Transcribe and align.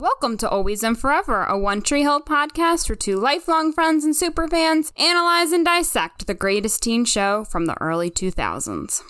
Welcome 0.00 0.38
to 0.38 0.48
Always 0.48 0.82
and 0.82 0.98
Forever, 0.98 1.44
a 1.44 1.58
One 1.58 1.82
Tree 1.82 2.00
Hill 2.00 2.22
podcast 2.22 2.86
for 2.86 2.94
two 2.94 3.18
lifelong 3.18 3.70
friends 3.70 4.02
and 4.02 4.14
superfans 4.14 4.98
analyze 4.98 5.52
and 5.52 5.62
dissect 5.62 6.26
the 6.26 6.32
greatest 6.32 6.82
teen 6.82 7.04
show 7.04 7.44
from 7.44 7.66
the 7.66 7.78
early 7.82 8.10
2000s. 8.10 9.02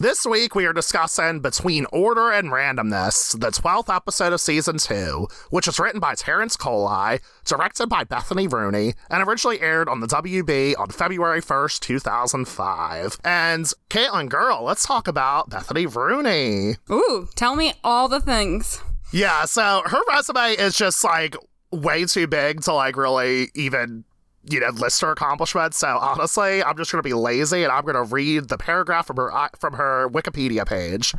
This 0.00 0.24
week, 0.24 0.54
we 0.54 0.64
are 0.64 0.72
discussing 0.72 1.40
Between 1.40 1.84
Order 1.92 2.30
and 2.30 2.48
Randomness, 2.48 3.38
the 3.38 3.48
12th 3.48 3.94
episode 3.94 4.32
of 4.32 4.40
season 4.40 4.78
2, 4.78 5.26
which 5.50 5.66
was 5.66 5.78
written 5.78 6.00
by 6.00 6.14
Terrence 6.14 6.56
Coli, 6.56 7.20
directed 7.44 7.90
by 7.90 8.04
Bethany 8.04 8.48
Rooney, 8.48 8.94
and 9.10 9.22
originally 9.22 9.60
aired 9.60 9.86
on 9.86 10.00
the 10.00 10.06
WB 10.06 10.78
on 10.78 10.88
February 10.88 11.42
1st, 11.42 11.80
2005. 11.80 13.18
And 13.22 13.66
Caitlin, 13.90 14.30
girl, 14.30 14.62
let's 14.62 14.86
talk 14.86 15.08
about 15.08 15.50
Bethany 15.50 15.84
Rooney. 15.84 16.76
Ooh, 16.90 17.28
tell 17.34 17.54
me 17.54 17.74
all 17.84 18.08
the 18.08 18.20
things. 18.20 18.80
Yeah, 19.12 19.44
so 19.44 19.82
her 19.86 20.00
resume 20.08 20.52
is 20.52 20.76
just 20.76 21.02
like 21.04 21.36
way 21.70 22.04
too 22.04 22.26
big 22.26 22.62
to 22.62 22.72
like 22.72 22.96
really 22.96 23.50
even 23.54 24.04
you 24.48 24.60
know, 24.60 24.68
list 24.70 25.00
her 25.00 25.12
accomplishments. 25.12 25.78
So 25.78 25.98
honestly, 25.98 26.62
I'm 26.62 26.76
just 26.76 26.92
going 26.92 27.02
to 27.02 27.08
be 27.08 27.14
lazy 27.14 27.64
and 27.64 27.72
I'm 27.72 27.82
going 27.82 27.96
to 27.96 28.04
read 28.04 28.48
the 28.48 28.58
paragraph 28.58 29.06
from 29.06 29.16
her 29.16 29.32
uh, 29.32 29.48
from 29.58 29.74
her 29.74 30.08
Wikipedia 30.08 30.66
page. 30.66 31.14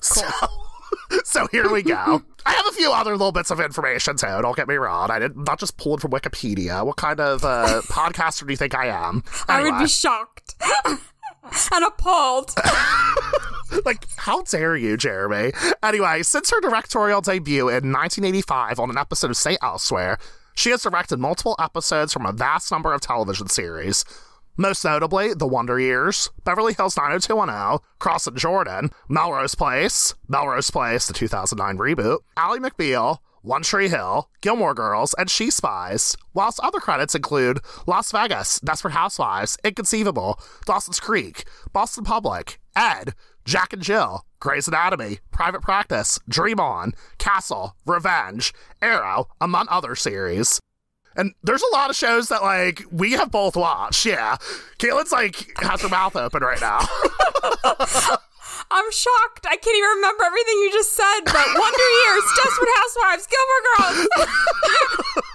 So, 0.00 0.26
so 1.24 1.46
here 1.52 1.70
we 1.70 1.82
go. 1.82 2.22
I 2.46 2.52
have 2.52 2.66
a 2.66 2.72
few 2.72 2.92
other 2.92 3.12
little 3.12 3.32
bits 3.32 3.50
of 3.50 3.60
information 3.60 4.16
too. 4.16 4.26
Don't 4.26 4.56
get 4.56 4.68
me 4.68 4.74
wrong. 4.74 5.10
I 5.10 5.18
did 5.18 5.36
not 5.36 5.60
just 5.60 5.76
pull 5.76 5.94
it 5.94 6.00
from 6.00 6.10
Wikipedia. 6.10 6.84
What 6.84 6.96
kind 6.96 7.20
of 7.20 7.44
uh, 7.44 7.82
podcaster 7.88 8.46
do 8.46 8.52
you 8.52 8.56
think 8.56 8.74
I 8.74 8.86
am? 8.86 9.22
Anyway. 9.48 9.70
I 9.70 9.78
would 9.78 9.84
be 9.84 9.88
shocked. 9.88 10.54
And 11.72 11.84
appalled. 11.84 12.54
like, 13.84 14.06
how 14.16 14.42
dare 14.42 14.76
you, 14.76 14.96
Jeremy? 14.96 15.52
Anyway, 15.82 16.22
since 16.22 16.50
her 16.50 16.60
directorial 16.60 17.20
debut 17.20 17.68
in 17.68 17.92
1985 17.92 18.78
on 18.78 18.90
an 18.90 18.98
episode 18.98 19.30
of 19.30 19.36
St. 19.36 19.58
Elsewhere, 19.62 20.18
she 20.54 20.70
has 20.70 20.82
directed 20.82 21.18
multiple 21.18 21.56
episodes 21.58 22.12
from 22.12 22.26
a 22.26 22.32
vast 22.32 22.70
number 22.70 22.92
of 22.92 23.00
television 23.00 23.48
series. 23.48 24.04
Most 24.56 24.84
notably, 24.84 25.34
The 25.34 25.48
Wonder 25.48 25.80
Years, 25.80 26.30
Beverly 26.44 26.74
Hills 26.74 26.96
90210, 26.96 27.84
Crossing 27.98 28.36
Jordan, 28.36 28.90
Melrose 29.08 29.56
Place, 29.56 30.14
Melrose 30.28 30.70
Place, 30.70 31.08
the 31.08 31.12
2009 31.12 31.76
reboot, 31.76 32.18
Ally 32.36 32.58
McBeal, 32.58 33.18
One 33.44 33.62
Tree 33.62 33.90
Hill, 33.90 34.30
Gilmore 34.40 34.72
Girls, 34.72 35.14
and 35.18 35.28
She 35.28 35.50
Spies, 35.50 36.16
whilst 36.32 36.58
other 36.60 36.80
credits 36.80 37.14
include 37.14 37.60
Las 37.86 38.10
Vegas, 38.10 38.58
Desperate 38.60 38.94
Housewives, 38.94 39.58
Inconceivable, 39.62 40.40
Dawson's 40.64 40.98
Creek, 40.98 41.44
Boston 41.70 42.04
Public, 42.04 42.58
Ed, 42.74 43.14
Jack 43.44 43.74
and 43.74 43.82
Jill, 43.82 44.24
Grey's 44.40 44.66
Anatomy, 44.66 45.18
Private 45.30 45.60
Practice, 45.60 46.18
Dream 46.26 46.58
On, 46.58 46.94
Castle, 47.18 47.76
Revenge, 47.84 48.54
Arrow, 48.80 49.28
among 49.42 49.66
other 49.68 49.94
series. 49.94 50.58
And 51.14 51.34
there's 51.42 51.62
a 51.62 51.74
lot 51.76 51.90
of 51.90 51.96
shows 51.96 52.30
that 52.30 52.42
like 52.42 52.82
we 52.90 53.12
have 53.12 53.30
both 53.30 53.56
watched. 53.56 54.06
Yeah, 54.06 54.36
Caitlin's 54.78 55.12
like 55.12 55.52
has 55.58 55.82
her 55.82 55.90
mouth 55.90 56.16
open 56.16 56.42
right 56.42 56.62
now. 56.62 56.80
I'm 58.70 58.90
shocked. 58.90 59.46
I 59.46 59.56
can't 59.56 59.76
even 59.76 59.90
remember 59.96 60.24
everything 60.24 60.58
you 60.58 60.70
just 60.72 60.94
said. 60.94 61.20
But 61.24 61.46
Wonder 61.46 61.90
Years, 62.04 62.24
Desperate 62.42 62.68
Housewives, 62.76 63.26
Gilmore 63.26 63.62
Girls. 63.76 64.08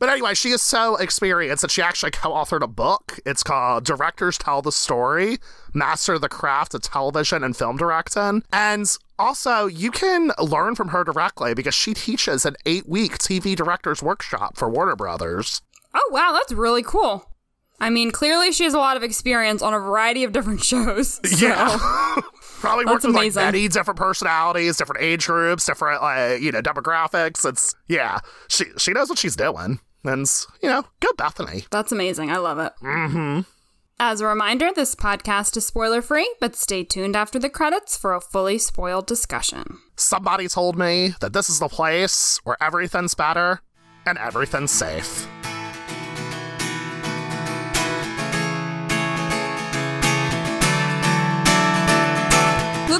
But 0.00 0.08
anyway, 0.08 0.32
she 0.32 0.48
is 0.48 0.62
so 0.62 0.96
experienced 0.96 1.60
that 1.60 1.70
she 1.70 1.82
actually 1.82 2.10
co 2.10 2.30
authored 2.30 2.62
a 2.62 2.66
book. 2.66 3.20
It's 3.26 3.42
called 3.42 3.84
Directors 3.84 4.38
Tell 4.38 4.62
the 4.62 4.72
Story 4.72 5.36
Master 5.74 6.18
the 6.18 6.28
Craft 6.28 6.74
of 6.74 6.80
Television 6.80 7.44
and 7.44 7.54
Film 7.54 7.76
Directing. 7.76 8.42
And 8.50 8.86
also, 9.18 9.66
you 9.66 9.90
can 9.90 10.32
learn 10.42 10.74
from 10.74 10.88
her 10.88 11.04
directly 11.04 11.52
because 11.52 11.74
she 11.74 11.92
teaches 11.92 12.46
an 12.46 12.56
eight 12.64 12.88
week 12.88 13.18
TV 13.18 13.54
director's 13.54 14.02
workshop 14.02 14.56
for 14.56 14.70
Warner 14.70 14.96
Brothers. 14.96 15.60
Oh, 15.94 16.08
wow, 16.10 16.32
that's 16.32 16.52
really 16.52 16.82
cool. 16.82 17.29
I 17.80 17.90
mean, 17.90 18.10
clearly 18.10 18.52
she 18.52 18.64
has 18.64 18.74
a 18.74 18.78
lot 18.78 18.96
of 18.96 19.02
experience 19.02 19.62
on 19.62 19.72
a 19.72 19.78
variety 19.78 20.24
of 20.24 20.32
different 20.32 20.62
shows. 20.64 21.20
So. 21.24 21.46
Yeah. 21.46 21.76
Probably 22.60 22.84
worked 22.84 23.04
with 23.04 23.14
like 23.14 23.34
many 23.34 23.68
different 23.68 23.98
personalities, 23.98 24.76
different 24.76 25.02
age 25.02 25.26
groups, 25.26 25.64
different 25.64 26.02
like 26.02 26.42
you 26.42 26.52
know 26.52 26.60
demographics. 26.60 27.48
It's 27.48 27.74
yeah, 27.88 28.18
she 28.48 28.66
she 28.76 28.92
knows 28.92 29.08
what 29.08 29.18
she's 29.18 29.34
doing. 29.34 29.80
And, 30.04 30.26
you 30.62 30.68
know, 30.68 30.84
go 31.00 31.08
Bethany. 31.16 31.64
That's 31.70 31.92
amazing. 31.92 32.30
I 32.30 32.38
love 32.38 32.58
it. 32.58 32.72
Mm-hmm. 32.82 33.40
As 33.98 34.22
a 34.22 34.26
reminder, 34.26 34.70
this 34.74 34.94
podcast 34.94 35.58
is 35.58 35.66
spoiler 35.66 36.00
free, 36.00 36.30
but 36.40 36.56
stay 36.56 36.84
tuned 36.84 37.14
after 37.14 37.38
the 37.38 37.50
credits 37.50 37.98
for 37.98 38.14
a 38.14 38.20
fully 38.20 38.56
spoiled 38.56 39.06
discussion. 39.06 39.78
Somebody 39.96 40.48
told 40.48 40.78
me 40.78 41.12
that 41.20 41.34
this 41.34 41.50
is 41.50 41.58
the 41.58 41.68
place 41.68 42.40
where 42.44 42.56
everything's 42.62 43.14
better 43.14 43.60
and 44.06 44.16
everything's 44.16 44.70
safe. 44.70 45.28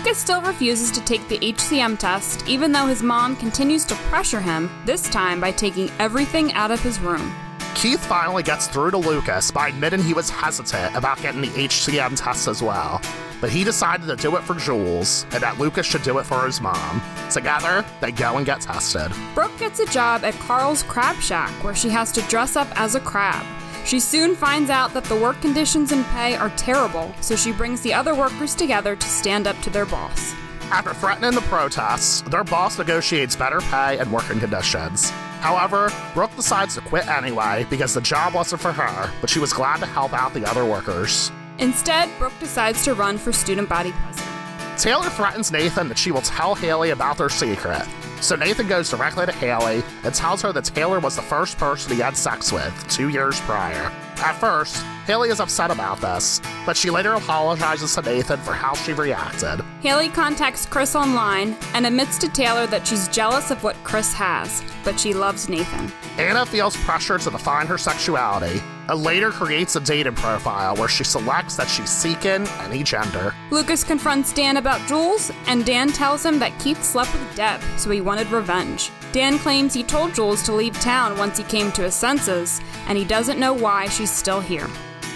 Lucas 0.00 0.16
still 0.16 0.40
refuses 0.40 0.90
to 0.90 1.04
take 1.04 1.28
the 1.28 1.38
HCM 1.40 1.98
test, 1.98 2.48
even 2.48 2.72
though 2.72 2.86
his 2.86 3.02
mom 3.02 3.36
continues 3.36 3.84
to 3.84 3.94
pressure 3.94 4.40
him, 4.40 4.70
this 4.86 5.02
time 5.10 5.42
by 5.42 5.52
taking 5.52 5.90
everything 5.98 6.54
out 6.54 6.70
of 6.70 6.80
his 6.80 6.98
room. 7.00 7.34
Keith 7.74 8.02
finally 8.06 8.42
gets 8.42 8.66
through 8.66 8.92
to 8.92 8.96
Lucas 8.96 9.50
by 9.50 9.68
admitting 9.68 10.02
he 10.02 10.14
was 10.14 10.30
hesitant 10.30 10.96
about 10.96 11.20
getting 11.20 11.42
the 11.42 11.48
HCM 11.48 12.16
test 12.16 12.48
as 12.48 12.62
well. 12.62 13.02
But 13.42 13.50
he 13.50 13.62
decided 13.62 14.06
to 14.06 14.16
do 14.16 14.36
it 14.36 14.42
for 14.42 14.54
Jules, 14.54 15.26
and 15.32 15.42
that 15.42 15.58
Lucas 15.58 15.84
should 15.84 16.02
do 16.02 16.16
it 16.16 16.24
for 16.24 16.46
his 16.46 16.62
mom. 16.62 17.02
Together, 17.28 17.84
they 18.00 18.10
go 18.10 18.38
and 18.38 18.46
get 18.46 18.62
tested. 18.62 19.12
Brooke 19.34 19.58
gets 19.58 19.80
a 19.80 19.86
job 19.86 20.24
at 20.24 20.32
Carl's 20.36 20.82
Crab 20.82 21.20
Shack, 21.20 21.50
where 21.62 21.74
she 21.74 21.90
has 21.90 22.10
to 22.12 22.22
dress 22.22 22.56
up 22.56 22.68
as 22.80 22.94
a 22.94 23.00
crab. 23.00 23.44
She 23.84 23.98
soon 23.98 24.36
finds 24.36 24.70
out 24.70 24.92
that 24.94 25.04
the 25.04 25.16
work 25.16 25.40
conditions 25.40 25.92
and 25.92 26.04
pay 26.06 26.36
are 26.36 26.50
terrible, 26.50 27.12
so 27.20 27.34
she 27.34 27.52
brings 27.52 27.80
the 27.80 27.94
other 27.94 28.14
workers 28.14 28.54
together 28.54 28.94
to 28.94 29.06
stand 29.06 29.46
up 29.46 29.58
to 29.62 29.70
their 29.70 29.86
boss. 29.86 30.34
After 30.70 30.94
threatening 30.94 31.34
the 31.34 31.40
protests, 31.42 32.22
their 32.22 32.44
boss 32.44 32.78
negotiates 32.78 33.34
better 33.34 33.60
pay 33.60 33.98
and 33.98 34.12
working 34.12 34.38
conditions. 34.38 35.10
However, 35.40 35.90
Brooke 36.14 36.36
decides 36.36 36.76
to 36.76 36.82
quit 36.82 37.08
anyway 37.08 37.66
because 37.68 37.94
the 37.94 38.00
job 38.00 38.34
wasn't 38.34 38.60
for 38.60 38.72
her, 38.72 39.10
but 39.20 39.30
she 39.30 39.40
was 39.40 39.52
glad 39.52 39.80
to 39.80 39.86
help 39.86 40.12
out 40.12 40.34
the 40.34 40.48
other 40.48 40.64
workers. 40.64 41.32
Instead, 41.58 42.08
Brooke 42.18 42.38
decides 42.38 42.84
to 42.84 42.94
run 42.94 43.18
for 43.18 43.32
student 43.32 43.68
body 43.68 43.92
president. 43.92 44.78
Taylor 44.78 45.10
threatens 45.10 45.50
Nathan 45.50 45.88
that 45.88 45.98
she 45.98 46.12
will 46.12 46.22
tell 46.22 46.54
Haley 46.54 46.90
about 46.90 47.18
their 47.18 47.28
secret, 47.28 47.86
so 48.20 48.36
Nathan 48.36 48.68
goes 48.68 48.90
directly 48.90 49.26
to 49.26 49.32
Haley 49.32 49.82
and 50.04 50.14
tells 50.14 50.42
her 50.42 50.52
that 50.52 50.64
Taylor 50.64 51.00
was 51.00 51.16
the 51.16 51.22
first 51.22 51.58
person 51.58 51.92
he 51.92 52.00
had 52.00 52.16
sex 52.16 52.52
with 52.52 52.86
two 52.88 53.08
years 53.08 53.40
prior. 53.40 53.92
At 54.18 54.34
first, 54.34 54.82
Haley 55.06 55.30
is 55.30 55.40
upset 55.40 55.70
about 55.70 56.00
this, 56.00 56.42
but 56.66 56.76
she 56.76 56.90
later 56.90 57.14
apologizes 57.14 57.94
to 57.94 58.02
Nathan 58.02 58.38
for 58.40 58.52
how 58.52 58.74
she 58.74 58.92
reacted. 58.92 59.62
Haley 59.80 60.10
contacts 60.10 60.66
Chris 60.66 60.94
online 60.94 61.56
and 61.72 61.86
admits 61.86 62.18
to 62.18 62.28
Taylor 62.28 62.66
that 62.66 62.86
she's 62.86 63.08
jealous 63.08 63.50
of 63.50 63.64
what 63.64 63.76
Chris 63.82 64.12
has, 64.12 64.62
but 64.84 65.00
she 65.00 65.14
loves 65.14 65.48
Nathan. 65.48 65.90
Anna 66.18 66.44
feels 66.44 66.76
pressure 66.76 67.18
to 67.18 67.30
define 67.30 67.66
her 67.66 67.78
sexuality 67.78 68.60
and 68.90 69.02
later 69.02 69.30
creates 69.30 69.76
a 69.76 69.80
dating 69.80 70.14
profile 70.16 70.76
where 70.76 70.88
she 70.88 71.04
selects 71.04 71.56
that 71.56 71.68
she's 71.68 71.88
seeking 71.88 72.46
any 72.60 72.82
gender. 72.82 73.34
Lucas 73.50 73.84
confronts 73.84 74.32
Dan 74.32 74.56
about 74.56 74.86
Jules, 74.88 75.30
and 75.46 75.64
Dan 75.64 75.88
tells 75.88 76.26
him 76.26 76.38
that 76.40 76.58
Keith 76.58 76.82
slept 76.82 77.12
with 77.12 77.36
Deb, 77.36 77.60
so 77.76 77.90
he 77.90 78.00
wanted 78.10 78.32
revenge. 78.32 78.90
Dan 79.12 79.38
claims 79.38 79.72
he 79.72 79.84
told 79.84 80.12
Jules 80.12 80.42
to 80.42 80.52
leave 80.52 80.74
town 80.80 81.16
once 81.16 81.38
he 81.38 81.44
came 81.44 81.70
to 81.70 81.82
his 81.82 81.94
senses, 81.94 82.60
and 82.88 82.98
he 82.98 83.04
doesn't 83.04 83.38
know 83.38 83.52
why 83.52 83.86
she's 83.86 84.10
still 84.10 84.40
here. 84.40 84.68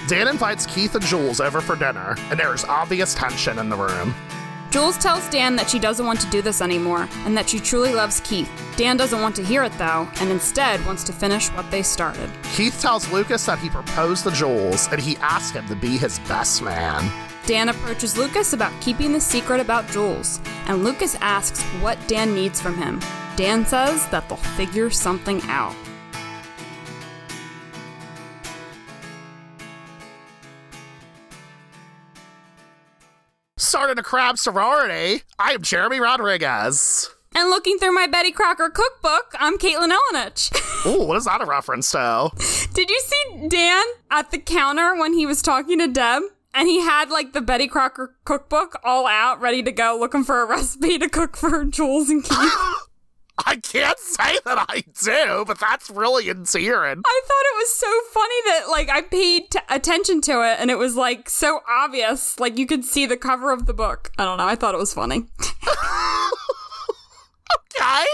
Dan 0.07 0.29
invites 0.29 0.65
Keith 0.65 0.95
and 0.95 1.05
Jules 1.05 1.41
over 1.41 1.61
for 1.61 1.75
dinner, 1.75 2.15
and 2.31 2.39
there 2.39 2.55
is 2.55 2.65
obvious 2.65 3.13
tension 3.13 3.59
in 3.59 3.69
the 3.69 3.77
room. 3.77 4.15
Jules 4.71 4.97
tells 4.97 5.29
Dan 5.29 5.57
that 5.57 5.69
she 5.69 5.81
doesn't 5.81 6.07
want 6.07 6.21
to 6.21 6.31
do 6.31 6.41
this 6.41 6.61
anymore 6.61 7.09
and 7.25 7.37
that 7.37 7.49
she 7.49 7.59
truly 7.59 7.93
loves 7.93 8.21
Keith. 8.21 8.51
Dan 8.77 8.97
doesn't 8.97 9.21
want 9.21 9.35
to 9.37 9.45
hear 9.45 9.65
it 9.65 9.77
though, 9.77 10.09
and 10.21 10.31
instead 10.31 10.85
wants 10.87 11.03
to 11.05 11.13
finish 11.13 11.49
what 11.49 11.69
they 11.73 11.83
started. 11.83 12.31
Keith 12.55 12.81
tells 12.81 13.11
Lucas 13.11 13.45
that 13.47 13.59
he 13.59 13.71
proposed 13.71 14.23
to 14.23 14.31
Jules 14.31 14.89
and 14.93 15.01
he 15.01 15.17
asks 15.17 15.51
him 15.51 15.67
to 15.67 15.75
be 15.75 15.97
his 15.97 16.21
best 16.21 16.63
man. 16.63 17.03
Dan 17.47 17.69
approaches 17.69 18.17
Lucas 18.17 18.55
about 18.55 18.73
keeping 18.81 19.13
the 19.13 19.21
secret 19.21 19.61
about 19.61 19.87
Jules, 19.89 20.41
and 20.67 20.83
Lucas 20.83 21.15
asks 21.17 21.63
what 21.83 21.99
Dan 22.09 22.35
needs 22.35 22.59
from 22.59 22.75
him. 22.75 23.01
Dan 23.37 23.67
says 23.67 24.07
that 24.09 24.27
they'll 24.29 24.39
figure 24.39 24.89
something 24.89 25.43
out. 25.43 25.75
Starting 33.59 33.99
a 33.99 34.03
crab 34.03 34.39
sorority, 34.39 35.23
I 35.39 35.53
am 35.53 35.61
Jeremy 35.61 36.01
Rodriguez. 36.01 37.11
And 37.35 37.51
looking 37.51 37.79
through 37.79 37.93
my 37.93 38.07
Betty 38.07 38.31
Crocker 38.31 38.71
cookbook, 38.71 39.35
I'm 39.39 39.59
Caitlin 39.59 39.93
Elenich. 39.93 40.87
Ooh, 40.87 41.07
what 41.07 41.17
is 41.19 41.25
that 41.25 41.43
a 41.43 41.45
reference 41.45 41.91
to? 41.91 42.31
Did 42.73 42.89
you 42.89 43.01
see 43.01 43.49
Dan 43.49 43.85
at 44.11 44.31
the 44.31 44.39
counter 44.39 44.95
when 44.95 45.13
he 45.13 45.27
was 45.27 45.43
talking 45.43 45.79
to 45.81 45.89
Deb? 45.89 46.23
And 46.55 46.69
he 46.69 46.81
had 46.81 47.11
like 47.11 47.33
the 47.33 47.41
Betty 47.41 47.67
Crocker 47.67 48.15
cookbook 48.25 48.79
all 48.85 49.09
out, 49.09 49.41
ready 49.41 49.65
to 49.65 49.73
go, 49.73 49.97
looking 49.99 50.23
for 50.23 50.41
a 50.41 50.47
recipe 50.47 50.99
to 50.99 51.09
cook 51.09 51.37
for 51.37 51.65
Jules 51.65 52.09
and 52.09 52.23
Keith. 52.23 52.53
I 53.47 53.57
can't 53.57 53.99
say 53.99 54.39
that 54.45 54.65
I 54.69 54.85
do, 55.03 55.45
but 55.45 55.59
that's 55.59 55.91
really 55.91 56.29
endearing. 56.29 57.03
I 57.05 57.21
thought 57.27 57.45
it 57.53 57.57
was 57.57 57.75
so 57.75 57.91
funny 58.13 58.37
that 58.47 58.69
like 58.71 58.89
I 58.89 59.03
paid 59.03 59.51
t- 59.51 59.59
attention 59.69 60.21
to 60.23 60.49
it 60.49 60.61
and 60.61 60.71
it 60.71 60.79
was 60.79 60.95
like 60.95 61.29
so 61.29 61.63
obvious. 61.69 62.39
Like 62.39 62.57
you 62.57 62.67
could 62.67 62.85
see 62.85 63.07
the 63.07 63.17
cover 63.17 63.51
of 63.51 63.67
the 63.67 63.75
book. 63.75 64.13
I 64.19 64.25
don't 64.25 64.39
know. 64.39 64.47
I 64.47 64.55
thought 64.55 64.77
it 64.77 64.79
was 64.79 64.95
funny. 64.95 65.25
okay. 67.81 68.05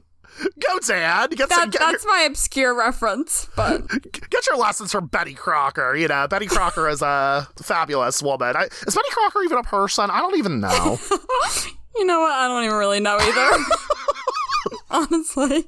Go, 0.40 0.78
Dan. 0.80 1.28
Get, 1.30 1.48
That, 1.50 1.70
get, 1.70 1.80
that's 1.80 2.04
my 2.06 2.22
obscure 2.28 2.74
reference, 2.74 3.48
but 3.54 3.86
get 4.30 4.46
your 4.46 4.56
lessons 4.56 4.90
from 4.92 5.06
Betty 5.06 5.34
Crocker. 5.34 5.94
You 5.94 6.08
know, 6.08 6.26
Betty 6.28 6.46
Crocker 6.46 6.88
is 6.88 7.02
a 7.02 7.46
fabulous 7.62 8.22
woman. 8.22 8.56
I, 8.56 8.64
is 8.86 8.94
Betty 8.94 9.10
Crocker 9.10 9.42
even 9.42 9.58
a 9.58 9.62
person? 9.62 10.10
I 10.10 10.18
don't 10.20 10.36
even 10.38 10.60
know. 10.60 10.98
you 11.96 12.06
know 12.06 12.20
what? 12.20 12.32
I 12.32 12.48
don't 12.48 12.64
even 12.64 12.76
really 12.76 13.00
know 13.00 13.18
either. 13.20 13.64
Honestly. 14.90 15.64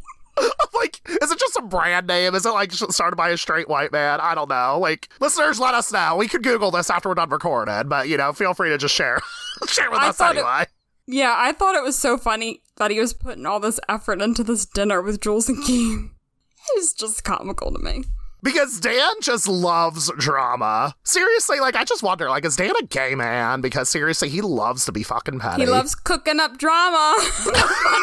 like, 0.74 1.00
is 1.22 1.30
it 1.30 1.38
just 1.38 1.56
a 1.56 1.62
brand 1.62 2.06
name? 2.08 2.34
Is 2.34 2.44
it 2.44 2.50
like 2.50 2.72
started 2.72 3.16
by 3.16 3.28
a 3.30 3.36
straight 3.36 3.68
white 3.68 3.92
man? 3.92 4.20
I 4.20 4.34
don't 4.34 4.48
know. 4.48 4.78
Like, 4.80 5.08
listeners, 5.20 5.60
let 5.60 5.74
us 5.74 5.92
know. 5.92 6.16
We 6.16 6.26
could 6.26 6.42
Google 6.42 6.70
this 6.70 6.90
after 6.90 7.08
we're 7.08 7.14
done 7.14 7.30
recording, 7.30 7.88
but 7.88 8.08
you 8.08 8.16
know, 8.16 8.32
feel 8.32 8.54
free 8.54 8.70
to 8.70 8.78
just 8.78 8.94
share, 8.94 9.20
share 9.68 9.90
with 9.90 10.00
I 10.00 10.08
us 10.08 10.16
thought 10.16 10.34
it- 10.34 10.38
anyway. 10.38 10.66
Yeah, 11.06 11.34
I 11.36 11.52
thought 11.52 11.74
it 11.74 11.82
was 11.82 11.98
so 11.98 12.16
funny 12.16 12.62
that 12.76 12.90
he 12.90 12.98
was 12.98 13.12
putting 13.12 13.46
all 13.46 13.60
this 13.60 13.78
effort 13.88 14.22
into 14.22 14.42
this 14.42 14.64
dinner 14.64 15.02
with 15.02 15.20
Jules 15.20 15.48
and 15.48 15.62
Keith. 15.64 16.10
It 16.66 16.78
was 16.78 16.94
just 16.94 17.24
comical 17.24 17.70
to 17.72 17.78
me. 17.78 18.04
Because 18.42 18.80
Dan 18.80 19.12
just 19.20 19.46
loves 19.46 20.10
drama. 20.18 20.94
Seriously, 21.04 21.60
like 21.60 21.76
I 21.76 21.84
just 21.84 22.02
wonder, 22.02 22.30
like, 22.30 22.46
is 22.46 22.56
Dan 22.56 22.72
a 22.80 22.86
gay 22.86 23.14
man? 23.14 23.60
Because 23.60 23.90
seriously, 23.90 24.30
he 24.30 24.40
loves 24.40 24.86
to 24.86 24.92
be 24.92 25.02
fucking 25.02 25.40
petty. 25.40 25.64
He 25.64 25.68
loves 25.68 25.94
cooking 25.94 26.40
up 26.40 26.56
drama. 26.56 27.16
Pun 27.44 28.02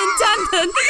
intended. 0.52 0.76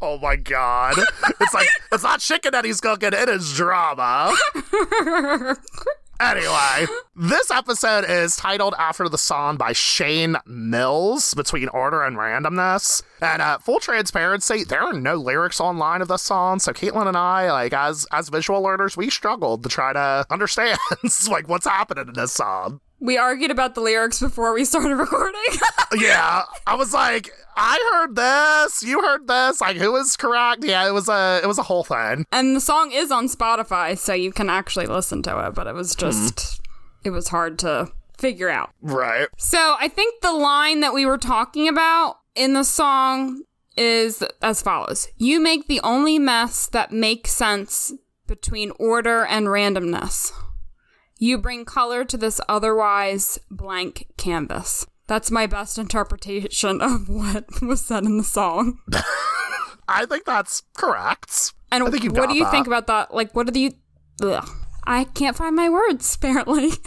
Oh 0.00 0.18
my 0.18 0.36
god. 0.36 0.94
It's 1.40 1.54
like 1.54 1.66
it's 1.90 2.04
not 2.04 2.20
chicken 2.20 2.52
that 2.52 2.64
he's 2.64 2.80
cooking, 2.80 3.10
it 3.12 3.28
is 3.28 3.52
drama. 3.54 4.32
Anyway, 6.20 6.86
this 7.16 7.50
episode 7.50 8.04
is 8.08 8.36
titled 8.36 8.74
after 8.78 9.08
the 9.08 9.18
song 9.18 9.56
by 9.56 9.72
Shane 9.72 10.36
Mills, 10.46 11.34
Between 11.34 11.68
Order 11.68 12.02
and 12.02 12.16
Randomness. 12.16 13.02
And 13.20 13.42
uh, 13.42 13.58
full 13.58 13.80
transparency, 13.80 14.64
there 14.64 14.80
are 14.80 14.92
no 14.92 15.16
lyrics 15.16 15.60
online 15.60 16.02
of 16.02 16.08
this 16.08 16.22
song, 16.22 16.58
so 16.58 16.72
Caitlin 16.72 17.06
and 17.06 17.16
I, 17.16 17.50
like 17.52 17.72
as 17.72 18.06
as 18.12 18.28
visual 18.28 18.62
learners, 18.62 18.96
we 18.96 19.10
struggled 19.10 19.62
to 19.62 19.68
try 19.68 19.92
to 19.92 20.24
understand 20.30 20.78
like 21.30 21.48
what's 21.48 21.66
happening 21.66 22.08
in 22.08 22.14
this 22.14 22.32
song. 22.32 22.80
We 22.98 23.18
argued 23.18 23.50
about 23.50 23.74
the 23.74 23.82
lyrics 23.82 24.20
before 24.20 24.54
we 24.54 24.64
started 24.64 24.96
recording. 24.96 25.40
yeah, 25.96 26.44
I 26.66 26.76
was 26.76 26.94
like, 26.94 27.30
I 27.56 27.90
heard 27.92 28.16
this, 28.16 28.82
you 28.82 29.00
heard 29.00 29.26
this, 29.26 29.60
like 29.60 29.76
who 29.76 29.96
is 29.96 30.16
correct? 30.16 30.64
Yeah, 30.64 30.86
it 30.86 30.92
was 30.92 31.08
a 31.08 31.40
it 31.42 31.46
was 31.46 31.58
a 31.58 31.62
whole 31.62 31.84
thing. 31.84 32.26
and 32.32 32.54
the 32.54 32.60
song 32.60 32.92
is 32.92 33.10
on 33.10 33.28
Spotify, 33.28 33.96
so 33.96 34.12
you 34.12 34.32
can 34.32 34.50
actually 34.50 34.86
listen 34.86 35.22
to 35.22 35.46
it, 35.46 35.54
but 35.54 35.66
it 35.66 35.74
was 35.74 35.94
hmm. 35.94 36.00
just, 36.00 36.60
it 37.04 37.10
was 37.10 37.28
hard 37.28 37.58
to 37.60 37.90
figure 38.18 38.48
out. 38.48 38.70
Right. 38.80 39.28
So 39.38 39.76
I 39.78 39.88
think 39.88 40.20
the 40.20 40.32
line 40.32 40.80
that 40.80 40.94
we 40.94 41.06
were 41.06 41.18
talking 41.18 41.68
about 41.68 42.18
in 42.34 42.52
the 42.52 42.64
song 42.64 43.42
is 43.76 44.22
as 44.42 44.62
follows 44.62 45.08
You 45.16 45.40
make 45.40 45.66
the 45.66 45.80
only 45.80 46.18
mess 46.18 46.66
that 46.68 46.92
makes 46.92 47.30
sense 47.32 47.92
between 48.26 48.72
order 48.78 49.24
and 49.24 49.46
randomness. 49.46 50.32
You 51.18 51.38
bring 51.38 51.64
color 51.64 52.04
to 52.04 52.16
this 52.16 52.40
otherwise 52.48 53.38
blank 53.50 54.08
canvas. 54.16 54.86
That's 55.06 55.30
my 55.30 55.46
best 55.46 55.78
interpretation 55.78 56.80
of 56.80 57.08
what 57.08 57.46
was 57.62 57.84
said 57.84 58.04
in 58.04 58.18
the 58.18 58.24
song. 58.24 58.80
I 59.88 60.04
think 60.06 60.24
that's 60.24 60.62
correct. 60.76 61.52
And 61.70 61.84
I 61.84 61.90
think 61.90 62.02
you've 62.04 62.16
what 62.16 62.28
do 62.28 62.36
you 62.36 62.44
that. 62.44 62.50
think 62.50 62.66
about 62.66 62.88
that? 62.88 63.14
Like, 63.14 63.34
what 63.34 63.52
do 63.52 63.60
you. 63.60 63.72
Ugh. 64.22 64.48
I 64.84 65.04
can't 65.04 65.36
find 65.36 65.54
my 65.54 65.68
words, 65.68 66.14
apparently. 66.14 66.70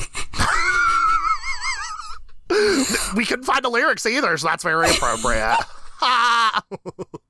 We 3.16 3.26
couldn't 3.26 3.46
find 3.46 3.64
the 3.64 3.70
lyrics 3.70 4.06
either, 4.06 4.36
so 4.38 4.48
that's 4.48 4.64
very 4.64 4.90
appropriate. 4.90 5.58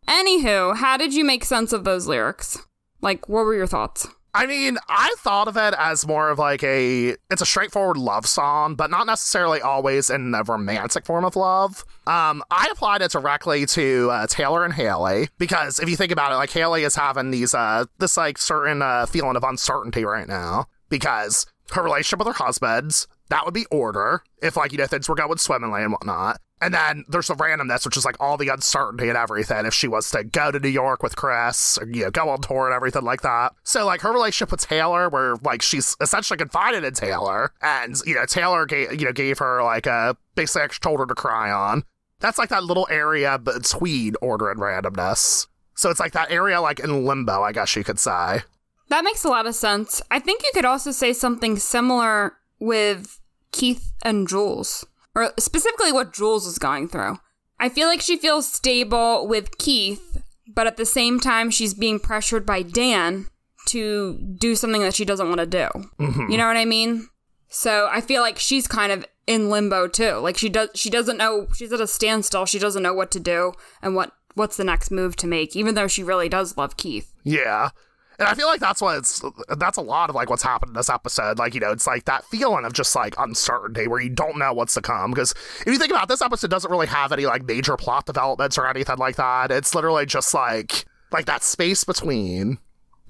Anywho, 0.07 0.77
how 0.77 0.97
did 0.97 1.13
you 1.13 1.25
make 1.25 1.43
sense 1.43 1.73
of 1.73 1.83
those 1.83 2.07
lyrics? 2.07 2.65
Like, 3.01 3.27
what 3.27 3.45
were 3.45 3.55
your 3.55 3.67
thoughts? 3.67 4.07
I 4.33 4.45
mean, 4.45 4.77
I 4.87 5.13
thought 5.17 5.47
of 5.47 5.57
it 5.57 5.73
as 5.77 6.05
more 6.05 6.29
of 6.29 6.37
like 6.37 6.63
a 6.63 7.15
it's 7.31 7.41
a 7.41 7.45
straightforward 7.45 7.97
love 7.97 8.25
song, 8.25 8.75
but 8.75 8.91
not 8.91 9.07
necessarily 9.07 9.61
always 9.61 10.09
in 10.09 10.33
a 10.35 10.43
romantic 10.43 11.05
form 11.05 11.25
of 11.25 11.35
love. 11.35 11.83
Um, 12.05 12.43
I 12.51 12.67
applied 12.71 13.01
it 13.01 13.11
directly 13.11 13.65
to 13.67 14.09
uh, 14.11 14.27
Taylor 14.27 14.63
and 14.63 14.73
Haley 14.73 15.29
because 15.37 15.79
if 15.79 15.89
you 15.89 15.95
think 15.95 16.11
about 16.11 16.31
it, 16.31 16.35
like 16.35 16.51
Haley 16.51 16.83
is 16.83 16.95
having 16.95 17.31
these 17.31 17.53
uh 17.53 17.85
this 17.97 18.17
like 18.17 18.37
certain 18.37 18.81
uh 18.81 19.05
feeling 19.07 19.35
of 19.35 19.43
uncertainty 19.43 20.05
right 20.05 20.27
now 20.27 20.67
because 20.89 21.45
her 21.71 21.83
relationship 21.83 22.19
with 22.19 22.27
her 22.27 22.43
husband 22.43 23.05
that 23.29 23.45
would 23.45 23.53
be 23.53 23.65
order 23.71 24.23
if 24.41 24.57
like 24.57 24.71
you 24.71 24.77
know 24.77 24.87
things 24.87 25.07
were 25.07 25.15
going 25.15 25.37
swimmingly 25.37 25.81
and 25.81 25.91
whatnot. 25.91 26.39
And 26.61 26.73
then 26.73 27.05
there's 27.07 27.27
the 27.27 27.35
randomness, 27.35 27.85
which 27.85 27.95
is 27.95 28.03
like 28.03 28.17
all 28.19 28.35
the 28.35 28.49
uncertainty 28.49 29.07
and 29.07 29.17
everything. 29.17 29.65
If 29.65 29.73
she 29.73 29.87
was 29.87 30.11
to 30.11 30.23
go 30.23 30.51
to 30.51 30.59
New 30.59 30.69
York 30.69 31.01
with 31.01 31.15
Chris, 31.15 31.77
or 31.77 31.87
you 31.87 32.03
know, 32.03 32.11
go 32.11 32.29
on 32.29 32.41
tour 32.41 32.65
and 32.65 32.75
everything 32.75 33.03
like 33.03 33.21
that. 33.21 33.53
So 33.63 33.85
like 33.85 34.01
her 34.01 34.11
relationship 34.11 34.51
with 34.51 34.61
Taylor, 34.61 35.09
where 35.09 35.35
like 35.37 35.61
she's 35.61 35.95
essentially 36.01 36.37
confided 36.37 36.83
in 36.83 36.93
Taylor, 36.93 37.53
and 37.61 37.95
you 38.05 38.15
know 38.15 38.25
Taylor 38.25 38.65
gave 38.65 38.99
you 38.99 39.05
know 39.05 39.13
gave 39.13 39.39
her 39.39 39.63
like 39.63 39.85
a 39.85 40.17
basically 40.35 40.63
extra 40.63 40.89
shoulder 40.89 41.05
to 41.05 41.15
cry 41.15 41.51
on. 41.51 41.83
That's 42.19 42.37
like 42.37 42.49
that 42.49 42.65
little 42.65 42.87
area 42.89 43.37
between 43.37 44.15
order 44.21 44.51
and 44.51 44.59
randomness. 44.59 45.47
So 45.75 45.89
it's 45.89 45.99
like 45.99 46.11
that 46.11 46.29
area 46.29 46.59
like 46.59 46.81
in 46.81 47.05
limbo, 47.05 47.41
I 47.41 47.53
guess 47.53 47.73
you 47.77 47.85
could 47.85 47.99
say. 47.99 48.41
That 48.89 49.03
makes 49.03 49.23
a 49.23 49.29
lot 49.29 49.45
of 49.45 49.55
sense. 49.55 50.01
I 50.11 50.19
think 50.19 50.43
you 50.43 50.51
could 50.53 50.65
also 50.65 50.91
say 50.91 51.13
something 51.13 51.57
similar 51.57 52.33
with 52.59 53.19
Keith 53.51 53.93
and 54.03 54.27
Jules, 54.27 54.85
or 55.19 55.33
specifically 55.37 55.91
what 55.91 56.13
Jules 56.13 56.45
is 56.45 56.57
going 56.57 56.87
through. 56.87 57.17
I 57.59 57.69
feel 57.69 57.87
like 57.87 58.01
she 58.01 58.17
feels 58.17 58.51
stable 58.51 59.27
with 59.27 59.57
Keith, 59.57 60.21
but 60.47 60.65
at 60.65 60.77
the 60.77 60.85
same 60.85 61.19
time, 61.19 61.51
she's 61.51 61.73
being 61.73 61.99
pressured 61.99 62.45
by 62.45 62.61
Dan 62.61 63.27
to 63.67 64.17
do 64.37 64.55
something 64.55 64.81
that 64.81 64.95
she 64.95 65.05
doesn't 65.05 65.27
want 65.27 65.39
to 65.39 65.45
do. 65.45 65.67
Mm-hmm. 65.99 66.31
You 66.31 66.37
know 66.37 66.47
what 66.47 66.57
I 66.57 66.65
mean? 66.65 67.07
So 67.49 67.89
I 67.91 68.01
feel 68.01 68.21
like 68.21 68.39
she's 68.39 68.67
kind 68.67 68.91
of 68.91 69.05
in 69.27 69.49
limbo 69.49 69.87
too. 69.87 70.13
Like 70.13 70.37
she 70.37 70.49
does, 70.49 70.69
she 70.73 70.89
doesn't 70.89 71.17
know. 71.17 71.47
She's 71.55 71.73
at 71.73 71.81
a 71.81 71.87
standstill. 71.87 72.45
She 72.45 72.59
doesn't 72.59 72.83
know 72.83 72.93
what 72.93 73.11
to 73.11 73.19
do 73.19 73.53
and 73.81 73.95
what 73.95 74.13
what's 74.35 74.57
the 74.57 74.63
next 74.63 74.89
move 74.91 75.15
to 75.17 75.27
make. 75.27 75.55
Even 75.55 75.75
though 75.75 75.87
she 75.87 76.03
really 76.03 76.29
does 76.29 76.57
love 76.57 76.77
Keith. 76.77 77.13
Yeah. 77.23 77.69
And 78.19 78.27
I 78.27 78.33
feel 78.33 78.47
like 78.47 78.59
that's 78.59 78.81
what 78.81 78.97
it's 78.97 79.21
that's 79.57 79.77
a 79.77 79.81
lot 79.81 80.09
of 80.09 80.15
like 80.15 80.29
what's 80.29 80.43
happened 80.43 80.71
in 80.71 80.75
this 80.75 80.89
episode. 80.89 81.39
Like, 81.39 81.53
you 81.53 81.61
know, 81.61 81.71
it's 81.71 81.87
like 81.87 82.05
that 82.05 82.25
feeling 82.25 82.65
of 82.65 82.73
just 82.73 82.95
like 82.95 83.15
uncertainty 83.17 83.87
where 83.87 84.01
you 84.01 84.09
don't 84.09 84.37
know 84.37 84.53
what's 84.53 84.73
to 84.73 84.81
come. 84.81 85.11
Because 85.11 85.33
if 85.61 85.67
you 85.67 85.77
think 85.77 85.91
about 85.91 86.03
it, 86.03 86.09
this 86.09 86.21
episode 86.21 86.49
doesn't 86.49 86.69
really 86.69 86.87
have 86.87 87.13
any 87.13 87.25
like 87.25 87.45
major 87.45 87.77
plot 87.77 88.05
developments 88.05 88.57
or 88.57 88.67
anything 88.67 88.97
like 88.97 89.15
that. 89.15 89.51
It's 89.51 89.73
literally 89.73 90.05
just 90.05 90.33
like 90.33 90.85
like 91.11 91.25
that 91.25 91.43
space 91.43 91.85
between 91.85 92.59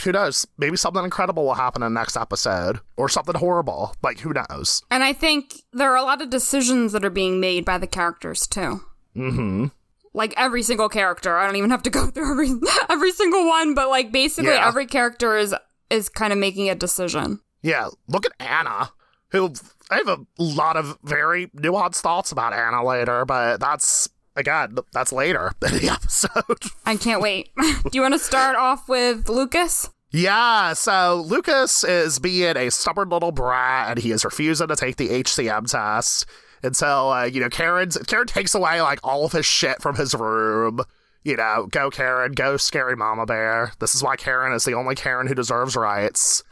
who 0.04 0.12
knows? 0.12 0.48
Maybe 0.58 0.78
something 0.78 1.04
incredible 1.04 1.44
will 1.44 1.56
happen 1.56 1.84
in 1.84 1.94
the 1.94 2.00
next 2.00 2.16
episode. 2.16 2.80
Or 2.96 3.10
something 3.10 3.36
horrible. 3.36 3.96
Like 4.04 4.20
who 4.20 4.34
knows? 4.34 4.84
And 4.92 5.04
I 5.04 5.14
think 5.14 5.64
there 5.74 5.92
are 5.92 5.98
a 5.98 6.04
lot 6.04 6.22
of 6.22 6.30
decisions 6.30 6.92
that 6.94 7.04
are 7.04 7.10
being 7.10 7.40
made 7.40 7.66
by 7.66 7.78
the 7.78 7.88
characters 7.88 8.48
too. 8.48 8.82
Mm-hmm. 9.16 9.68
Like 10.14 10.34
every 10.38 10.64
single 10.64 10.90
character. 10.90 11.38
I 11.38 11.46
don't 11.46 11.56
even 11.56 11.70
have 11.72 11.84
to 11.84 11.90
go 11.90 12.08
through 12.12 12.32
every 12.32 12.52
every 12.90 13.12
single 13.12 13.48
one, 13.48 13.74
but 13.76 13.90
like 13.90 14.12
basically 14.12 14.52
Yeah. 14.52 14.68
every 14.68 14.86
character 14.86 15.38
is 15.38 15.54
is 15.90 16.10
kind 16.10 16.32
of 16.34 16.40
making 16.40 16.70
a 16.70 16.76
decision. 16.76 17.40
Yeah, 17.62 17.90
look 18.08 18.26
at 18.26 18.32
Anna, 18.40 18.92
who 19.32 19.54
I 19.92 19.98
have 19.98 20.08
a 20.08 20.18
lot 20.38 20.78
of 20.78 20.98
very 21.04 21.48
nuanced 21.48 21.98
thoughts 22.02 22.32
about 22.32 22.54
Anna 22.54 22.84
later, 22.86 23.26
but 23.26 23.60
that's 23.60 24.08
again, 24.36 24.78
that's 24.94 25.12
later 25.12 25.52
in 25.66 25.78
the 25.80 25.90
episode. 25.90 26.72
I 26.86 26.96
can't 26.96 27.22
wait. 27.22 27.50
Do 27.58 27.90
you 27.94 28.02
want 28.02 28.14
to 28.14 28.20
start 28.20 28.56
off 28.56 28.88
with 28.88 29.28
Lucas? 29.30 29.90
Yeah, 30.12 30.74
so 30.74 31.24
Lucas 31.28 31.84
is 31.84 32.18
being 32.18 32.58
a 32.58 32.72
stubborn 32.72 33.10
little 33.10 33.32
brat, 33.32 33.90
and 33.92 34.00
he 34.00 34.12
is 34.12 34.26
refusing 34.26 34.68
to 34.70 34.76
take 34.76 34.96
the 34.96 35.10
HCM 35.10 35.70
test 35.70 36.26
until 36.64 37.10
uh, 37.10 37.26
you 37.26 37.42
know 37.42 37.50
Karen's 37.50 37.98
Karen 38.08 38.28
takes 38.28 38.56
away 38.56 38.82
like 38.82 39.00
all 39.04 39.26
of 39.26 39.32
his 39.32 39.46
shit 39.46 39.82
from 39.82 39.96
his 39.96 40.14
room. 40.14 40.82
You 41.24 41.36
know, 41.36 41.68
go 41.70 41.90
Karen, 41.90 42.32
go 42.32 42.58
scary 42.58 42.96
mama 42.96 43.26
bear. 43.26 43.74
This 43.80 43.94
is 43.94 44.02
why 44.02 44.16
Karen 44.16 44.54
is 44.54 44.64
the 44.64 44.74
only 44.74 44.96
Karen 44.96 45.28
who 45.28 45.36
deserves 45.36 45.76
rights. 45.76 46.44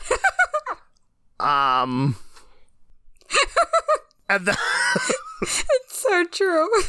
um, 1.40 2.18
and 4.30 4.46
then. 4.46 4.56
So 5.98 6.24
true. 6.26 6.70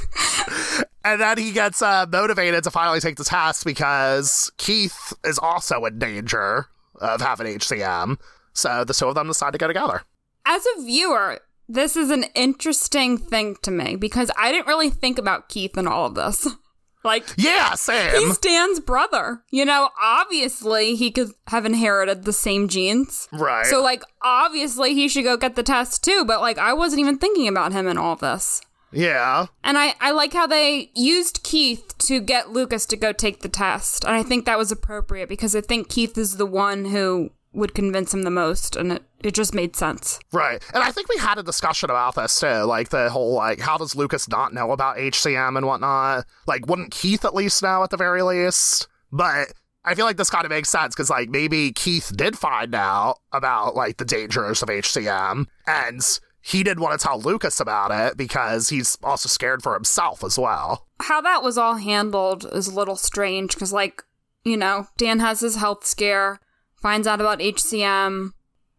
And 1.05 1.23
then 1.23 1.39
he 1.39 1.53
gets 1.53 1.81
uh, 1.81 2.05
motivated 2.11 2.65
to 2.65 2.71
finally 2.71 3.01
take 3.01 3.17
the 3.17 3.25
test 3.25 3.65
because 3.65 4.53
Keith 4.59 5.15
is 5.25 5.39
also 5.39 5.87
in 5.87 5.99
danger 5.99 6.67
of 6.97 7.23
having 7.23 7.47
HCM. 7.47 8.19
So 8.53 8.85
the 8.85 8.93
two 8.93 9.07
of 9.07 9.15
them 9.15 9.29
decide 9.29 9.53
to 9.53 9.59
go 9.59 9.69
together. 9.69 10.03
As 10.45 10.67
a 10.77 10.83
viewer, 10.83 11.41
this 11.69 11.97
is 11.97 12.11
an 12.11 12.25
interesting 12.35 13.19
thing 13.19 13.57
to 13.63 13.71
me 13.71 13.97
because 13.97 14.31
I 14.37 14.51
didn't 14.53 14.67
really 14.67 14.91
think 14.91 15.19
about 15.19 15.49
Keith 15.49 15.77
in 15.77 15.87
all 15.87 16.07
of 16.07 16.15
this. 16.15 16.47
Like, 17.05 17.25
Yeah, 17.39 17.75
same. 17.75 18.21
he's 18.21 18.39
Dan's 18.39 18.81
brother. 18.81 19.43
You 19.53 19.65
know, 19.65 19.89
obviously 20.03 20.97
he 20.97 21.13
could 21.13 21.31
have 21.47 21.65
inherited 21.65 22.25
the 22.25 22.33
same 22.33 22.67
genes. 22.67 23.29
Right. 23.33 23.65
So, 23.67 23.81
like, 23.81 24.03
obviously 24.21 24.95
he 24.95 25.07
should 25.09 25.23
go 25.25 25.37
get 25.37 25.55
the 25.55 25.63
test 25.63 26.03
too, 26.03 26.25
but 26.27 26.41
like, 26.41 26.59
I 26.59 26.73
wasn't 26.75 27.01
even 27.01 27.17
thinking 27.17 27.47
about 27.47 27.73
him 27.73 27.87
in 27.87 27.97
all 27.99 28.15
of 28.15 28.21
this. 28.21 28.61
yeah. 28.91 29.47
And 29.63 29.79
I, 29.79 29.95
I 30.01 30.11
like 30.11 30.33
how 30.33 30.49
they 30.49 30.91
used 30.97 31.45
Keith 31.45 31.97
to 31.99 32.21
get 32.21 32.51
Lucas 32.51 32.85
to 32.87 32.97
go 32.97 33.13
take 33.13 33.41
the 33.43 33.49
test. 33.49 34.05
And 34.05 34.15
I 34.17 34.25
think 34.25 34.45
that 34.45 34.59
was 34.59 34.73
appropriate 34.73 35.29
because 35.29 35.55
I 35.55 35.61
think 35.61 35.89
Keith 35.89 36.19
is 36.19 36.37
the 36.37 36.47
one 36.47 36.87
who 36.87 37.31
would 37.59 37.75
convince 37.75 38.15
him 38.15 38.23
the 38.23 38.31
most. 38.31 38.77
And 38.77 38.93
it, 38.93 39.03
it 39.23 39.35
just 39.35 39.55
made 39.55 39.77
sense. 39.77 40.19
Right. 40.33 40.63
And 40.73 40.83
I 40.83 40.93
think 40.93 41.09
we 41.09 41.19
had 41.19 41.39
a 41.39 41.43
discussion 41.43 41.91
about 41.91 42.15
this 42.15 42.39
too. 42.39 42.65
Like 42.65 42.89
the 42.91 43.11
whole 43.11 43.35
like 43.35 43.61
how 43.61 43.77
does 43.77 43.95
Lucas 43.95 44.29
not 44.29 44.55
know 44.55 44.71
about 44.71 44.97
HCM 44.97 45.57
and 45.57 45.67
whatnot? 45.67 46.25
Like 46.47 46.67
wouldn't 46.67 46.93
Keith 46.93 47.25
at 47.25 47.35
least 47.35 47.63
know 47.63 47.83
at 47.83 47.91
the 47.91 47.97
very 47.97 48.23
least? 48.23 48.89
But 49.13 49.53
I 49.85 49.95
feel 49.95 50.05
like 50.05 50.17
this 50.17 50.31
kind 50.31 50.45
of 50.45 50.51
makes 50.51 50.69
sense 50.69 50.95
because 50.95 51.11
like 51.11 51.29
maybe 51.29 51.73
Keith 51.73 52.13
did 52.15 52.39
find 52.39 52.75
out 52.75 53.19
about 53.33 53.75
like 53.75 53.97
the 53.97 54.05
dangers 54.05 54.63
of 54.63 54.69
HCM 54.69 55.47
and 55.67 56.21
he 56.41 56.63
didn't 56.63 56.83
want 56.83 56.99
to 56.99 57.07
tell 57.07 57.21
Lucas 57.21 57.61
about 57.61 57.91
it 57.91 58.17
because 58.17 58.71
he's 58.71 58.97
also 59.03 59.29
scared 59.29 59.63
for 59.63 59.75
himself 59.75 60.25
as 60.25 60.39
well. 60.39 60.87
How 61.01 61.21
that 61.21 61.43
was 61.43 61.59
all 61.59 61.75
handled 61.75 62.47
is 62.53 62.69
a 62.69 62.75
little 62.75 62.97
strange 62.97 63.53
because, 63.55 63.73
like, 63.73 64.03
you 64.45 64.57
know, 64.57 64.87
Dan 64.97 65.19
has 65.21 65.41
his 65.41 65.57
health 65.57 65.85
scare, 65.85 66.41
finds 66.81 67.07
out 67.07 67.21
about 67.21 67.41
HCM, 67.41 68.33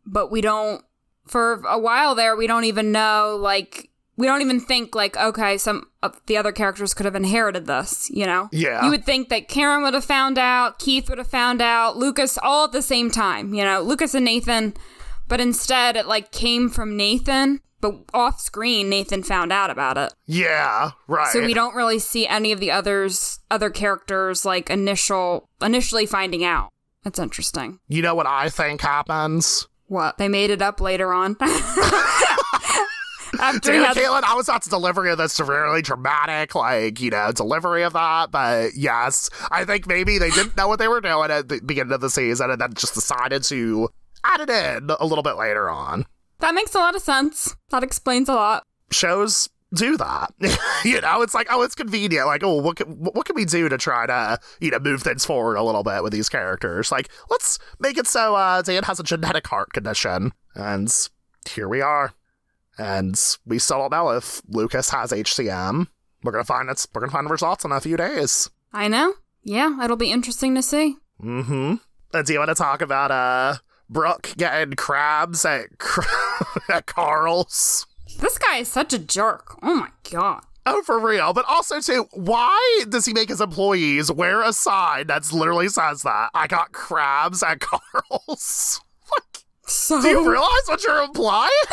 but 0.06 0.32
we 0.32 0.42
don't, 0.42 0.84
for 1.28 1.62
a 1.68 1.78
while 1.78 2.16
there, 2.16 2.36
we 2.36 2.48
don't 2.48 2.64
even 2.64 2.92
know, 2.92 3.38
like, 3.40 3.90
we 4.18 4.28
don't 4.28 4.42
even 4.42 4.60
think, 4.60 4.96
like, 4.96 5.16
okay, 5.16 5.58
some 5.58 5.88
of 6.04 6.20
the 6.26 6.36
other 6.36 6.52
characters 6.52 6.94
could 6.94 7.06
have 7.06 7.16
inherited 7.16 7.68
this, 7.68 8.10
you 8.10 8.26
know? 8.26 8.50
Yeah. 8.52 8.84
You 8.84 8.92
would 8.92 9.06
think 9.06 9.30
that 9.30 9.48
Karen 9.48 9.82
would 9.84 9.94
have 9.94 10.04
found 10.06 10.38
out, 10.38 10.80
Keith 10.80 11.10
would 11.10 11.20
have 11.20 11.30
found 11.30 11.62
out, 11.62 11.98
Lucas 11.98 12.38
all 12.42 12.66
at 12.66 12.72
the 12.72 12.82
same 12.82 13.10
time, 13.10 13.54
you 13.54 13.64
know, 13.64 13.82
Lucas 13.82 14.14
and 14.14 14.26
Nathan, 14.26 14.74
but 15.28 15.40
instead 15.40 15.96
it, 15.96 16.06
like, 16.06 16.32
came 16.32 16.70
from 16.70 16.98
Nathan. 16.98 17.62
But 17.82 17.96
off 18.14 18.42
screen, 18.42 18.90
Nathan 18.90 19.24
found 19.24 19.54
out 19.54 19.70
about 19.70 19.98
it. 19.98 20.14
Yeah, 20.26 20.92
right. 21.08 21.32
So 21.32 21.40
we 21.40 21.54
don't 21.54 21.76
really 21.76 21.98
see 21.98 22.28
any 22.28 22.52
of 22.52 22.60
the 22.60 22.72
others 22.72 23.40
other 23.50 23.70
characters 23.70 24.44
like 24.44 24.70
initial 24.70 25.48
initially 25.62 26.06
finding 26.06 26.44
out. 26.44 26.72
That's 27.04 27.20
interesting. 27.20 27.80
you 27.88 28.02
know 28.02 28.16
what 28.16 28.28
I 28.28 28.50
think 28.50 28.82
happens? 28.82 29.68
What? 29.88 30.18
They 30.18 30.28
made 30.28 30.50
it 30.52 30.62
up 30.62 30.80
later 30.82 31.12
on. 31.14 31.36
After 33.40 33.72
had 33.74 33.96
Caitlin, 33.96 34.24
I 34.24 34.34
was 34.36 34.50
at 34.50 34.64
the 34.64 34.70
delivery 34.70 35.12
of 35.12 35.18
this 35.18 35.40
really 35.40 35.82
dramatic, 35.82 36.56
like, 36.56 37.00
you 37.00 37.10
know, 37.12 37.32
delivery 37.32 37.84
of 37.84 37.94
that. 37.94 38.32
But 38.32 38.72
yes, 38.76 39.30
I 39.52 39.64
think 39.66 39.88
maybe 39.88 40.18
they 40.18 40.30
didn't 40.32 40.58
know 40.58 40.68
what 40.68 40.80
they 40.80 40.88
were 40.88 41.00
doing 41.00 41.30
at 41.32 41.48
the 41.48 41.62
beginning 41.64 41.94
of 41.94 42.02
the 42.02 42.10
season 42.10 42.50
and 42.52 42.60
then 42.60 42.74
just 42.74 42.96
decided 42.96 43.44
to 43.44 43.90
add 44.26 44.42
it 44.42 44.50
in 44.50 44.90
a 45.00 45.06
little 45.06 45.24
bit 45.24 45.38
later 45.38 45.70
on. 45.70 46.06
that 46.40 46.54
makes 46.54 46.76
a 46.76 46.80
lot 46.80 46.96
of 46.96 47.02
sense. 47.02 47.56
That 47.70 47.84
explains 47.84 48.28
a 48.30 48.34
lot. 48.34 48.64
Shows 48.92 49.48
do 49.74 49.98
that. 49.98 50.34
you 50.86 51.02
know, 51.02 51.22
it's 51.22 51.34
like, 51.34 51.48
oh, 51.50 51.62
it's 51.62 51.76
convenient. 51.76 52.28
Like, 52.28 52.44
oh, 52.44 52.56
what 52.56 52.78
can, 52.78 52.88
what 52.88 53.26
can 53.26 53.36
we 53.36 53.46
do 53.46 53.70
to 53.70 53.78
try 53.78 54.06
to, 54.06 54.40
you 54.60 54.72
know, 54.72 54.80
move 54.80 55.02
things 55.02 55.26
forward 55.26 55.56
a 55.56 55.64
little 55.64 55.84
bit 55.84 56.04
with 56.04 56.14
these 56.14 56.30
characters? 56.30 56.92
Like, 56.92 57.10
let's 57.30 57.60
make 57.80 57.98
it 57.98 58.08
so 58.08 58.36
uh, 58.36 58.62
Dan 58.62 58.84
has 58.84 59.00
a 59.00 59.04
genetic 59.04 59.48
heart 59.48 59.74
condition. 59.74 60.34
And 60.56 60.94
here 61.48 61.68
we 61.68 61.82
are. 61.82 62.14
And 62.78 63.20
we 63.46 63.60
still 63.60 63.80
don't 63.80 63.92
know 63.92 64.10
if 64.10 64.42
Lucas 64.48 64.90
has 64.92 65.12
HCM. 65.12 65.88
We're 66.24 66.32
gonna 66.32 66.44
find 66.44 66.70
it's 66.70 66.88
we're 66.94 67.02
gonna 67.02 67.12
find 67.12 67.28
the 67.28 67.32
results 67.32 67.66
in 67.66 67.72
a 67.72 67.80
few 67.80 67.98
days. 67.98 68.50
I 68.74 68.88
know. 68.88 69.14
Yeah, 69.44 69.84
it'll 69.84 69.98
be 69.98 70.12
interesting 70.12 70.56
to 70.56 70.62
see. 70.62 70.98
Mm-hmm. 71.22 71.76
And 72.14 72.26
do 72.26 72.34
you 72.34 72.40
want 72.40 72.50
to 72.50 72.56
talk 72.56 72.82
about 72.82 73.12
uh 73.12 73.58
Brooke 73.90 74.34
getting 74.38 74.76
crabs 74.76 75.46
at, 75.46 75.68
at 76.70 76.86
Carl's? 76.86 77.86
This 78.20 78.38
guy 78.38 78.58
is 78.58 78.68
such 78.68 78.94
a 78.94 79.00
jerk. 79.00 79.58
Oh 79.64 79.76
my 79.76 79.90
god. 80.12 80.44
Oh, 80.66 80.84
for 80.84 81.00
real. 81.00 81.34
But 81.34 81.46
also, 81.48 81.80
too, 81.80 82.08
why 82.12 82.84
does 82.90 83.06
he 83.06 83.14
make 83.14 83.30
his 83.30 83.42
employees 83.42 84.12
wear 84.12 84.42
a 84.42 84.54
sign 84.54 85.08
that 85.08 85.32
literally 85.32 85.70
says 85.70 86.04
that? 86.04 86.30
I 86.34 86.48
got 86.48 86.74
crabs 86.74 87.42
at 87.42 87.60
Carl's. 87.62 88.82
Like, 89.12 89.44
So 89.66 90.02
do 90.02 90.08
you 90.10 90.30
realize 90.30 90.68
what 90.68 90.84
you're 90.86 91.02
implying? 91.02 91.50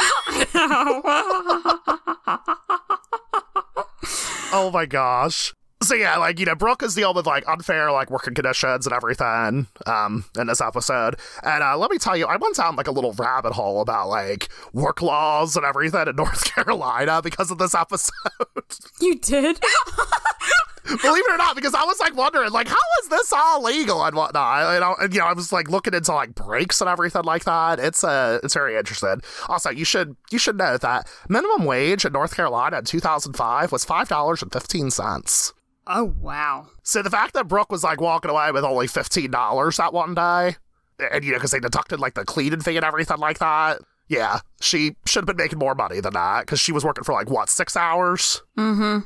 oh 4.52 4.70
my 4.72 4.86
gosh. 4.86 5.52
So 5.82 5.94
yeah, 5.94 6.16
like 6.16 6.40
you 6.40 6.46
know, 6.46 6.54
Brooke 6.54 6.82
is 6.82 6.94
dealing 6.94 7.16
with 7.16 7.26
like 7.26 7.46
unfair 7.46 7.92
like 7.92 8.10
working 8.10 8.34
conditions 8.34 8.86
and 8.86 8.94
everything 8.94 9.66
um 9.84 10.24
in 10.38 10.46
this 10.46 10.60
episode. 10.60 11.16
And 11.42 11.62
uh, 11.62 11.76
let 11.76 11.90
me 11.90 11.98
tell 11.98 12.16
you, 12.16 12.26
I 12.26 12.36
went 12.36 12.56
down 12.56 12.76
like 12.76 12.86
a 12.86 12.92
little 12.92 13.12
rabbit 13.12 13.52
hole 13.52 13.82
about 13.82 14.08
like 14.08 14.48
work 14.72 15.02
laws 15.02 15.54
and 15.56 15.66
everything 15.66 16.08
in 16.08 16.16
North 16.16 16.44
Carolina 16.54 17.20
because 17.22 17.50
of 17.50 17.58
this 17.58 17.74
episode. 17.74 18.12
you 19.00 19.16
did? 19.18 19.60
Believe 20.86 21.24
it 21.26 21.32
or 21.32 21.36
not, 21.36 21.56
because 21.56 21.74
I 21.74 21.82
was 21.82 21.98
like 21.98 22.14
wondering, 22.14 22.52
like, 22.52 22.68
how 22.68 22.76
is 23.02 23.08
this 23.08 23.32
all 23.32 23.60
legal 23.62 24.04
and 24.04 24.14
whatnot? 24.14 24.74
You 24.74 24.80
know, 24.80 24.94
and, 25.00 25.12
you 25.12 25.18
know, 25.18 25.26
I 25.26 25.32
was 25.32 25.52
like 25.52 25.68
looking 25.68 25.94
into 25.94 26.12
like 26.12 26.34
breaks 26.34 26.80
and 26.80 26.88
everything 26.88 27.24
like 27.24 27.42
that. 27.44 27.80
It's 27.80 28.04
uh, 28.04 28.38
it's 28.44 28.54
very 28.54 28.76
interesting. 28.76 29.20
Also, 29.48 29.70
you 29.70 29.84
should 29.84 30.16
you 30.30 30.38
should 30.38 30.56
know 30.56 30.76
that 30.78 31.10
minimum 31.28 31.64
wage 31.64 32.04
in 32.04 32.12
North 32.12 32.36
Carolina 32.36 32.78
in 32.78 32.84
2005 32.84 33.72
was 33.72 33.84
five 33.84 34.08
dollars 34.08 34.42
and 34.42 34.52
fifteen 34.52 34.90
cents. 34.90 35.52
Oh 35.86 36.14
wow. 36.20 36.68
So 36.82 37.02
the 37.02 37.10
fact 37.10 37.34
that 37.34 37.48
Brooke 37.48 37.70
was 37.70 37.84
like 37.84 38.00
walking 38.00 38.30
away 38.30 38.50
with 38.52 38.64
only 38.64 38.86
fifteen 38.86 39.30
dollars 39.30 39.76
that 39.76 39.92
one 39.92 40.14
day, 40.14 40.56
and 40.98 41.24
you 41.24 41.32
know, 41.32 41.38
because 41.38 41.50
they 41.52 41.60
deducted 41.60 42.00
like 42.00 42.14
the 42.14 42.24
cleaning 42.24 42.60
fee 42.60 42.76
and 42.76 42.84
everything 42.84 43.18
like 43.18 43.38
that. 43.38 43.80
Yeah, 44.08 44.40
she 44.60 44.94
should 45.04 45.22
have 45.22 45.26
been 45.26 45.36
making 45.36 45.58
more 45.58 45.74
money 45.74 46.00
than 46.00 46.14
that 46.14 46.42
because 46.42 46.60
she 46.60 46.72
was 46.72 46.84
working 46.84 47.04
for 47.04 47.12
like 47.12 47.28
what 47.30 47.48
six 47.48 47.76
hours. 47.76 48.42
Mm-hmm. 48.56 49.00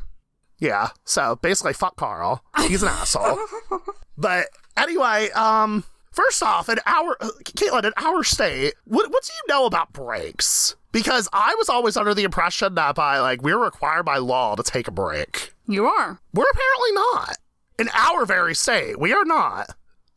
Yeah, 0.58 0.88
so 1.06 1.37
basically, 1.37 1.72
fuck 1.72 1.96
Carl. 1.96 2.44
He's 2.66 2.82
an 2.82 2.88
asshole. 2.88 3.38
But 4.20 4.49
anyway, 4.76 5.30
um, 5.30 5.82
first 6.12 6.42
off, 6.42 6.68
in 6.68 6.78
our 6.84 7.16
Caitlin, 7.44 7.84
in 7.87 7.92
our 7.96 8.22
state, 8.22 8.75
what 8.84 9.10
what 9.10 9.25
do 9.25 9.32
you 9.32 9.42
know 9.49 9.64
about 9.64 9.94
breaks? 9.94 10.76
Because 10.92 11.26
I 11.32 11.54
was 11.54 11.70
always 11.70 11.96
under 11.96 12.12
the 12.12 12.25
impression 12.25 12.75
that 12.75 12.94
by 12.96 13.18
like 13.20 13.40
we're 13.40 13.58
required 13.58 14.04
by 14.04 14.18
law 14.18 14.56
to 14.56 14.62
take 14.62 14.88
a 14.88 14.90
break. 14.90 15.54
You 15.70 15.86
are. 15.86 16.18
We're 16.34 16.50
apparently 16.50 16.92
not. 16.92 17.36
In 17.78 17.88
our 17.94 18.26
very 18.26 18.56
state, 18.56 18.98
we 18.98 19.12
are 19.12 19.24
not. 19.24 19.70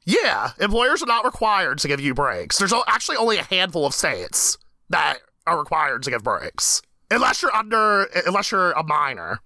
Yeah, 0.04 0.52
employers 0.60 1.04
are 1.04 1.08
not 1.08 1.26
required 1.26 1.78
to 1.80 1.88
give 1.88 2.00
you 2.00 2.16
breaks. 2.16 2.58
There's 2.58 2.74
actually 2.88 3.18
only 3.18 3.38
a 3.38 3.44
handful 3.44 3.86
of 3.86 3.94
states 3.94 4.58
that 4.90 5.20
are 5.46 5.60
required 5.60 6.02
to 6.04 6.10
give 6.10 6.24
breaks, 6.24 6.82
unless 7.12 7.44
you're 7.44 7.56
under, 7.56 8.06
unless 8.26 8.52
you're 8.52 8.72
a 8.72 8.84
minor. 8.84 9.40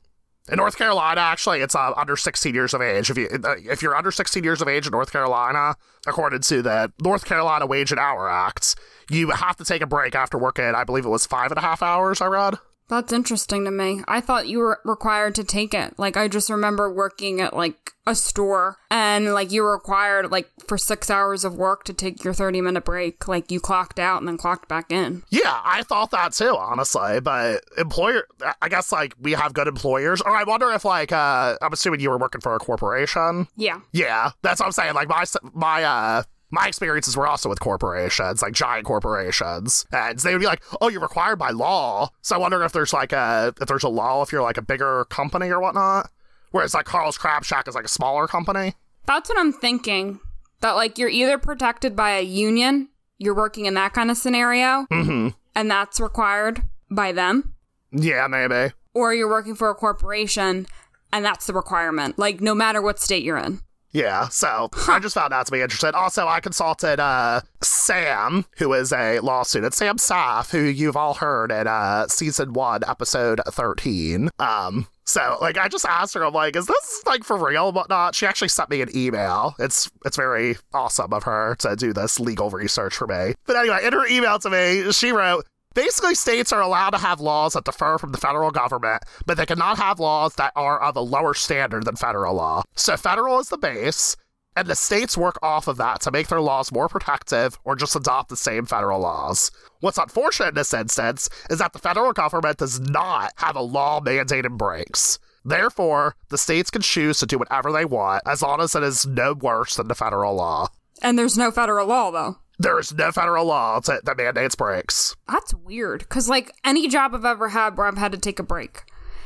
In 0.49 0.55
North 0.55 0.77
Carolina, 0.77 1.19
actually, 1.19 1.59
it's 1.59 1.75
uh, 1.75 1.91
under 1.97 2.15
16 2.15 2.55
years 2.55 2.73
of 2.73 2.81
age. 2.81 3.09
If 3.09 3.17
you 3.17 3.27
uh, 3.43 3.55
if 3.57 3.81
you're 3.81 3.95
under 3.95 4.11
16 4.11 4.45
years 4.45 4.61
of 4.61 4.69
age 4.69 4.87
in 4.87 4.91
North 4.91 5.11
Carolina, 5.11 5.75
according 6.07 6.39
to 6.39 6.61
the 6.61 6.91
North 7.01 7.25
Carolina 7.25 7.65
Wage 7.67 7.91
and 7.91 7.99
Hour 7.99 8.29
Act, 8.29 8.75
you 9.11 9.29
have 9.31 9.57
to 9.57 9.65
take 9.65 9.81
a 9.81 9.87
break 9.87 10.15
after 10.15 10.37
working. 10.37 10.63
I 10.63 10.85
believe 10.85 11.05
it 11.05 11.09
was 11.09 11.27
five 11.27 11.51
and 11.51 11.57
a 11.57 11.61
half 11.61 11.83
hours. 11.83 12.21
I 12.21 12.27
read. 12.27 12.55
That's 12.89 13.11
interesting 13.11 13.65
to 13.65 13.71
me. 13.71 14.01
I 14.07 14.21
thought 14.21 14.47
you 14.47 14.59
were 14.59 14.79
required 14.85 15.35
to 15.35 15.43
take 15.43 15.73
it. 15.73 15.97
Like 15.97 16.15
I 16.15 16.27
just 16.27 16.49
remember 16.49 16.91
working 16.91 17.41
at 17.41 17.55
like 17.55 17.91
a 18.05 18.15
store 18.15 18.77
and 18.89 19.33
like 19.33 19.51
you 19.51 19.61
were 19.61 19.73
required 19.73 20.31
like 20.31 20.49
for 20.65 20.77
6 20.77 21.09
hours 21.09 21.43
of 21.43 21.55
work 21.55 21.83
to 21.83 21.93
take 21.93 22.23
your 22.23 22.33
30 22.33 22.61
minute 22.61 22.85
break. 22.85 23.27
Like 23.27 23.51
you 23.51 23.59
clocked 23.59 23.99
out 23.99 24.19
and 24.19 24.27
then 24.27 24.37
clocked 24.37 24.69
back 24.69 24.91
in. 24.91 25.23
Yeah, 25.29 25.59
I 25.65 25.83
thought 25.83 26.11
that 26.11 26.31
too, 26.31 26.55
honestly. 26.57 27.19
But 27.19 27.63
employer, 27.77 28.25
I 28.61 28.69
guess 28.69 28.91
like 28.93 29.13
we 29.19 29.33
have 29.33 29.53
good 29.53 29.67
employers. 29.67 30.21
Or 30.21 30.35
I 30.35 30.43
wonder 30.43 30.71
if 30.71 30.85
like 30.85 31.11
uh, 31.11 31.57
I'm 31.61 31.73
assuming 31.73 31.99
you 31.99 32.09
were 32.09 32.17
working 32.17 32.41
for 32.41 32.55
a 32.55 32.59
corporation. 32.59 33.47
Yeah. 33.57 33.81
Yeah, 33.91 34.31
that's 34.41 34.61
what 34.61 34.67
I'm 34.67 34.71
saying. 34.71 34.93
Like 34.93 35.09
my 35.09 35.25
my 35.53 35.83
uh 35.83 36.23
my 36.51 36.67
experiences 36.67 37.17
were 37.17 37.27
also 37.27 37.49
with 37.49 37.59
corporations, 37.59 38.41
like 38.41 38.53
giant 38.53 38.85
corporations, 38.85 39.85
and 39.91 40.17
they 40.19 40.33
would 40.33 40.39
be 40.39 40.45
like, 40.45 40.61
"Oh, 40.81 40.87
you're 40.89 41.01
required 41.01 41.37
by 41.37 41.49
law." 41.51 42.09
So 42.21 42.35
I 42.35 42.39
wonder 42.39 42.63
if 42.63 42.71
there's 42.71 42.93
like 42.93 43.11
a 43.13 43.53
if 43.59 43.67
there's 43.67 43.83
a 43.83 43.89
law 43.89 44.21
if 44.21 44.31
you're 44.31 44.41
like 44.41 44.57
a 44.57 44.61
bigger 44.61 45.05
company 45.09 45.49
or 45.49 45.59
whatnot. 45.59 46.09
Whereas 46.51 46.73
like 46.73 46.85
Carl's 46.85 47.17
Crab 47.17 47.43
Shack 47.43 47.67
is 47.67 47.75
like 47.75 47.85
a 47.85 47.89
smaller 47.89 48.27
company. 48.27 48.75
That's 49.05 49.29
what 49.29 49.37
I'm 49.39 49.51
thinking. 49.53 50.19
That 50.61 50.71
like 50.71 50.97
you're 50.97 51.09
either 51.09 51.37
protected 51.37 51.95
by 51.95 52.11
a 52.11 52.21
union, 52.23 52.89
you're 53.17 53.35
working 53.35 53.65
in 53.65 53.73
that 53.75 53.93
kind 53.93 54.09
of 54.09 54.17
scenario, 54.17 54.85
Mm-hmm. 54.91 55.29
and 55.55 55.69
that's 55.71 55.99
required 55.99 56.63
by 56.89 57.11
them, 57.11 57.53
Yeah, 57.91 58.27
maybe. 58.27 58.73
or 58.93 59.13
you're 59.13 59.29
working 59.29 59.53
for 59.55 59.69
a 59.69 59.75
corporation 59.75 60.65
and 61.13 61.23
that's 61.23 61.45
the 61.47 61.53
requirement. 61.53 62.17
Like 62.17 62.41
no 62.41 62.55
matter 62.55 62.81
what 62.81 62.99
state 62.99 63.23
you're 63.23 63.37
in. 63.37 63.59
Yeah, 63.97 64.27
so 64.27 64.69
I 64.87 64.99
just 64.99 65.15
found 65.15 65.33
out 65.33 65.47
to 65.47 65.51
be 65.51 65.59
interested. 65.59 65.95
Also, 65.95 66.27
I 66.27 66.39
consulted 66.39 66.99
uh, 66.99 67.41
Sam, 67.63 68.45
who 68.57 68.73
is 68.73 68.93
a 68.93 69.19
law 69.21 69.41
student, 69.41 69.73
Sam 69.73 69.97
Saff, 69.97 70.51
who 70.51 70.59
you've 70.59 70.95
all 70.95 71.15
heard 71.15 71.51
in 71.51 71.65
uh, 71.65 72.07
season 72.07 72.53
one, 72.53 72.81
episode 72.87 73.41
13. 73.47 74.29
Um, 74.37 74.85
so, 75.03 75.39
like, 75.41 75.57
I 75.57 75.67
just 75.67 75.83
asked 75.85 76.13
her, 76.13 76.23
I'm 76.23 76.33
like, 76.35 76.55
is 76.55 76.67
this 76.67 77.03
like 77.07 77.23
for 77.23 77.43
real 77.43 77.69
and 77.69 77.75
whatnot? 77.75 78.13
She 78.13 78.27
actually 78.27 78.49
sent 78.49 78.69
me 78.69 78.81
an 78.83 78.95
email. 78.95 79.55
It's 79.57 79.89
it's 80.05 80.15
very 80.17 80.57
awesome 80.75 81.11
of 81.11 81.23
her 81.23 81.55
to 81.59 81.75
do 81.75 81.91
this 81.91 82.19
legal 82.19 82.51
research 82.51 82.93
for 82.93 83.07
me. 83.07 83.33
But 83.47 83.55
anyway, 83.55 83.79
in 83.83 83.93
her 83.93 84.05
email 84.05 84.37
to 84.37 84.49
me, 84.51 84.91
she 84.91 85.11
wrote, 85.11 85.47
Basically, 85.73 86.15
states 86.15 86.51
are 86.51 86.61
allowed 86.61 86.91
to 86.91 86.97
have 86.97 87.19
laws 87.19 87.53
that 87.53 87.65
differ 87.65 87.97
from 87.99 88.11
the 88.11 88.17
federal 88.17 88.49
government, 88.51 89.03
but 89.25 89.37
they 89.37 89.45
cannot 89.45 89.77
have 89.77 89.99
laws 89.99 90.33
that 90.35 90.51
are 90.55 90.79
of 90.81 90.95
a 90.95 91.01
lower 91.01 91.33
standard 91.33 91.85
than 91.85 91.95
federal 91.95 92.35
law. 92.35 92.63
So, 92.75 92.97
federal 92.97 93.39
is 93.39 93.49
the 93.49 93.57
base, 93.57 94.15
and 94.55 94.67
the 94.67 94.75
states 94.75 95.15
work 95.15 95.37
off 95.43 95.67
of 95.67 95.77
that 95.77 96.01
to 96.01 96.11
make 96.11 96.29
their 96.29 96.41
laws 96.41 96.71
more 96.71 96.89
protective 96.89 97.59
or 97.63 97.75
just 97.75 97.95
adopt 97.95 98.29
the 98.29 98.37
same 98.37 98.65
federal 98.65 98.99
laws. 98.99 99.51
What's 99.81 99.99
unfortunate 99.99 100.49
in 100.49 100.55
this 100.55 100.73
instance 100.73 101.29
is 101.51 101.59
that 101.59 101.73
the 101.73 101.79
federal 101.79 102.11
government 102.11 102.57
does 102.57 102.79
not 102.79 103.33
have 103.35 103.55
a 103.55 103.61
law 103.61 104.01
mandating 104.01 104.57
breaks. 104.57 105.19
Therefore, 105.45 106.15
the 106.29 106.39
states 106.39 106.71
can 106.71 106.81
choose 106.81 107.19
to 107.19 107.27
do 107.27 107.37
whatever 107.37 107.71
they 107.71 107.85
want 107.85 108.23
as 108.25 108.41
long 108.41 108.59
as 108.59 108.73
it 108.73 108.81
is 108.81 109.05
no 109.05 109.33
worse 109.33 109.75
than 109.75 109.89
the 109.89 109.95
federal 109.95 110.33
law. 110.33 110.69
And 111.03 111.19
there's 111.19 111.37
no 111.37 111.51
federal 111.51 111.87
law, 111.87 112.09
though. 112.09 112.37
There 112.59 112.79
is 112.79 112.93
no 112.93 113.11
federal 113.11 113.45
law 113.45 113.79
that, 113.81 114.05
that 114.05 114.17
mandates 114.17 114.55
breaks. 114.55 115.15
That's 115.27 115.53
weird. 115.53 115.99
Because, 115.99 116.27
like, 116.27 116.51
any 116.63 116.87
job 116.87 117.13
I've 117.13 117.25
ever 117.25 117.49
had 117.49 117.77
where 117.77 117.85
I've 117.85 117.97
had 117.97 118.11
to 118.13 118.17
take 118.17 118.39
a 118.39 118.43
break, 118.43 118.83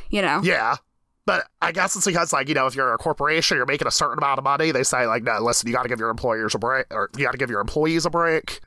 you 0.09 0.21
know? 0.21 0.41
Yeah. 0.43 0.75
But 1.25 1.47
I 1.61 1.71
guess 1.71 1.95
it's 1.95 2.05
because, 2.05 2.33
like, 2.33 2.50
you 2.50 2.55
know, 2.55 2.65
if 2.65 2.75
you're 2.75 2.93
a 2.93 2.97
corporation, 2.97 3.55
you're 3.55 3.65
making 3.65 3.88
a 3.88 3.91
certain 3.91 4.17
amount 4.17 4.38
of 4.38 4.43
money, 4.43 4.71
they 4.71 4.83
say, 4.83 5.05
like, 5.05 5.23
no, 5.23 5.39
listen, 5.39 5.67
you 5.67 5.73
got 5.73 5.83
to 5.83 5.89
give 5.89 6.00
your 6.00 6.09
employers 6.09 6.55
a 6.55 6.59
break, 6.59 6.88
or 6.91 7.09
you 7.15 7.23
got 7.23 7.31
to 7.31 7.38
give 7.38 7.50
your 7.50 7.61
employees 7.61 8.05
a 8.05 8.09
break. 8.09 8.59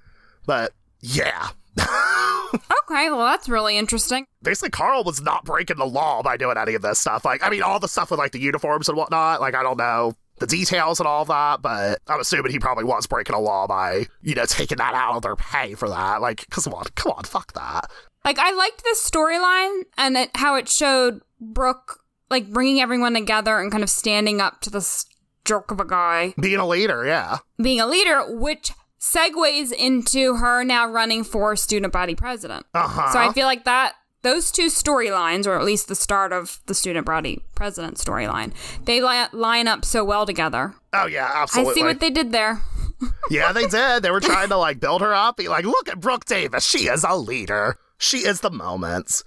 But 0.47 0.73
yeah. 1.00 1.49
okay, 1.78 3.11
well, 3.11 3.26
that's 3.26 3.49
really 3.49 3.76
interesting. 3.76 4.26
Basically, 4.42 4.71
Carl 4.71 5.04
was 5.04 5.21
not 5.21 5.44
breaking 5.44 5.76
the 5.76 5.85
law 5.85 6.23
by 6.23 6.37
doing 6.38 6.56
any 6.56 6.75
of 6.75 6.80
this 6.80 7.00
stuff. 7.00 7.25
Like, 7.25 7.44
I 7.44 7.50
mean, 7.50 7.62
all 7.62 7.80
the 7.80 7.88
stuff 7.88 8.11
with, 8.11 8.18
like, 8.18 8.33
the 8.33 8.40
uniforms 8.40 8.88
and 8.88 8.97
whatnot, 8.97 9.40
like, 9.40 9.54
I 9.54 9.62
don't 9.62 9.76
know 9.76 10.14
the 10.38 10.47
details 10.47 11.00
and 11.00 11.07
all 11.07 11.25
that, 11.25 11.62
but 11.62 12.00
I'm 12.09 12.21
assuming 12.21 12.53
he 12.53 12.59
probably 12.59 12.85
was 12.85 13.07
breaking 13.07 13.37
a 13.37 13.41
law 13.41 13.67
by, 13.67 14.07
you 14.23 14.35
know, 14.35 14.47
taking 14.47 14.79
that 14.79 14.95
out 14.95 15.17
of 15.17 15.23
their 15.23 15.37
pay 15.37 15.75
for 15.75 15.88
that. 15.88 16.21
Like, 16.21 16.49
come 16.50 16.73
on, 16.75 16.85
come 16.97 17.12
on, 17.12 17.25
fuck 17.25 17.53
that. 17.53 17.91
Like, 18.25 18.38
I 18.38 18.53
liked 18.53 18.83
this 18.83 19.09
storyline 19.09 19.83
and 19.97 20.17
it, 20.17 20.31
how 20.35 20.57
it 20.57 20.69
showed 20.69 21.21
Brooke, 21.41 22.00
like, 22.31 22.50
bringing 22.50 22.81
everyone 22.81 23.14
together 23.14 23.61
and 23.61 23.71
kind 23.71 23.85
of 23.85 23.91
standing 23.91 24.41
up 24.41 24.61
to 24.62 24.71
this 24.71 25.07
jerk 25.45 25.71
of 25.71 25.79
a 25.79 25.85
guy. 25.85 26.35
Being 26.41 26.59
a 26.59 26.67
leader, 26.67 27.05
yeah. 27.07 27.38
Being 27.62 27.81
a 27.81 27.87
leader, 27.87 28.25
which 28.26 28.73
segues 28.99 29.71
into 29.73 30.37
her 30.37 30.64
now 30.64 30.91
running 30.91 31.23
for 31.23 31.55
student 31.55 31.93
body 31.93 32.14
president. 32.14 32.64
Uh-huh. 32.73 33.12
So 33.12 33.19
I 33.19 33.33
feel 33.33 33.47
like 33.47 33.64
that 33.67 33.93
those 34.25 34.50
two 34.50 34.66
storylines, 34.66 35.47
or 35.47 35.57
at 35.57 35.64
least 35.64 35.87
the 35.87 35.95
start 35.95 36.33
of 36.33 36.61
the 36.66 36.75
student 36.75 37.07
body 37.07 37.43
president 37.54 37.99
storyline, 37.99 38.52
they 38.85 39.00
li- 39.00 39.28
line 39.33 39.69
up 39.69 39.85
so 39.85 40.02
well 40.02 40.26
together. 40.26 40.75
Oh 40.93 41.07
yeah, 41.07 41.31
absolutely. 41.33 41.71
I 41.71 41.75
see 41.75 41.83
what 41.85 42.00
they 42.00 42.11
did 42.11 42.33
there. 42.33 42.61
yeah, 43.31 43.52
they 43.52 43.66
did. 43.66 44.02
They 44.02 44.11
were 44.11 44.21
trying 44.21 44.49
to 44.49 44.57
like 44.57 44.81
build 44.81 45.02
her 45.02 45.14
up, 45.14 45.37
be 45.37 45.49
like, 45.49 45.64
look 45.64 45.88
at 45.88 46.00
Brooke 46.00 46.25
Davis. 46.25 46.66
She 46.66 46.88
is 46.88 47.04
a 47.04 47.14
leader. 47.14 47.76
She 47.99 48.19
is 48.19 48.40
the 48.40 48.50
moment. 48.50 49.23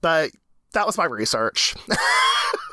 But 0.00 0.30
that 0.72 0.86
was 0.86 0.98
my 0.98 1.04
research. 1.04 1.74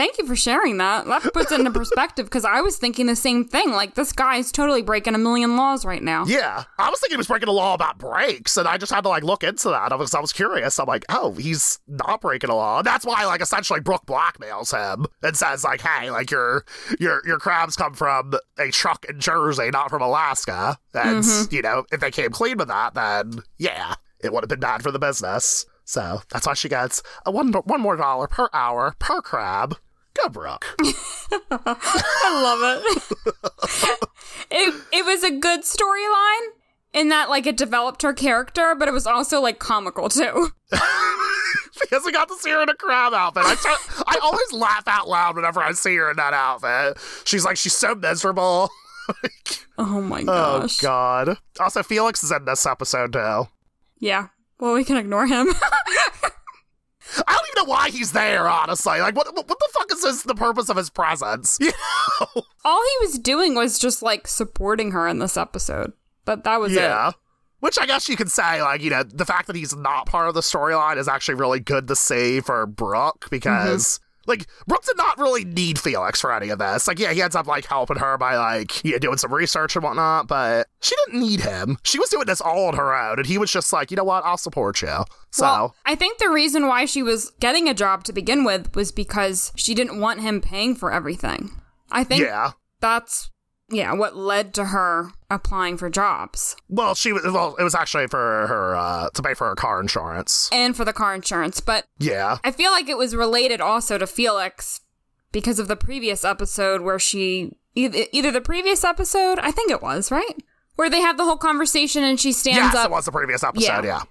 Thank 0.00 0.16
you 0.16 0.26
for 0.26 0.34
sharing 0.34 0.78
that. 0.78 1.04
That 1.04 1.30
puts 1.34 1.52
it 1.52 1.58
into 1.58 1.70
perspective 1.72 2.24
because 2.24 2.46
I 2.46 2.62
was 2.62 2.78
thinking 2.78 3.04
the 3.04 3.14
same 3.14 3.44
thing. 3.44 3.72
Like, 3.72 3.96
this 3.96 4.12
guy 4.12 4.36
is 4.36 4.50
totally 4.50 4.80
breaking 4.80 5.14
a 5.14 5.18
million 5.18 5.58
laws 5.58 5.84
right 5.84 6.02
now. 6.02 6.24
Yeah. 6.24 6.64
I 6.78 6.88
was 6.88 7.00
thinking 7.00 7.16
he 7.16 7.18
was 7.18 7.26
breaking 7.26 7.50
a 7.50 7.52
law 7.52 7.74
about 7.74 7.98
breaks, 7.98 8.56
and 8.56 8.66
I 8.66 8.78
just 8.78 8.90
had 8.90 9.02
to, 9.02 9.10
like, 9.10 9.24
look 9.24 9.44
into 9.44 9.68
that 9.68 9.90
because 9.90 10.14
I 10.14 10.20
was 10.20 10.32
curious. 10.32 10.78
I'm 10.78 10.86
like, 10.86 11.04
oh, 11.10 11.34
he's 11.34 11.80
not 11.86 12.22
breaking 12.22 12.48
a 12.48 12.56
law. 12.56 12.78
And 12.78 12.86
that's 12.86 13.04
why, 13.04 13.26
like, 13.26 13.42
essentially 13.42 13.80
Brooke 13.80 14.06
blackmails 14.06 14.72
him 14.72 15.04
and 15.22 15.36
says, 15.36 15.64
like, 15.64 15.82
hey, 15.82 16.10
like, 16.10 16.30
your 16.30 16.64
your 16.98 17.20
your 17.26 17.38
crabs 17.38 17.76
come 17.76 17.92
from 17.92 18.32
a 18.58 18.70
truck 18.70 19.04
in 19.04 19.20
Jersey, 19.20 19.68
not 19.70 19.90
from 19.90 20.00
Alaska. 20.00 20.78
And, 20.94 21.22
mm-hmm. 21.22 21.54
you 21.54 21.60
know, 21.60 21.84
if 21.92 22.00
they 22.00 22.10
came 22.10 22.30
clean 22.30 22.56
with 22.56 22.68
that, 22.68 22.94
then, 22.94 23.42
yeah, 23.58 23.96
it 24.18 24.32
would 24.32 24.44
have 24.44 24.48
been 24.48 24.60
bad 24.60 24.82
for 24.82 24.92
the 24.92 24.98
business. 24.98 25.66
So 25.84 26.22
that's 26.30 26.46
why 26.46 26.54
she 26.54 26.70
gets 26.70 27.02
a 27.26 27.30
one 27.30 27.52
one 27.52 27.82
more 27.82 27.96
dollar 27.96 28.28
per 28.28 28.48
hour 28.54 28.94
per 28.98 29.20
crab. 29.20 29.76
Go 30.14 30.28
Brooke. 30.30 30.66
I 31.50 32.42
love 32.42 32.60
it. 32.62 33.98
it 34.50 34.74
it 34.92 35.04
was 35.04 35.22
a 35.22 35.30
good 35.30 35.60
storyline 35.62 36.46
in 36.92 37.08
that 37.08 37.28
like 37.28 37.46
it 37.46 37.56
developed 37.56 38.02
her 38.02 38.12
character, 38.12 38.74
but 38.74 38.88
it 38.88 38.92
was 38.92 39.06
also 39.06 39.40
like 39.40 39.58
comical 39.58 40.08
too. 40.08 40.48
because 41.80 42.04
we 42.04 42.12
got 42.12 42.28
to 42.28 42.36
see 42.36 42.50
her 42.50 42.62
in 42.62 42.68
a 42.68 42.74
crab 42.74 43.12
outfit. 43.14 43.44
I 43.46 43.54
start, 43.54 43.78
I 44.06 44.18
always 44.22 44.52
laugh 44.52 44.86
out 44.86 45.08
loud 45.08 45.36
whenever 45.36 45.60
I 45.60 45.72
see 45.72 45.94
her 45.96 46.10
in 46.10 46.16
that 46.16 46.34
outfit. 46.34 46.98
She's 47.24 47.44
like 47.44 47.56
she's 47.56 47.76
so 47.76 47.94
miserable. 47.94 48.70
oh 49.78 50.00
my 50.00 50.22
oh, 50.22 50.60
gosh. 50.60 50.82
Oh 50.82 50.86
god. 50.86 51.38
Also 51.58 51.82
Felix 51.82 52.24
is 52.24 52.32
in 52.32 52.44
this 52.44 52.66
episode 52.66 53.12
too. 53.12 53.48
Yeah. 53.98 54.28
Well, 54.58 54.74
we 54.74 54.84
can 54.84 54.96
ignore 54.96 55.26
him. 55.26 55.48
I 57.60 57.66
don't 57.66 57.68
even 57.68 57.68
know 57.68 57.72
why 57.72 57.90
he's 57.90 58.12
there, 58.12 58.48
honestly. 58.48 59.00
Like, 59.00 59.16
what, 59.16 59.34
what 59.34 59.48
the 59.48 59.68
fuck 59.72 59.92
is 59.92 60.02
this, 60.02 60.22
the 60.22 60.34
purpose 60.34 60.68
of 60.68 60.76
his 60.76 60.90
presence? 60.90 61.58
You 61.70 61.72
know? 62.36 62.42
All 62.64 62.82
he 62.82 63.06
was 63.06 63.18
doing 63.18 63.54
was 63.54 63.78
just, 63.78 64.02
like, 64.02 64.26
supporting 64.26 64.92
her 64.92 65.08
in 65.08 65.18
this 65.18 65.36
episode. 65.36 65.92
But 66.24 66.44
that 66.44 66.60
was 66.60 66.72
yeah. 66.72 67.10
it. 67.10 67.14
Which 67.60 67.78
I 67.78 67.86
guess 67.86 68.08
you 68.08 68.16
could 68.16 68.30
say, 68.30 68.62
like, 68.62 68.82
you 68.82 68.90
know, 68.90 69.02
the 69.02 69.24
fact 69.24 69.46
that 69.46 69.56
he's 69.56 69.74
not 69.76 70.06
part 70.06 70.28
of 70.28 70.34
the 70.34 70.40
storyline 70.40 70.96
is 70.96 71.08
actually 71.08 71.36
really 71.36 71.60
good 71.60 71.88
to 71.88 71.96
see 71.96 72.40
for 72.40 72.66
Brooke 72.66 73.28
because. 73.30 73.98
Mm-hmm 73.98 74.06
like, 74.30 74.46
Brooke 74.66 74.84
did 74.84 74.96
not 74.96 75.18
really 75.18 75.44
need 75.44 75.78
Felix 75.78 76.20
for 76.20 76.32
any 76.32 76.48
of 76.48 76.58
this. 76.58 76.88
Like, 76.88 76.98
yeah, 76.98 77.12
he 77.12 77.20
ends 77.20 77.36
up, 77.36 77.46
like, 77.46 77.66
helping 77.66 77.98
her 77.98 78.16
by, 78.16 78.36
like, 78.36 78.82
yeah, 78.82 78.96
doing 78.96 79.18
some 79.18 79.34
research 79.34 79.76
and 79.76 79.82
whatnot, 79.82 80.26
but 80.26 80.68
she 80.80 80.94
didn't 81.04 81.20
need 81.20 81.40
him. 81.40 81.76
She 81.82 81.98
was 81.98 82.08
doing 82.08 82.26
this 82.26 82.40
all 82.40 82.68
on 82.68 82.76
her 82.76 82.94
own, 82.94 83.18
and 83.18 83.26
he 83.26 83.36
was 83.36 83.50
just 83.52 83.72
like, 83.72 83.90
you 83.90 83.96
know 83.98 84.04
what, 84.04 84.24
I'll 84.24 84.38
support 84.38 84.80
you. 84.80 85.04
So. 85.30 85.44
Well, 85.44 85.76
I 85.84 85.94
think 85.94 86.18
the 86.18 86.30
reason 86.30 86.66
why 86.66 86.86
she 86.86 87.02
was 87.02 87.30
getting 87.40 87.68
a 87.68 87.74
job 87.74 88.04
to 88.04 88.12
begin 88.12 88.44
with 88.44 88.74
was 88.74 88.92
because 88.92 89.52
she 89.56 89.74
didn't 89.74 90.00
want 90.00 90.20
him 90.20 90.40
paying 90.40 90.74
for 90.74 90.92
everything. 90.92 91.50
I 91.90 92.04
think 92.04 92.22
yeah. 92.22 92.52
that's 92.80 93.30
yeah, 93.70 93.92
what 93.92 94.16
led 94.16 94.52
to 94.54 94.66
her 94.66 95.12
applying 95.30 95.76
for 95.76 95.88
jobs. 95.88 96.56
Well, 96.68 96.94
she 96.94 97.12
was 97.12 97.24
well, 97.24 97.54
it 97.58 97.62
was 97.62 97.74
actually 97.74 98.08
for 98.08 98.46
her 98.46 98.74
uh 98.74 99.10
to 99.10 99.22
pay 99.22 99.34
for 99.34 99.48
her 99.48 99.54
car 99.54 99.80
insurance. 99.80 100.48
And 100.52 100.76
for 100.76 100.84
the 100.84 100.92
car 100.92 101.14
insurance, 101.14 101.60
but 101.60 101.86
Yeah. 101.98 102.38
I 102.44 102.50
feel 102.50 102.72
like 102.72 102.88
it 102.88 102.98
was 102.98 103.14
related 103.14 103.60
also 103.60 103.96
to 103.98 104.06
Felix 104.06 104.80
because 105.32 105.58
of 105.58 105.68
the 105.68 105.76
previous 105.76 106.24
episode 106.24 106.80
where 106.80 106.98
she 106.98 107.56
either, 107.74 108.04
either 108.12 108.30
the 108.32 108.40
previous 108.40 108.82
episode, 108.82 109.38
I 109.38 109.52
think 109.52 109.70
it 109.70 109.82
was, 109.82 110.10
right? 110.10 110.42
Where 110.74 110.90
they 110.90 111.00
have 111.00 111.16
the 111.16 111.24
whole 111.24 111.36
conversation 111.36 112.02
and 112.02 112.18
she 112.18 112.32
stands 112.32 112.58
yes, 112.58 112.74
up. 112.74 112.86
it 112.86 112.90
was 112.90 113.04
the 113.04 113.12
previous 113.12 113.44
episode, 113.44 113.84
yeah. 113.84 114.00
yeah. 114.00 114.02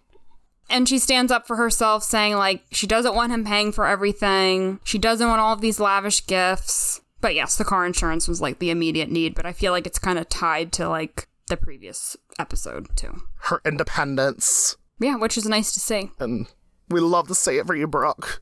And 0.70 0.88
she 0.88 1.00
stands 1.00 1.32
up 1.32 1.48
for 1.48 1.56
herself 1.56 2.04
saying 2.04 2.36
like 2.36 2.64
she 2.72 2.88
doesn't 2.88 3.16
want 3.16 3.34
him 3.34 3.44
paying 3.44 3.72
for 3.72 3.86
everything. 3.86 4.80
She 4.84 5.00
doesn't 5.00 5.28
want 5.28 5.42
all 5.42 5.54
of 5.54 5.62
these 5.62 5.80
lavish 5.80 6.26
gifts 6.28 7.02
but 7.22 7.36
yes, 7.36 7.58
the 7.58 7.66
car 7.66 7.86
insurance 7.86 8.28
was 8.28 8.42
like 8.42 8.60
the 8.60 8.70
immediate 8.70 9.10
need, 9.10 9.36
but 9.36 9.46
I 9.46 9.54
feel 9.54 9.72
like 9.72 9.86
it's 9.88 10.00
kind 10.00 10.20
of 10.20 10.30
tied 10.30 10.72
to 10.74 10.88
like 10.90 11.28
the 11.48 11.58
previous 11.58 12.16
episode 12.38 12.88
too. 12.96 13.22
Her 13.44 13.62
independence. 13.66 14.78
Yeah, 15.00 15.16
which 15.16 15.38
is 15.38 15.46
nice 15.46 15.74
to 15.74 15.80
see. 15.80 16.12
And 16.20 16.48
we 16.90 17.00
love 17.00 17.28
to 17.28 17.36
see 17.36 17.58
it 17.58 17.68
for 17.68 17.76
you, 17.76 17.88
Brooke. 17.88 18.42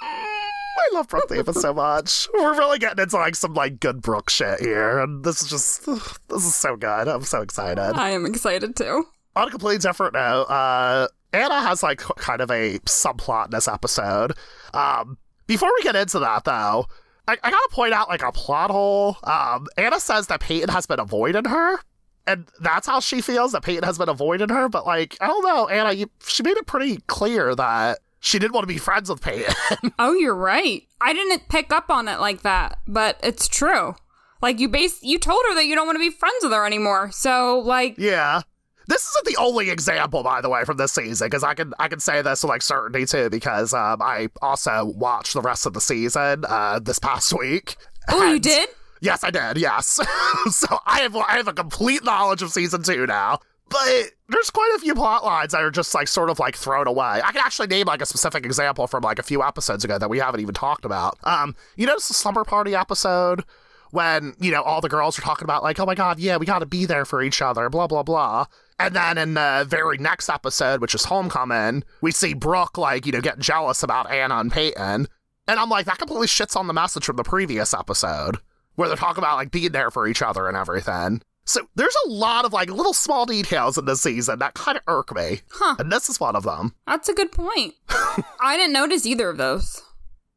I 0.00 0.90
love 0.92 1.08
Brooke 1.08 1.28
Davis 1.28 1.60
so 1.60 1.74
much. 1.74 2.28
We're 2.32 2.56
really 2.56 2.78
getting 2.78 3.02
into 3.02 3.16
like 3.16 3.34
some 3.34 3.54
like 3.54 3.80
good 3.80 4.00
Brooke 4.00 4.30
shit 4.30 4.60
here, 4.60 4.98
and 4.98 5.24
this 5.24 5.42
is 5.42 5.50
just 5.50 5.86
this 5.86 6.44
is 6.44 6.54
so 6.54 6.76
good. 6.76 7.08
I'm 7.08 7.22
so 7.22 7.42
excited. 7.42 7.96
I 7.96 8.10
am 8.10 8.24
excited 8.24 8.76
too. 8.76 9.04
On 9.36 9.48
a 9.48 9.50
completely 9.50 9.78
different 9.78 10.14
note, 10.14 10.44
uh, 10.44 11.08
Anna 11.32 11.60
has 11.60 11.82
like 11.82 11.98
kind 11.98 12.40
of 12.40 12.50
a 12.50 12.78
subplot 12.80 13.46
in 13.46 13.50
this 13.50 13.68
episode. 13.68 14.32
Um, 14.72 15.18
before 15.46 15.70
we 15.76 15.82
get 15.82 15.96
into 15.96 16.20
that, 16.20 16.44
though, 16.44 16.86
I, 17.28 17.32
I 17.44 17.50
gotta 17.50 17.68
point 17.70 17.92
out 17.92 18.08
like 18.08 18.22
a 18.22 18.32
plot 18.32 18.70
hole. 18.70 19.18
Um, 19.22 19.66
Anna 19.76 20.00
says 20.00 20.28
that 20.28 20.40
Peyton 20.40 20.70
has 20.70 20.86
been 20.86 20.98
avoiding 20.98 21.44
her, 21.44 21.78
and 22.26 22.48
that's 22.60 22.86
how 22.86 23.00
she 23.00 23.20
feels 23.20 23.52
that 23.52 23.62
Peyton 23.62 23.84
has 23.84 23.98
been 23.98 24.08
avoiding 24.08 24.48
her. 24.48 24.68
But 24.70 24.86
like, 24.86 25.16
I 25.20 25.26
don't 25.26 25.44
know, 25.46 25.68
Anna, 25.68 25.92
you, 25.92 26.10
she 26.26 26.42
made 26.42 26.56
it 26.56 26.66
pretty 26.66 26.96
clear 27.06 27.54
that 27.54 27.98
she 28.20 28.38
didn't 28.38 28.54
want 28.54 28.64
to 28.64 28.72
be 28.72 28.78
friends 28.78 29.10
with 29.10 29.20
Peyton. 29.20 29.54
oh, 29.98 30.14
you're 30.14 30.34
right. 30.34 30.82
I 31.02 31.12
didn't 31.12 31.48
pick 31.50 31.70
up 31.70 31.90
on 31.90 32.08
it 32.08 32.18
like 32.18 32.42
that, 32.42 32.78
but 32.88 33.20
it's 33.22 33.46
true. 33.46 33.94
Like 34.40 34.58
you 34.58 34.68
base, 34.68 35.02
you 35.02 35.18
told 35.18 35.42
her 35.48 35.54
that 35.54 35.66
you 35.66 35.74
don't 35.74 35.86
want 35.86 35.96
to 35.96 36.00
be 36.00 36.10
friends 36.10 36.38
with 36.42 36.52
her 36.52 36.64
anymore. 36.64 37.10
So 37.12 37.58
like, 37.58 37.96
yeah. 37.98 38.42
This 38.88 39.06
isn't 39.06 39.26
the 39.26 39.36
only 39.36 39.68
example, 39.68 40.22
by 40.22 40.40
the 40.40 40.48
way, 40.48 40.64
from 40.64 40.78
this 40.78 40.92
season, 40.92 41.26
because 41.26 41.44
I 41.44 41.54
can 41.54 41.74
I 41.78 41.88
can 41.88 42.00
say 42.00 42.22
this 42.22 42.42
with 42.42 42.48
like 42.48 42.62
certainty 42.62 43.04
too, 43.04 43.28
because 43.28 43.74
um, 43.74 44.00
I 44.00 44.28
also 44.40 44.86
watched 44.96 45.34
the 45.34 45.42
rest 45.42 45.66
of 45.66 45.74
the 45.74 45.80
season 45.80 46.44
uh, 46.48 46.80
this 46.80 46.98
past 46.98 47.38
week. 47.38 47.76
Oh, 48.08 48.32
you 48.32 48.40
did? 48.40 48.70
Yes, 49.00 49.22
I 49.22 49.30
did. 49.30 49.58
Yes. 49.58 49.86
so 50.50 50.78
I 50.86 51.00
have 51.00 51.14
I 51.14 51.36
have 51.36 51.48
a 51.48 51.52
complete 51.52 52.02
knowledge 52.02 52.42
of 52.42 52.50
season 52.50 52.82
two 52.82 53.06
now. 53.06 53.40
But 53.68 54.12
there's 54.28 54.50
quite 54.50 54.72
a 54.76 54.78
few 54.78 54.94
plot 54.94 55.24
lines 55.24 55.52
that 55.52 55.60
are 55.60 55.70
just 55.70 55.94
like 55.94 56.08
sort 56.08 56.30
of 56.30 56.38
like 56.38 56.56
thrown 56.56 56.86
away. 56.86 57.20
I 57.22 57.32
can 57.32 57.42
actually 57.44 57.68
name 57.68 57.86
like 57.86 58.00
a 58.00 58.06
specific 58.06 58.46
example 58.46 58.86
from 58.86 59.02
like 59.02 59.18
a 59.18 59.22
few 59.22 59.42
episodes 59.42 59.84
ago 59.84 59.98
that 59.98 60.08
we 60.08 60.18
haven't 60.18 60.40
even 60.40 60.54
talked 60.54 60.86
about. 60.86 61.18
Um, 61.24 61.54
you 61.76 61.86
notice 61.86 62.08
the 62.08 62.14
slumber 62.14 62.44
party 62.44 62.74
episode 62.74 63.44
when, 63.90 64.34
you 64.40 64.50
know, 64.50 64.62
all 64.62 64.80
the 64.80 64.88
girls 64.88 65.18
are 65.18 65.22
talking 65.22 65.44
about 65.44 65.62
like, 65.62 65.78
oh 65.78 65.86
my 65.86 65.94
god, 65.94 66.18
yeah, 66.18 66.38
we 66.38 66.46
gotta 66.46 66.66
be 66.66 66.86
there 66.86 67.04
for 67.04 67.22
each 67.22 67.42
other, 67.42 67.68
blah 67.68 67.86
blah 67.86 68.02
blah. 68.02 68.46
And 68.78 68.94
then 68.94 69.18
in 69.18 69.34
the 69.34 69.66
very 69.68 69.98
next 69.98 70.28
episode, 70.28 70.80
which 70.80 70.94
is 70.94 71.04
Homecoming, 71.04 71.82
we 72.00 72.12
see 72.12 72.32
Brooke 72.32 72.78
like, 72.78 73.06
you 73.06 73.12
know, 73.12 73.20
get 73.20 73.38
jealous 73.38 73.82
about 73.82 74.10
Anna 74.10 74.36
and 74.36 74.52
Peyton. 74.52 75.08
And 75.48 75.58
I'm 75.58 75.68
like, 75.68 75.86
that 75.86 75.98
completely 75.98 76.26
shits 76.28 76.56
on 76.56 76.66
the 76.66 76.72
message 76.72 77.04
from 77.04 77.16
the 77.16 77.24
previous 77.24 77.74
episode, 77.74 78.36
where 78.76 78.86
they're 78.88 78.96
talking 78.96 79.22
about 79.24 79.36
like 79.36 79.50
being 79.50 79.72
there 79.72 79.90
for 79.90 80.06
each 80.06 80.22
other 80.22 80.46
and 80.46 80.56
everything. 80.56 81.22
So 81.44 81.66
there's 81.74 81.96
a 82.06 82.10
lot 82.10 82.44
of 82.44 82.52
like 82.52 82.70
little 82.70 82.92
small 82.92 83.24
details 83.24 83.78
in 83.78 83.86
this 83.86 84.02
season 84.02 84.38
that 84.40 84.54
kind 84.54 84.76
of 84.76 84.82
irk 84.86 85.14
me. 85.14 85.40
Huh. 85.50 85.76
And 85.78 85.90
this 85.90 86.10
is 86.10 86.20
one 86.20 86.36
of 86.36 86.44
them. 86.44 86.74
That's 86.86 87.08
a 87.08 87.14
good 87.14 87.32
point. 87.32 87.74
I 87.88 88.56
didn't 88.56 88.74
notice 88.74 89.06
either 89.06 89.30
of 89.30 89.38
those. 89.38 89.82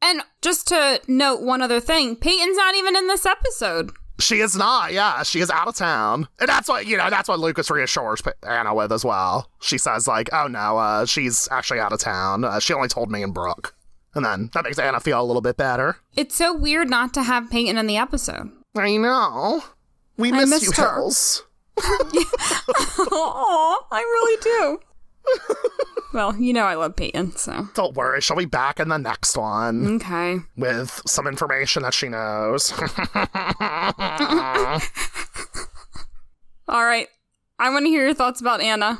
And 0.01 0.21
just 0.41 0.69
to 0.69 1.01
note 1.07 1.41
one 1.41 1.61
other 1.61 1.81
thing, 1.81 2.15
Peyton's 2.15 2.57
not 2.57 2.75
even 2.75 2.95
in 2.95 3.07
this 3.07 3.25
episode. 3.25 3.91
She 4.21 4.39
is 4.39 4.55
not, 4.55 4.93
yeah. 4.93 5.23
She 5.23 5.39
is 5.39 5.49
out 5.49 5.67
of 5.67 5.75
town. 5.75 6.27
And 6.39 6.47
that's 6.47 6.69
what, 6.69 6.85
you 6.85 6.97
know, 6.97 7.09
that's 7.09 7.27
what 7.27 7.39
Lucas 7.39 7.69
reassures 7.69 8.21
Anna 8.47 8.73
with 8.73 8.91
as 8.91 9.03
well. 9.03 9.49
She 9.61 9.77
says, 9.77 10.07
like, 10.07 10.29
oh 10.31 10.47
no, 10.47 10.77
uh, 10.77 11.05
she's 11.05 11.47
actually 11.51 11.79
out 11.79 11.91
of 11.91 11.99
town. 11.99 12.43
Uh, 12.43 12.59
she 12.59 12.73
only 12.73 12.87
told 12.87 13.11
me 13.11 13.23
and 13.23 13.33
Brooke. 13.33 13.75
And 14.13 14.25
then 14.25 14.49
that 14.53 14.63
makes 14.63 14.77
Anna 14.77 14.99
feel 14.99 15.21
a 15.21 15.23
little 15.23 15.41
bit 15.41 15.57
better. 15.57 15.97
It's 16.15 16.35
so 16.35 16.55
weird 16.55 16.89
not 16.89 17.13
to 17.15 17.23
have 17.23 17.49
Peyton 17.49 17.77
in 17.77 17.87
the 17.87 17.97
episode. 17.97 18.51
I 18.75 18.97
know. 18.97 19.63
We 20.17 20.31
I 20.31 20.45
miss 20.45 20.63
you, 20.63 20.71
her. 20.73 20.95
Hills. 20.95 21.43
Aw, 21.81 23.77
I 23.91 23.99
really 23.99 24.41
do. 24.41 24.79
Well, 26.13 26.35
you 26.37 26.53
know 26.53 26.63
I 26.63 26.75
love 26.75 26.95
Peyton, 26.95 27.35
so. 27.35 27.67
Don't 27.73 27.95
worry, 27.95 28.21
she'll 28.21 28.37
be 28.37 28.45
back 28.45 28.79
in 28.79 28.89
the 28.89 28.97
next 28.97 29.37
one 29.37 29.95
Okay. 29.95 30.39
with 30.57 31.01
some 31.07 31.27
information 31.27 31.83
that 31.83 31.93
she 31.93 32.09
knows. 32.09 32.71
All 36.67 36.85
right. 36.85 37.07
I 37.59 37.69
want 37.69 37.85
to 37.85 37.89
hear 37.89 38.05
your 38.05 38.13
thoughts 38.13 38.41
about 38.41 38.61
Anna. 38.61 38.99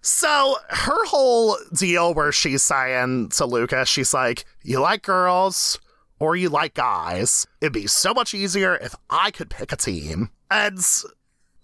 so, 0.00 0.56
her 0.70 1.04
whole 1.06 1.56
deal 1.74 2.14
where 2.14 2.32
she's 2.32 2.62
saying 2.62 3.30
to 3.30 3.44
Lucas, 3.46 3.88
she's 3.88 4.14
like, 4.14 4.44
You 4.62 4.80
like 4.80 5.02
girls 5.02 5.78
or 6.18 6.36
you 6.36 6.48
like 6.48 6.74
guys. 6.74 7.46
It'd 7.60 7.72
be 7.72 7.86
so 7.86 8.14
much 8.14 8.32
easier 8.34 8.76
if 8.76 8.94
I 9.10 9.30
could 9.30 9.50
pick 9.50 9.72
a 9.72 9.76
team. 9.76 10.30
And 10.50 10.78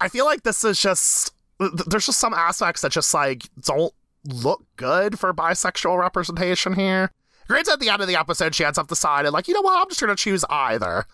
I 0.00 0.08
feel 0.08 0.24
like 0.26 0.42
this 0.42 0.64
is 0.64 0.80
just, 0.80 1.32
there's 1.58 2.06
just 2.06 2.20
some 2.20 2.34
aspects 2.34 2.82
that 2.82 2.92
just 2.92 3.12
like 3.14 3.44
don't 3.62 3.92
look 4.24 4.64
good 4.76 5.18
for 5.18 5.32
bisexual 5.32 5.98
representation 5.98 6.74
here. 6.74 7.10
Granted, 7.48 7.72
at 7.74 7.80
the 7.80 7.88
end 7.88 8.02
of 8.02 8.08
the 8.08 8.18
episode, 8.18 8.54
she 8.54 8.64
ends 8.64 8.76
up 8.76 8.88
deciding, 8.88 9.30
like, 9.30 9.46
you 9.46 9.54
know 9.54 9.62
what, 9.62 9.80
I'm 9.80 9.88
just 9.88 10.00
gonna 10.00 10.16
choose 10.16 10.44
either. 10.50 11.04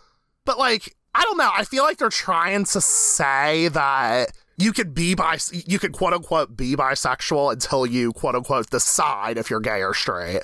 But 0.44 0.58
like, 0.58 0.96
I 1.14 1.22
don't 1.22 1.36
know. 1.36 1.50
I 1.54 1.64
feel 1.64 1.84
like 1.84 1.98
they're 1.98 2.08
trying 2.08 2.64
to 2.66 2.80
say 2.80 3.68
that 3.68 4.32
you 4.56 4.72
could 4.72 4.94
be 4.94 5.14
bis, 5.14 5.52
you 5.66 5.78
could 5.78 5.92
quote 5.92 6.12
unquote 6.12 6.56
be 6.56 6.74
bisexual 6.74 7.52
until 7.52 7.86
you 7.86 8.12
quote 8.12 8.34
unquote 8.34 8.70
decide 8.70 9.36
if 9.36 9.50
you're 9.50 9.60
gay 9.60 9.82
or 9.82 9.94
straight. 9.94 10.42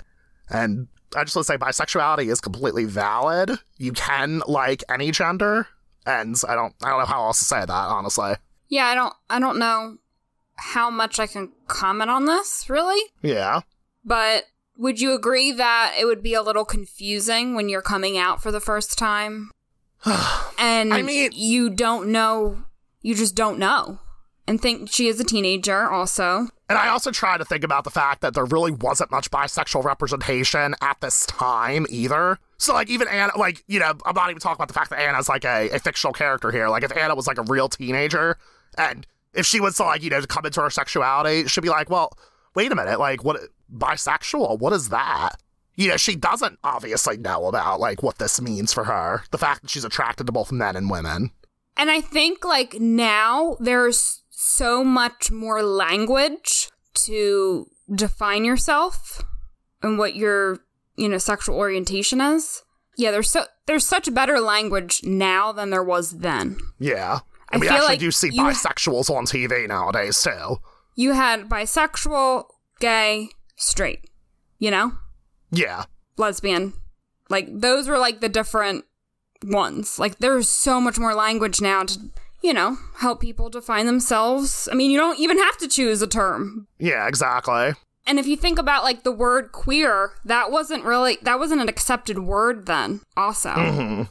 And 0.50 0.88
I 1.16 1.24
just 1.24 1.36
want 1.36 1.46
to 1.46 1.52
say 1.52 1.56
bisexuality 1.56 2.30
is 2.30 2.40
completely 2.40 2.84
valid. 2.84 3.58
You 3.78 3.92
can 3.92 4.42
like 4.46 4.84
any 4.90 5.10
gender, 5.10 5.68
and 6.04 6.36
I 6.46 6.54
don't 6.54 6.74
I 6.82 6.90
don't 6.90 7.00
know 7.00 7.06
how 7.06 7.24
else 7.24 7.38
to 7.38 7.44
say 7.44 7.60
that 7.60 7.70
honestly. 7.70 8.34
Yeah, 8.68 8.86
I 8.86 8.94
don't 8.94 9.14
I 9.30 9.40
don't 9.40 9.58
know 9.58 9.98
how 10.56 10.90
much 10.90 11.18
I 11.18 11.26
can 11.26 11.52
comment 11.66 12.10
on 12.10 12.26
this, 12.26 12.68
really. 12.68 13.00
Yeah. 13.22 13.60
But 14.04 14.44
would 14.76 15.00
you 15.00 15.12
agree 15.14 15.52
that 15.52 15.94
it 15.98 16.04
would 16.04 16.22
be 16.22 16.34
a 16.34 16.42
little 16.42 16.64
confusing 16.64 17.54
when 17.54 17.68
you're 17.68 17.82
coming 17.82 18.18
out 18.18 18.42
for 18.42 18.50
the 18.50 18.60
first 18.60 18.98
time? 18.98 19.50
and 20.58 20.92
I 20.94 21.02
mean- 21.02 21.32
you 21.34 21.70
don't 21.70 22.08
know, 22.08 22.64
you 23.02 23.14
just 23.14 23.34
don't 23.34 23.58
know. 23.58 24.00
And 24.46 24.58
think 24.58 24.90
she 24.90 25.08
is 25.08 25.20
a 25.20 25.24
teenager 25.24 25.90
also. 25.90 26.48
And 26.70 26.78
I 26.78 26.88
also 26.88 27.10
try 27.10 27.36
to 27.36 27.44
think 27.44 27.64
about 27.64 27.84
the 27.84 27.90
fact 27.90 28.22
that 28.22 28.32
there 28.32 28.46
really 28.46 28.72
wasn't 28.72 29.10
much 29.10 29.30
bisexual 29.30 29.84
representation 29.84 30.74
at 30.80 30.98
this 31.02 31.26
time 31.26 31.86
either. 31.90 32.38
So, 32.56 32.72
like, 32.72 32.88
even 32.88 33.08
Anna, 33.08 33.32
like, 33.36 33.62
you 33.66 33.78
know, 33.78 33.92
I'm 34.06 34.14
not 34.14 34.30
even 34.30 34.40
talking 34.40 34.56
about 34.56 34.68
the 34.68 34.74
fact 34.74 34.88
that 34.88 35.00
Anna's 35.00 35.28
like 35.28 35.44
a, 35.44 35.68
a 35.68 35.78
fictional 35.78 36.14
character 36.14 36.50
here. 36.50 36.70
Like, 36.70 36.82
if 36.82 36.96
Anna 36.96 37.14
was 37.14 37.26
like 37.26 37.36
a 37.36 37.42
real 37.42 37.68
teenager 37.68 38.38
and 38.78 39.06
if 39.34 39.44
she 39.44 39.60
was 39.60 39.76
to, 39.76 39.84
like, 39.84 40.02
you 40.02 40.10
know, 40.10 40.20
to 40.20 40.26
come 40.26 40.46
into 40.46 40.60
her 40.62 40.70
sexuality, 40.70 41.46
she'd 41.48 41.60
be 41.60 41.68
like, 41.68 41.90
well, 41.90 42.12
wait 42.54 42.72
a 42.72 42.74
minute, 42.74 42.98
like, 42.98 43.24
what, 43.24 43.40
bisexual? 43.74 44.58
What 44.58 44.72
is 44.72 44.88
that? 44.88 45.30
You 45.74 45.88
know, 45.88 45.96
she 45.96 46.16
doesn't 46.16 46.58
obviously 46.64 47.18
know 47.18 47.46
about, 47.46 47.78
like, 47.78 48.02
what 48.02 48.18
this 48.18 48.40
means 48.40 48.72
for 48.72 48.84
her. 48.84 49.22
The 49.30 49.38
fact 49.38 49.62
that 49.62 49.70
she's 49.70 49.84
attracted 49.84 50.26
to 50.26 50.32
both 50.32 50.50
men 50.50 50.74
and 50.76 50.90
women. 50.90 51.30
And 51.78 51.90
I 51.90 52.00
think 52.00 52.44
like 52.44 52.74
now 52.80 53.56
there's 53.60 54.24
so 54.30 54.82
much 54.82 55.30
more 55.30 55.62
language 55.62 56.70
to 56.94 57.66
define 57.94 58.44
yourself 58.44 59.22
and 59.80 59.96
what 59.96 60.16
your, 60.16 60.58
you 60.96 61.08
know, 61.08 61.18
sexual 61.18 61.54
orientation 61.54 62.20
is. 62.20 62.64
Yeah, 62.96 63.12
there's 63.12 63.30
so 63.30 63.44
there's 63.66 63.86
such 63.86 64.12
better 64.12 64.40
language 64.40 65.02
now 65.04 65.52
than 65.52 65.70
there 65.70 65.84
was 65.84 66.18
then. 66.18 66.58
Yeah. 66.80 67.20
I 67.50 67.54
And 67.54 67.60
we 67.60 67.66
feel 67.68 67.76
actually 67.76 67.88
like 67.88 68.00
do 68.00 68.10
see 68.10 68.30
bisexuals 68.30 69.10
on 69.10 69.24
TV 69.26 69.66
nowadays, 69.68 70.22
too. 70.22 70.56
You 70.94 71.12
had 71.12 71.48
bisexual, 71.48 72.44
gay, 72.80 73.30
straight, 73.56 74.10
you 74.58 74.70
know? 74.70 74.92
Yeah. 75.50 75.84
lesbian. 76.16 76.74
Like 77.30 77.48
those 77.50 77.88
were 77.88 77.98
like 77.98 78.20
the 78.20 78.28
different 78.28 78.84
ones. 79.42 79.98
Like 79.98 80.18
there's 80.18 80.48
so 80.48 80.80
much 80.80 80.98
more 80.98 81.14
language 81.14 81.60
now 81.60 81.84
to, 81.84 81.98
you 82.42 82.52
know, 82.52 82.76
help 82.96 83.20
people 83.20 83.48
define 83.48 83.86
themselves. 83.86 84.68
I 84.70 84.74
mean, 84.74 84.90
you 84.90 84.98
don't 84.98 85.18
even 85.18 85.38
have 85.38 85.56
to 85.58 85.68
choose 85.68 86.02
a 86.02 86.06
term. 86.06 86.66
Yeah, 86.78 87.06
exactly. 87.06 87.72
And 88.06 88.18
if 88.18 88.26
you 88.26 88.36
think 88.36 88.58
about 88.58 88.82
like 88.84 89.04
the 89.04 89.12
word 89.12 89.52
queer, 89.52 90.12
that 90.24 90.50
wasn't 90.50 90.84
really 90.84 91.18
that 91.22 91.38
wasn't 91.38 91.60
an 91.60 91.68
accepted 91.68 92.18
word 92.20 92.66
then. 92.66 93.00
Also, 93.16 93.50
hmm 93.52 94.02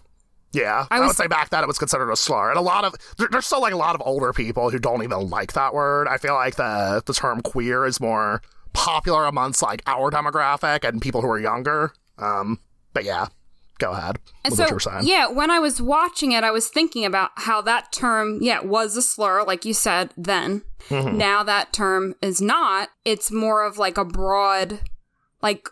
Yeah, 0.57 0.87
I 0.89 0.97
I, 0.97 0.99
would 1.05 1.15
say 1.15 1.27
back 1.27 1.49
then 1.49 1.63
it 1.63 1.67
was 1.67 1.77
considered 1.77 2.09
a 2.09 2.15
slur, 2.15 2.49
and 2.49 2.57
a 2.57 2.61
lot 2.61 2.83
of 2.83 2.95
there, 3.17 3.27
there's 3.31 3.45
still 3.45 3.61
like 3.61 3.73
a 3.73 3.77
lot 3.77 3.95
of 3.95 4.01
older 4.05 4.33
people 4.33 4.69
who 4.71 4.79
don't 4.79 5.03
even 5.03 5.29
like 5.29 5.53
that 5.53 5.73
word. 5.73 6.07
I 6.07 6.17
feel 6.17 6.33
like 6.33 6.55
the 6.55 7.03
the 7.05 7.13
term 7.13 7.41
queer 7.41 7.85
is 7.85 7.99
more 7.99 8.41
popular 8.73 9.25
amongst 9.25 9.61
like 9.61 9.81
our 9.85 10.09
demographic 10.11 10.87
and 10.87 11.01
people 11.01 11.21
who 11.21 11.29
are 11.29 11.39
younger. 11.39 11.93
Um, 12.17 12.59
but 12.93 13.03
yeah, 13.03 13.27
go 13.77 13.91
ahead. 13.91 14.17
And 14.43 14.53
so 14.53 14.63
what 14.63 14.69
you 14.69 14.75
were 14.75 14.79
saying. 14.79 15.01
yeah, 15.03 15.27
when 15.27 15.51
I 15.51 15.59
was 15.59 15.81
watching 15.81 16.31
it, 16.31 16.43
I 16.43 16.51
was 16.51 16.67
thinking 16.67 17.05
about 17.05 17.31
how 17.35 17.61
that 17.61 17.91
term, 17.91 18.39
yeah, 18.41 18.61
was 18.61 18.97
a 18.97 19.01
slur, 19.01 19.43
like 19.43 19.65
you 19.65 19.73
said 19.73 20.11
then. 20.17 20.63
Mhm. 20.89 21.15
Now 21.15 21.43
that 21.43 21.73
term 21.73 22.15
is 22.21 22.41
not. 22.41 22.89
It's 23.05 23.31
more 23.31 23.63
of 23.63 23.77
like 23.77 23.97
a 23.97 24.05
broad, 24.05 24.81
like 25.41 25.69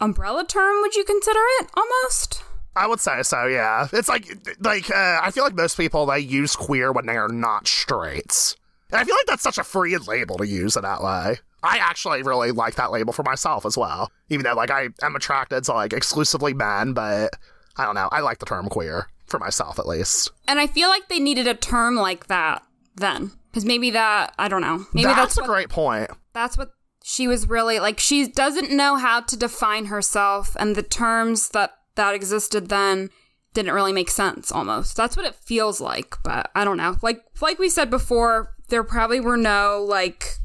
umbrella 0.00 0.44
term. 0.44 0.80
Would 0.82 0.94
you 0.94 1.04
consider 1.04 1.40
it 1.60 1.68
almost? 1.74 2.44
I 2.76 2.86
would 2.86 3.00
say 3.00 3.22
so. 3.22 3.46
Yeah, 3.46 3.88
it's 3.92 4.08
like 4.08 4.26
like 4.60 4.90
uh, 4.90 5.20
I 5.22 5.30
feel 5.30 5.44
like 5.44 5.54
most 5.54 5.76
people 5.76 6.06
they 6.06 6.20
use 6.20 6.56
queer 6.56 6.92
when 6.92 7.06
they 7.06 7.16
are 7.16 7.28
not 7.28 7.66
straight, 7.66 8.56
and 8.90 9.00
I 9.00 9.04
feel 9.04 9.14
like 9.16 9.26
that's 9.26 9.42
such 9.42 9.58
a 9.58 9.64
free 9.64 9.96
label 9.98 10.38
to 10.38 10.46
use 10.46 10.76
in 10.76 10.82
that 10.82 11.02
way. 11.02 11.38
I 11.62 11.78
actually 11.78 12.22
really 12.22 12.52
like 12.52 12.76
that 12.76 12.90
label 12.90 13.12
for 13.12 13.22
myself 13.22 13.66
as 13.66 13.76
well, 13.76 14.10
even 14.28 14.44
though 14.44 14.54
like 14.54 14.70
I 14.70 14.88
am 15.02 15.16
attracted 15.16 15.64
to 15.64 15.72
like 15.72 15.92
exclusively 15.92 16.54
men, 16.54 16.92
but 16.94 17.34
I 17.76 17.84
don't 17.84 17.94
know. 17.94 18.08
I 18.12 18.20
like 18.20 18.38
the 18.38 18.46
term 18.46 18.68
queer 18.68 19.08
for 19.26 19.38
myself 19.38 19.78
at 19.78 19.86
least. 19.86 20.30
And 20.48 20.58
I 20.58 20.66
feel 20.66 20.88
like 20.88 21.08
they 21.08 21.20
needed 21.20 21.46
a 21.46 21.54
term 21.54 21.96
like 21.96 22.28
that 22.28 22.62
then, 22.96 23.32
because 23.50 23.64
maybe 23.64 23.90
that 23.90 24.34
I 24.38 24.48
don't 24.48 24.62
know. 24.62 24.86
Maybe 24.92 25.04
that's, 25.04 25.34
that's, 25.34 25.38
a 25.38 25.40
what, 25.42 25.48
great 25.48 25.68
point. 25.68 26.10
that's 26.32 26.56
what 26.56 26.70
she 27.02 27.28
was 27.28 27.48
really 27.48 27.78
like. 27.78 27.98
She 27.98 28.28
doesn't 28.28 28.70
know 28.70 28.96
how 28.96 29.20
to 29.20 29.36
define 29.36 29.86
herself, 29.86 30.56
and 30.58 30.76
the 30.76 30.82
terms 30.82 31.50
that 31.50 31.72
that 32.00 32.14
existed 32.14 32.68
then 32.68 33.10
didn't 33.52 33.74
really 33.74 33.92
make 33.92 34.10
sense. 34.10 34.50
Almost 34.50 34.96
that's 34.96 35.16
what 35.16 35.26
it 35.26 35.34
feels 35.34 35.80
like, 35.80 36.16
but 36.24 36.50
I 36.54 36.64
don't 36.64 36.76
know. 36.76 36.96
Like 37.02 37.22
like 37.40 37.58
we 37.58 37.68
said 37.68 37.90
before, 37.90 38.54
there 38.68 38.82
probably 38.82 39.20
were 39.20 39.36
no 39.36 39.84
like 39.88 40.38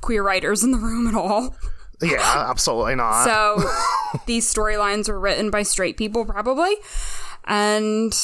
queer 0.00 0.22
writers 0.22 0.62
in 0.62 0.70
the 0.70 0.78
room 0.78 1.06
at 1.06 1.14
all. 1.14 1.56
Yeah, 2.02 2.46
absolutely 2.48 2.94
not. 2.94 3.24
So 3.24 3.62
these 4.26 4.52
storylines 4.52 5.08
were 5.08 5.20
written 5.20 5.50
by 5.50 5.62
straight 5.62 5.96
people, 5.96 6.24
probably. 6.24 6.74
And 7.44 8.14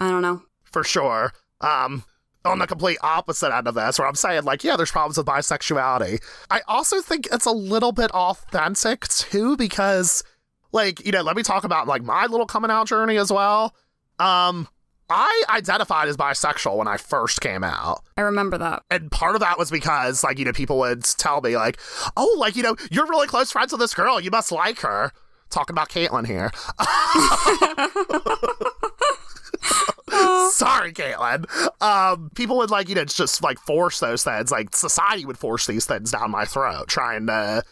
I 0.00 0.10
don't 0.10 0.22
know. 0.22 0.42
for 0.64 0.82
sure. 0.82 1.32
Um, 1.60 2.04
on 2.44 2.58
the 2.58 2.66
complete 2.66 2.98
opposite 3.02 3.54
end 3.54 3.68
of 3.68 3.74
this, 3.74 3.98
where 3.98 4.08
I'm 4.08 4.16
saying, 4.16 4.42
like, 4.42 4.64
yeah, 4.64 4.76
there's 4.76 4.90
problems 4.90 5.16
with 5.16 5.26
bisexuality. 5.26 6.20
I 6.50 6.62
also 6.66 7.00
think 7.00 7.28
it's 7.30 7.46
a 7.46 7.52
little 7.52 7.92
bit 7.92 8.10
authentic 8.10 9.06
too, 9.06 9.56
because, 9.56 10.24
like, 10.72 11.04
you 11.04 11.12
know, 11.12 11.22
let 11.22 11.36
me 11.36 11.42
talk 11.42 11.64
about 11.64 11.86
like 11.86 12.02
my 12.02 12.26
little 12.26 12.46
coming 12.46 12.70
out 12.70 12.88
journey 12.88 13.16
as 13.16 13.32
well. 13.32 13.74
Um, 14.18 14.68
I 15.10 15.44
identified 15.50 16.08
as 16.08 16.16
bisexual 16.16 16.76
when 16.76 16.88
I 16.88 16.96
first 16.96 17.40
came 17.40 17.62
out. 17.62 18.02
I 18.16 18.22
remember 18.22 18.56
that. 18.58 18.82
And 18.90 19.10
part 19.10 19.34
of 19.34 19.40
that 19.40 19.58
was 19.58 19.70
because, 19.70 20.24
like, 20.24 20.38
you 20.38 20.44
know, 20.44 20.52
people 20.52 20.78
would 20.78 21.04
tell 21.04 21.40
me, 21.42 21.56
like, 21.56 21.78
oh, 22.16 22.34
like, 22.38 22.56
you 22.56 22.62
know, 22.62 22.76
you're 22.90 23.06
really 23.06 23.26
close 23.26 23.52
friends 23.52 23.72
with 23.72 23.80
this 23.80 23.94
girl. 23.94 24.20
You 24.20 24.30
must 24.30 24.50
like 24.50 24.80
her. 24.80 25.12
Talking 25.50 25.74
about 25.74 25.90
Caitlin 25.90 26.26
here. 26.26 26.50
Sorry, 30.50 30.94
Caitlin. 30.94 31.44
Um, 31.82 32.30
people 32.34 32.56
would 32.56 32.70
like, 32.70 32.88
you 32.88 32.94
know, 32.94 33.04
just 33.04 33.42
like 33.42 33.58
force 33.58 34.00
those 34.00 34.24
things. 34.24 34.50
Like 34.50 34.74
society 34.74 35.26
would 35.26 35.36
force 35.36 35.66
these 35.66 35.84
things 35.84 36.10
down 36.10 36.30
my 36.30 36.46
throat, 36.46 36.88
trying 36.88 37.26
to 37.26 37.62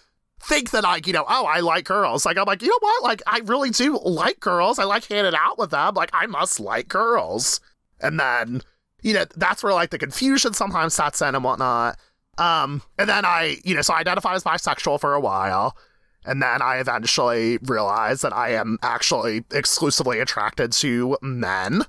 think 0.42 0.70
that 0.70 0.84
like, 0.84 1.06
you 1.06 1.12
know, 1.12 1.24
oh, 1.28 1.44
I 1.46 1.60
like 1.60 1.84
girls. 1.84 2.24
Like 2.24 2.36
I'm 2.36 2.46
like, 2.46 2.62
you 2.62 2.68
know 2.68 2.78
what? 2.80 3.02
Like 3.02 3.22
I 3.26 3.40
really 3.44 3.70
do 3.70 3.98
like 4.02 4.40
girls. 4.40 4.78
I 4.78 4.84
like 4.84 5.06
hanging 5.06 5.34
out 5.34 5.58
with 5.58 5.70
them. 5.70 5.94
Like 5.94 6.10
I 6.12 6.26
must 6.26 6.60
like 6.60 6.88
girls. 6.88 7.60
And 8.00 8.18
then, 8.18 8.62
you 9.02 9.14
know, 9.14 9.24
that's 9.36 9.62
where 9.62 9.74
like 9.74 9.90
the 9.90 9.98
confusion 9.98 10.54
sometimes 10.54 10.94
sets 10.94 11.20
in 11.22 11.34
and 11.34 11.44
whatnot. 11.44 11.98
Um, 12.38 12.82
and 12.98 13.08
then 13.08 13.24
I, 13.24 13.58
you 13.64 13.74
know, 13.74 13.82
so 13.82 13.94
I 13.94 14.00
identified 14.00 14.36
as 14.36 14.44
bisexual 14.44 15.00
for 15.00 15.14
a 15.14 15.20
while. 15.20 15.76
And 16.24 16.42
then 16.42 16.60
I 16.62 16.76
eventually 16.76 17.58
realized 17.62 18.22
that 18.22 18.34
I 18.34 18.50
am 18.50 18.78
actually 18.82 19.44
exclusively 19.52 20.20
attracted 20.20 20.72
to 20.72 21.16
men. 21.22 21.82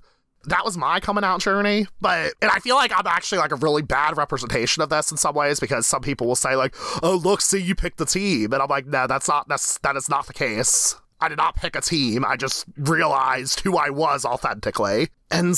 That 0.46 0.66
was 0.66 0.78
my 0.78 1.00
coming 1.00 1.24
out 1.24 1.42
journey. 1.42 1.88
But, 2.00 2.34
and 2.42 2.50
I 2.50 2.60
feel 2.60 2.76
like 2.76 2.92
I'm 2.96 3.08
actually 3.08 3.40
like 3.40 3.52
a 3.52 3.58
really 3.58 3.82
bad 3.82 4.18
representation 4.18 4.82
of 4.82 4.90
this 4.90 5.12
in 5.12 5.18
some 5.18 5.36
ways 5.36 5.60
because 5.60 5.86
some 5.86 6.02
people 6.02 6.28
will 6.28 6.36
say, 6.36 6.56
like, 6.56 6.76
oh, 7.04 7.16
look, 7.16 7.42
see, 7.42 7.60
you 7.60 7.76
picked 7.76 7.98
the 7.98 8.06
team. 8.06 8.54
And 8.54 8.62
I'm 8.62 8.70
like, 8.70 8.88
no, 8.88 9.08
that's 9.08 9.28
not, 9.28 9.48
that's, 9.48 9.78
that 9.80 9.96
is 9.96 10.10
not 10.10 10.28
the 10.28 10.34
case. 10.34 10.96
I 11.20 11.30
did 11.30 11.38
not 11.38 11.56
pick 11.56 11.76
a 11.76 11.82
team. 11.82 12.26
I 12.26 12.36
just 12.36 12.66
realized 12.78 13.60
who 13.60 13.78
I 13.78 13.92
was 13.92 14.26
authentically. 14.26 15.10
And, 15.30 15.56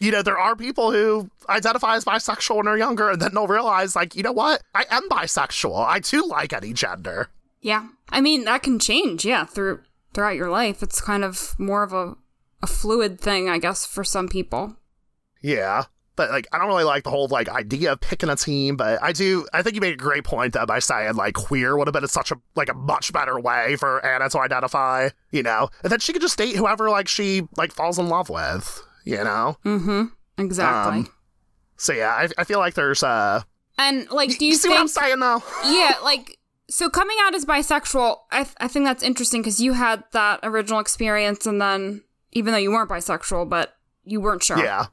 you 0.00 0.10
know, 0.10 0.22
there 0.22 0.38
are 0.38 0.54
people 0.54 0.92
who 0.92 1.30
identify 1.48 1.96
as 1.96 2.04
bisexual 2.04 2.56
when 2.56 2.66
they're 2.66 2.76
younger 2.76 3.08
and 3.08 3.22
then 3.22 3.32
they'll 3.32 3.46
realize, 3.46 3.96
like, 3.96 4.14
you 4.14 4.22
know 4.22 4.32
what? 4.32 4.62
I 4.74 4.84
am 4.90 5.08
bisexual. 5.08 5.86
I 5.86 6.00
too 6.00 6.26
like 6.26 6.52
any 6.52 6.74
gender. 6.74 7.30
Yeah. 7.62 7.88
I 8.10 8.20
mean, 8.20 8.44
that 8.44 8.62
can 8.62 8.78
change, 8.78 9.24
yeah, 9.24 9.46
through 9.46 9.80
throughout 10.12 10.36
your 10.36 10.50
life. 10.50 10.82
It's 10.82 11.00
kind 11.00 11.24
of 11.24 11.58
more 11.58 11.82
of 11.82 11.94
a 11.94 12.16
a 12.62 12.66
fluid 12.66 13.20
thing, 13.20 13.48
I 13.48 13.58
guess, 13.58 13.84
for 13.86 14.04
some 14.04 14.28
people. 14.28 14.76
Yeah. 15.40 15.84
But 16.14 16.30
like 16.30 16.46
I 16.52 16.58
don't 16.58 16.68
really 16.68 16.84
like 16.84 17.04
the 17.04 17.10
whole 17.10 17.26
like 17.28 17.48
idea 17.48 17.92
of 17.92 18.00
picking 18.00 18.28
a 18.28 18.36
team, 18.36 18.76
but 18.76 19.02
I 19.02 19.12
do 19.12 19.46
I 19.54 19.62
think 19.62 19.74
you 19.74 19.80
made 19.80 19.94
a 19.94 19.96
great 19.96 20.24
point 20.24 20.52
though 20.52 20.66
by 20.66 20.78
saying 20.78 21.14
like 21.14 21.34
queer 21.34 21.76
would 21.76 21.86
have 21.86 21.94
been 21.94 22.06
such 22.06 22.30
a 22.30 22.36
like 22.54 22.68
a 22.68 22.74
much 22.74 23.12
better 23.14 23.40
way 23.40 23.76
for 23.76 24.04
Anna 24.04 24.28
to 24.28 24.38
identify, 24.40 25.08
you 25.30 25.42
know. 25.42 25.70
And 25.82 25.90
then 25.90 26.00
she 26.00 26.12
could 26.12 26.20
just 26.20 26.36
date 26.36 26.54
whoever 26.54 26.90
like 26.90 27.08
she 27.08 27.48
like 27.56 27.72
falls 27.72 27.98
in 27.98 28.08
love 28.08 28.28
with, 28.28 28.86
you 29.04 29.24
know? 29.24 29.56
Mm-hmm. 29.64 30.04
Exactly. 30.36 30.98
Um, 30.98 31.08
so 31.78 31.94
yeah, 31.94 32.10
I, 32.10 32.28
I 32.36 32.44
feel 32.44 32.58
like 32.58 32.74
there's 32.74 33.02
uh 33.02 33.42
And 33.78 34.08
like 34.10 34.38
do 34.38 34.44
you, 34.44 34.50
you 34.50 34.56
see 34.56 34.68
think, 34.68 34.74
what 34.74 34.80
I'm 34.82 34.88
saying 34.88 35.18
though? 35.18 35.42
Yeah, 35.64 35.94
like 36.04 36.36
so 36.68 36.90
coming 36.90 37.16
out 37.22 37.34
as 37.34 37.44
bisexual, 37.44 38.18
I, 38.30 38.44
th- 38.44 38.56
I 38.60 38.68
think 38.68 38.84
that's 38.84 39.02
interesting 39.02 39.40
because 39.40 39.60
you 39.60 39.72
had 39.72 40.04
that 40.12 40.40
original 40.42 40.78
experience, 40.78 41.44
and 41.46 41.60
then 41.60 42.02
even 42.32 42.52
though 42.52 42.58
you 42.58 42.70
weren't 42.70 42.90
bisexual, 42.90 43.48
but 43.48 43.76
you 44.04 44.20
weren't 44.20 44.42
sure. 44.42 44.58
Yeah. 44.58 44.86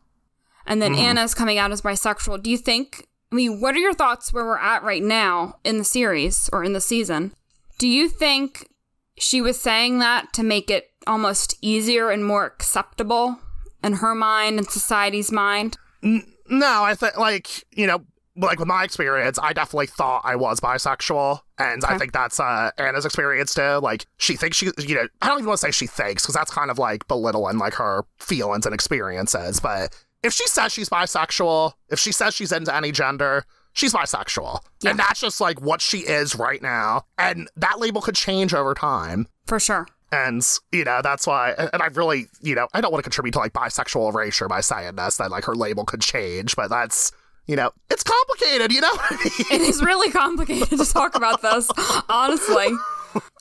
And 0.65 0.81
then 0.81 0.93
mm-hmm. 0.93 1.01
Anna's 1.01 1.33
coming 1.33 1.57
out 1.57 1.71
as 1.71 1.81
bisexual. 1.81 2.43
Do 2.43 2.51
you 2.51 2.57
think? 2.57 3.07
I 3.31 3.35
mean, 3.35 3.61
what 3.61 3.75
are 3.75 3.79
your 3.79 3.93
thoughts 3.93 4.33
where 4.33 4.45
we're 4.45 4.57
at 4.57 4.83
right 4.83 5.03
now 5.03 5.55
in 5.63 5.77
the 5.77 5.83
series 5.83 6.49
or 6.51 6.63
in 6.63 6.73
the 6.73 6.81
season? 6.81 7.33
Do 7.77 7.87
you 7.87 8.09
think 8.09 8.69
she 9.17 9.41
was 9.41 9.59
saying 9.59 9.99
that 9.99 10.33
to 10.33 10.43
make 10.43 10.69
it 10.69 10.91
almost 11.07 11.57
easier 11.61 12.09
and 12.09 12.25
more 12.25 12.45
acceptable 12.45 13.39
in 13.83 13.93
her 13.93 14.15
mind 14.15 14.57
and 14.57 14.69
society's 14.69 15.31
mind? 15.31 15.77
No, 16.01 16.83
I 16.83 16.95
think 16.95 17.17
like 17.17 17.65
you 17.71 17.87
know 17.87 18.03
like 18.39 18.59
with 18.59 18.67
my 18.67 18.83
experience, 18.83 19.37
I 19.41 19.53
definitely 19.53 19.87
thought 19.87 20.21
I 20.23 20.35
was 20.35 20.59
bisexual, 20.59 21.41
and 21.57 21.83
okay. 21.83 21.93
I 21.93 21.97
think 21.97 22.13
that's 22.13 22.39
uh, 22.39 22.71
Anna's 22.77 23.05
experience 23.05 23.53
too. 23.53 23.79
Like 23.81 24.05
she 24.17 24.35
thinks 24.35 24.57
she, 24.57 24.71
you 24.79 24.95
know, 24.95 25.07
I 25.21 25.27
don't 25.27 25.39
even 25.39 25.47
want 25.47 25.59
to 25.59 25.67
say 25.67 25.71
she 25.71 25.87
thinks 25.87 26.23
because 26.23 26.35
that's 26.35 26.51
kind 26.51 26.71
of 26.71 26.79
like 26.79 27.07
belittling 27.07 27.57
like 27.57 27.73
her 27.75 28.05
feelings 28.19 28.65
and 28.65 28.73
experiences. 28.73 29.59
But 29.59 29.95
if 30.23 30.33
she 30.33 30.47
says 30.47 30.71
she's 30.71 30.89
bisexual, 30.89 31.73
if 31.89 31.99
she 31.99 32.11
says 32.11 32.33
she's 32.33 32.51
into 32.51 32.73
any 32.73 32.91
gender, 32.91 33.43
she's 33.73 33.93
bisexual, 33.93 34.61
yeah. 34.81 34.91
and 34.91 34.99
that's 34.99 35.19
just 35.19 35.41
like 35.41 35.61
what 35.61 35.81
she 35.81 35.99
is 35.99 36.35
right 36.35 36.61
now. 36.61 37.05
And 37.17 37.49
that 37.57 37.79
label 37.79 38.01
could 38.01 38.15
change 38.15 38.53
over 38.53 38.73
time, 38.73 39.27
for 39.45 39.59
sure. 39.59 39.87
And, 40.11 40.43
you 40.71 40.83
know, 40.85 41.01
that's 41.03 41.27
why, 41.27 41.51
and 41.51 41.83
I 41.83 41.85
really, 41.87 42.25
you 42.41 42.55
know, 42.55 42.67
I 42.73 42.81
don't 42.81 42.91
want 42.91 43.03
to 43.03 43.07
contribute 43.07 43.33
to 43.33 43.39
like 43.39 43.53
bisexual 43.53 44.11
erasure 44.11 44.47
by 44.47 44.61
saying 44.61 44.95
this, 44.95 45.17
that 45.17 45.29
like 45.29 45.43
her 45.45 45.53
label 45.53 45.85
could 45.85 46.01
change, 46.01 46.55
but 46.55 46.69
that's, 46.69 47.11
you 47.49 47.55
know, 47.55 47.71
it's 47.89 48.03
complicated, 48.03 48.71
you 48.71 48.79
know? 48.79 48.91
it 49.49 49.61
is 49.61 49.81
really 49.81 50.11
complicated 50.11 50.69
to 50.69 50.85
talk 50.85 51.15
about 51.15 51.41
this, 51.41 51.67
honestly. 52.07 52.67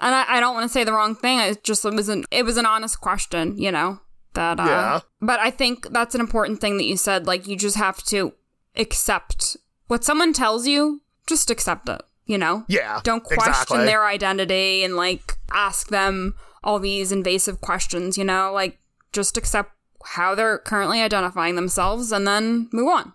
And 0.01 0.15
I, 0.15 0.25
I 0.29 0.41
don't 0.41 0.55
want 0.55 0.65
to 0.65 0.73
say 0.73 0.83
the 0.83 0.95
wrong 0.95 1.15
thing. 1.15 1.39
It 1.41 1.63
just 1.63 1.85
it 1.85 1.93
was 1.93 2.09
an 2.09 2.25
it 2.31 2.47
was 2.47 2.57
an 2.57 2.65
honest 2.65 3.03
question, 3.03 3.59
you 3.59 3.71
know. 3.71 4.01
That 4.33 4.59
uh, 4.59 4.65
yeah. 4.65 5.01
But 5.21 5.41
I 5.41 5.51
think 5.51 5.91
that's 5.91 6.15
an 6.15 6.23
important 6.23 6.59
thing 6.59 6.79
that 6.79 6.85
you 6.85 6.97
said. 6.97 7.27
Like 7.27 7.47
you 7.47 7.55
just 7.55 7.77
have 7.77 8.03
to 8.05 8.33
accept 8.77 9.59
what 9.89 10.05
someone 10.05 10.33
tells 10.33 10.67
you. 10.67 11.03
Just 11.27 11.51
accept 11.51 11.91
it. 11.91 12.01
You 12.25 12.39
know. 12.39 12.65
Yeah. 12.67 13.01
Don't 13.05 13.25
question 13.25 13.51
exactly. 13.51 13.85
their 13.85 14.07
identity 14.07 14.85
and 14.85 14.97
like 14.97 15.37
ask 15.53 15.89
them 15.89 16.35
all 16.65 16.79
these 16.79 17.13
invasive 17.13 17.61
questions. 17.61 18.17
You 18.17 18.25
know, 18.25 18.53
like 18.55 18.79
just 19.13 19.37
accept 19.37 19.73
how 20.03 20.35
they're 20.35 20.57
currently 20.57 21.03
identifying 21.03 21.57
themselves 21.57 22.11
and 22.11 22.27
then 22.27 22.71
move 22.73 22.89
on. 22.89 23.13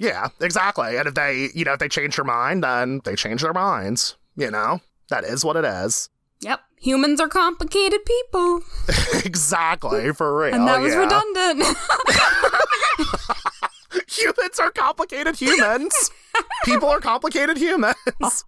Yeah, 0.00 0.28
exactly. 0.40 0.96
And 0.96 1.06
if 1.06 1.14
they, 1.14 1.50
you 1.54 1.64
know, 1.64 1.74
if 1.74 1.78
they 1.78 1.88
change 1.88 2.16
their 2.16 2.24
mind, 2.24 2.64
then 2.64 3.02
they 3.04 3.14
change 3.14 3.42
their 3.42 3.52
minds. 3.52 4.16
You 4.34 4.50
know, 4.50 4.80
that 5.10 5.24
is 5.24 5.44
what 5.44 5.56
it 5.56 5.64
is. 5.66 6.08
Yep. 6.40 6.60
Humans 6.80 7.20
are 7.20 7.28
complicated 7.28 8.00
people. 8.06 8.62
exactly, 9.24 10.12
for 10.14 10.40
real. 10.40 10.54
And 10.54 10.66
that 10.66 10.80
was 10.80 10.94
yeah. 10.94 11.00
redundant. 11.00 11.76
humans 14.08 14.58
are 14.58 14.70
complicated 14.70 15.36
humans. 15.36 16.10
People 16.64 16.88
are 16.88 17.00
complicated 17.00 17.56
humans. 17.56 17.94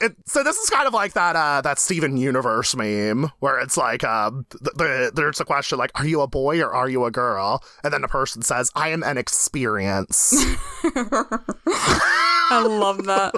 It, 0.00 0.16
so 0.26 0.42
this 0.42 0.56
is 0.56 0.68
kind 0.68 0.88
of 0.88 0.94
like 0.94 1.12
that 1.12 1.36
uh, 1.36 1.60
that 1.60 1.78
Steven 1.78 2.16
Universe 2.16 2.74
meme 2.74 3.30
where 3.38 3.60
it's 3.60 3.76
like 3.76 4.02
um, 4.02 4.46
th- 4.50 4.74
th- 4.76 5.12
there's 5.12 5.40
a 5.40 5.44
question 5.44 5.78
like, 5.78 5.92
"Are 5.94 6.06
you 6.06 6.20
a 6.22 6.26
boy 6.26 6.60
or 6.60 6.74
are 6.74 6.88
you 6.88 7.04
a 7.04 7.10
girl?" 7.10 7.62
And 7.84 7.92
then 7.92 8.02
the 8.02 8.08
person 8.08 8.42
says, 8.42 8.70
"I 8.74 8.88
am 8.88 9.02
an 9.04 9.16
experience." 9.16 10.32
I 10.84 12.64
love 12.68 13.04
that. 13.04 13.32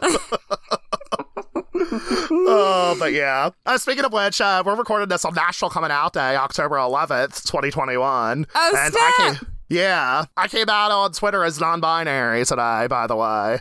oh, 2.30 2.96
but 2.98 3.12
yeah. 3.12 3.50
Uh, 3.66 3.78
speaking 3.78 4.04
of 4.04 4.12
which, 4.12 4.40
uh, 4.40 4.62
we're 4.64 4.76
recording 4.76 5.08
this 5.08 5.24
on 5.24 5.34
National 5.34 5.70
Coming 5.70 5.90
Out 5.90 6.12
Day, 6.14 6.36
October 6.36 6.76
11th, 6.76 7.44
2021. 7.44 8.46
Oh, 8.54 8.72
and 8.76 8.92
snap. 8.92 9.12
I 9.18 9.36
came, 9.38 9.53
yeah, 9.74 10.24
I 10.36 10.48
came 10.48 10.68
out 10.68 10.90
on 10.90 11.12
Twitter 11.12 11.44
as 11.44 11.60
non-binary 11.60 12.44
today, 12.44 12.86
by 12.88 13.06
the 13.06 13.16
way. 13.16 13.58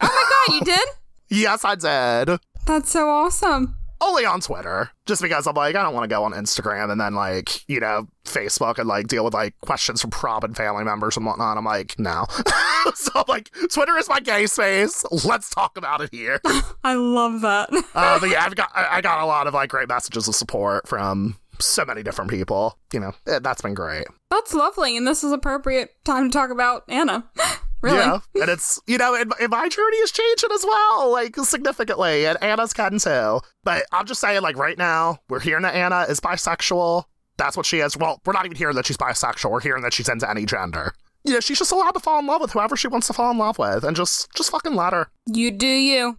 Oh 0.00 0.46
my 0.46 0.54
god, 0.54 0.54
you 0.54 0.60
did? 0.64 0.88
yes, 1.28 1.64
I 1.64 1.74
did. 1.74 2.38
That's 2.66 2.90
so 2.90 3.08
awesome. 3.08 3.76
Only 3.98 4.26
on 4.26 4.42
Twitter, 4.42 4.90
just 5.06 5.22
because 5.22 5.46
I'm 5.46 5.54
like, 5.54 5.74
I 5.74 5.82
don't 5.82 5.94
want 5.94 6.04
to 6.04 6.14
go 6.14 6.22
on 6.24 6.32
Instagram 6.32 6.92
and 6.92 7.00
then 7.00 7.14
like, 7.14 7.66
you 7.66 7.80
know, 7.80 8.06
Facebook 8.26 8.78
and 8.78 8.86
like 8.86 9.06
deal 9.08 9.24
with 9.24 9.32
like 9.32 9.58
questions 9.62 10.02
from 10.02 10.10
prob 10.10 10.44
and 10.44 10.54
family 10.54 10.84
members 10.84 11.16
and 11.16 11.24
whatnot. 11.24 11.56
I'm 11.56 11.64
like, 11.64 11.98
no. 11.98 12.26
so 12.94 13.10
I'm 13.14 13.24
like, 13.26 13.50
Twitter 13.72 13.96
is 13.96 14.06
my 14.08 14.20
gay 14.20 14.46
space. 14.46 15.02
Let's 15.24 15.48
talk 15.48 15.78
about 15.78 16.02
it 16.02 16.10
here. 16.12 16.40
I 16.84 16.92
love 16.94 17.40
that. 17.40 17.70
uh, 17.94 18.20
but 18.20 18.28
yeah, 18.28 18.44
I've 18.44 18.54
got 18.54 18.70
I 18.74 19.00
got 19.00 19.22
a 19.22 19.26
lot 19.26 19.46
of 19.46 19.54
like 19.54 19.70
great 19.70 19.88
messages 19.88 20.28
of 20.28 20.34
support 20.34 20.86
from 20.86 21.36
so 21.60 21.84
many 21.84 22.02
different 22.02 22.30
people. 22.30 22.78
You 22.92 23.00
know, 23.00 23.12
eh, 23.26 23.40
that's 23.42 23.62
been 23.62 23.74
great. 23.74 24.06
That's 24.30 24.54
lovely, 24.54 24.96
and 24.96 25.06
this 25.06 25.24
is 25.24 25.32
appropriate 25.32 25.90
time 26.04 26.30
to 26.30 26.32
talk 26.32 26.50
about 26.50 26.84
Anna. 26.88 27.24
Really? 27.82 27.98
Yeah, 27.98 28.18
and 28.40 28.48
it's 28.48 28.80
you 28.86 28.96
know, 28.96 29.14
and, 29.14 29.32
and, 29.38 29.50
my 29.50 29.68
journey 29.68 29.96
is 29.98 30.10
changing 30.10 30.50
as 30.50 30.64
well, 30.64 31.12
like 31.12 31.36
significantly, 31.36 32.26
and 32.26 32.42
Anna's 32.42 32.72
can 32.72 32.98
too. 32.98 33.40
But 33.64 33.84
I'm 33.92 34.06
just 34.06 34.20
saying, 34.20 34.40
like 34.40 34.56
right 34.56 34.78
now, 34.78 35.18
we're 35.28 35.40
hearing 35.40 35.62
that 35.62 35.74
Anna 35.74 36.06
is 36.08 36.18
bisexual. 36.18 37.04
That's 37.36 37.56
what 37.56 37.66
she 37.66 37.80
is. 37.80 37.96
Well, 37.96 38.20
we're 38.24 38.32
not 38.32 38.46
even 38.46 38.56
hearing 38.56 38.76
that 38.76 38.86
she's 38.86 38.96
bisexual. 38.96 39.50
We're 39.50 39.60
hearing 39.60 39.82
that 39.82 39.92
she's 39.92 40.08
into 40.08 40.28
any 40.28 40.46
gender. 40.46 40.94
You 41.22 41.34
know, 41.34 41.40
she's 41.40 41.58
just 41.58 41.70
allowed 41.70 41.90
to 41.92 42.00
fall 42.00 42.18
in 42.18 42.26
love 42.26 42.40
with 42.40 42.52
whoever 42.52 42.76
she 42.76 42.88
wants 42.88 43.08
to 43.08 43.12
fall 43.12 43.30
in 43.30 43.38
love 43.38 43.58
with, 43.58 43.84
and 43.84 43.94
just 43.94 44.32
just 44.34 44.50
fucking 44.50 44.74
let 44.74 44.94
her. 44.94 45.08
You 45.26 45.50
do 45.50 45.66
you. 45.66 46.18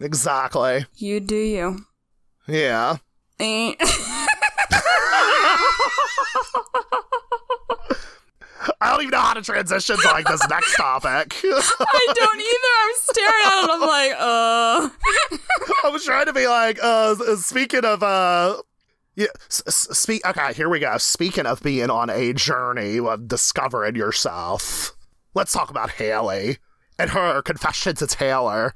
Exactly. 0.00 0.86
You 0.96 1.20
do 1.20 1.36
you. 1.36 1.78
Yeah. 2.48 2.96
Eh. 3.38 3.74
I 8.80 8.90
don't 8.90 9.00
even 9.02 9.10
know 9.10 9.20
how 9.20 9.34
to 9.34 9.42
transition 9.42 9.96
to 9.96 10.08
like 10.08 10.26
this 10.26 10.46
next 10.50 10.74
topic. 10.76 11.34
I 11.44 12.12
don't 12.14 12.40
either. 12.40 12.74
I'm 12.80 12.94
staring 12.96 13.44
at 13.44 13.64
it. 13.64 13.70
I'm 13.70 13.80
like, 13.80 14.12
uh. 14.18 15.38
I 15.84 15.90
was 15.90 16.04
trying 16.04 16.26
to 16.26 16.32
be 16.32 16.46
like, 16.46 16.78
uh, 16.82 17.14
speaking 17.36 17.84
of, 17.84 18.02
uh, 18.02 18.56
Yeah, 19.16 19.26
speak. 19.48 20.26
Okay, 20.26 20.52
here 20.54 20.68
we 20.68 20.78
go. 20.78 20.96
Speaking 20.98 21.46
of 21.46 21.62
being 21.62 21.90
on 21.90 22.10
a 22.10 22.32
journey 22.32 22.98
of 22.98 23.28
discovering 23.28 23.96
yourself, 23.96 24.92
let's 25.34 25.52
talk 25.52 25.70
about 25.70 25.90
Haley 25.92 26.58
and 26.98 27.10
her 27.10 27.42
confession 27.42 27.96
to 27.96 28.06
Taylor 28.06 28.72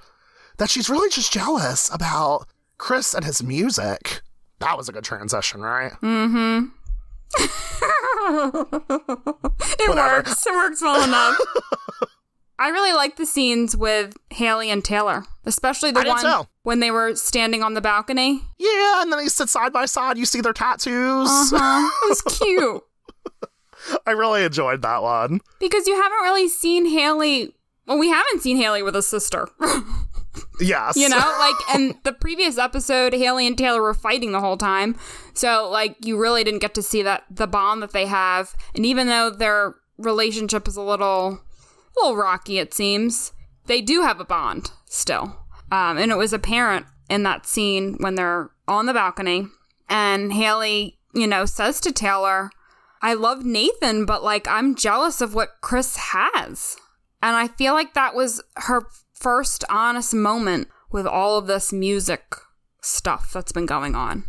that 0.59 0.71
she's 0.71 0.91
really 0.91 1.09
just 1.11 1.33
jealous 1.33 1.89
about 1.93 2.47
Chris 2.79 3.15
and 3.15 3.25
his 3.25 3.43
music. 3.43 4.21
That 4.61 4.77
was 4.77 4.89
a 4.89 4.93
good 4.93 5.05
transition, 5.05 5.61
right? 5.61 5.93
Mm-hmm. 6.03 6.67
it 7.39 7.49
Whatever. 9.89 10.17
works. 10.17 10.47
It 10.47 10.53
works 10.53 10.83
well 10.83 11.03
enough. 11.05 11.37
I 12.61 12.71
really 12.71 12.93
like 12.93 13.17
the 13.17 13.27
scenes 13.27 13.77
with 13.77 14.15
Haley 14.31 14.69
and 14.71 14.85
Taylor, 14.85 15.25
especially 15.45 15.93
the 15.93 16.01
I 16.01 16.09
one 16.09 16.47
when 16.65 16.81
they 16.81 16.91
were 16.91 17.15
standing 17.15 17.63
on 17.63 17.75
the 17.75 17.81
balcony. 17.81 18.43
Yeah, 18.59 19.03
and 19.03 19.13
then 19.13 19.19
they 19.21 19.29
sit 19.29 19.49
side 19.49 19.73
by 19.73 19.87
side. 19.87 20.19
You 20.19 20.27
see 20.27 20.41
their 20.41 20.53
tattoos. 20.53 21.29
Uh-huh. 21.53 21.91
It 22.05 22.09
was 22.09 22.23
cute. 22.39 22.83
I 24.07 24.11
really 24.11 24.43
enjoyed 24.45 24.83
that 24.83 25.03
one. 25.03 25.41
Because 25.61 25.87
you 25.87 25.95
haven't 25.95 26.19
really 26.23 26.49
seen 26.49 26.87
Haley. 26.87 27.55
Well, 27.87 27.99
we 27.99 28.09
haven't 28.09 28.43
seen 28.43 28.57
Haley 28.57 28.83
with 28.83 28.97
a 28.97 29.03
sister. 29.03 29.49
Yes. 30.61 30.97
you 30.97 31.09
know, 31.09 31.17
like, 31.17 31.75
and 31.75 31.95
the 32.05 32.13
previous 32.13 32.59
episode, 32.59 33.13
Haley 33.13 33.47
and 33.47 33.57
Taylor 33.57 33.83
were 33.83 33.95
fighting 33.95 34.33
the 34.33 34.41
whole 34.41 34.57
time. 34.57 34.97
So, 35.35 35.69
like, 35.71 35.97
you 36.05 36.19
really 36.19 36.45
didn't 36.45 36.61
get 36.61 36.75
to 36.75 36.83
see 36.83 37.03
that 37.03 37.25
the 37.31 37.47
bond 37.47 37.83
that 37.83 37.93
they 37.93 38.07
have. 38.07 38.55
And 38.75 38.85
even 38.85 39.07
though 39.07 39.31
their 39.31 39.75
relationship 39.97 40.69
is 40.69 40.77
a 40.77 40.83
little, 40.83 41.41
a 41.97 42.01
little 42.01 42.17
rocky, 42.17 42.59
it 42.59 42.75
seems, 42.75 43.33
they 43.67 43.81
do 43.81 44.03
have 44.03 44.21
a 44.21 44.25
bond 44.25 44.71
still. 44.87 45.37
Um, 45.71 45.99
and 45.99 46.11
it 46.11 46.17
was 46.17 46.33
apparent 46.33 46.87
in 47.09 47.23
that 47.23 47.47
scene 47.47 47.97
when 47.99 48.15
they're 48.15 48.51
on 48.67 48.87
the 48.87 48.95
balcony, 48.95 49.49
and 49.89 50.33
Haley, 50.33 50.99
you 51.15 51.27
know, 51.27 51.47
says 51.47 51.81
to 51.81 51.93
Taylor, 51.93 52.51
I 53.01 53.15
love 53.15 53.45
Nathan, 53.45 54.05
but 54.05 54.23
like 54.23 54.47
I'm 54.49 54.75
jealous 54.75 55.21
of 55.21 55.35
what 55.35 55.61
Chris 55.61 55.97
has. 55.97 56.77
And 57.23 57.35
I 57.35 57.49
feel 57.49 57.73
like 57.73 57.95
that 57.95 58.15
was 58.15 58.43
her 58.57 58.83
first 59.21 59.65
honest 59.69 60.15
moment 60.15 60.69
with 60.91 61.07
all 61.07 61.39
of 61.39 61.47
this 61.47 61.73
music 61.73 62.35
stuff 62.81 63.33
that's 63.33 63.53
been 63.53 63.67
going 63.67 63.95
on. 63.95 64.25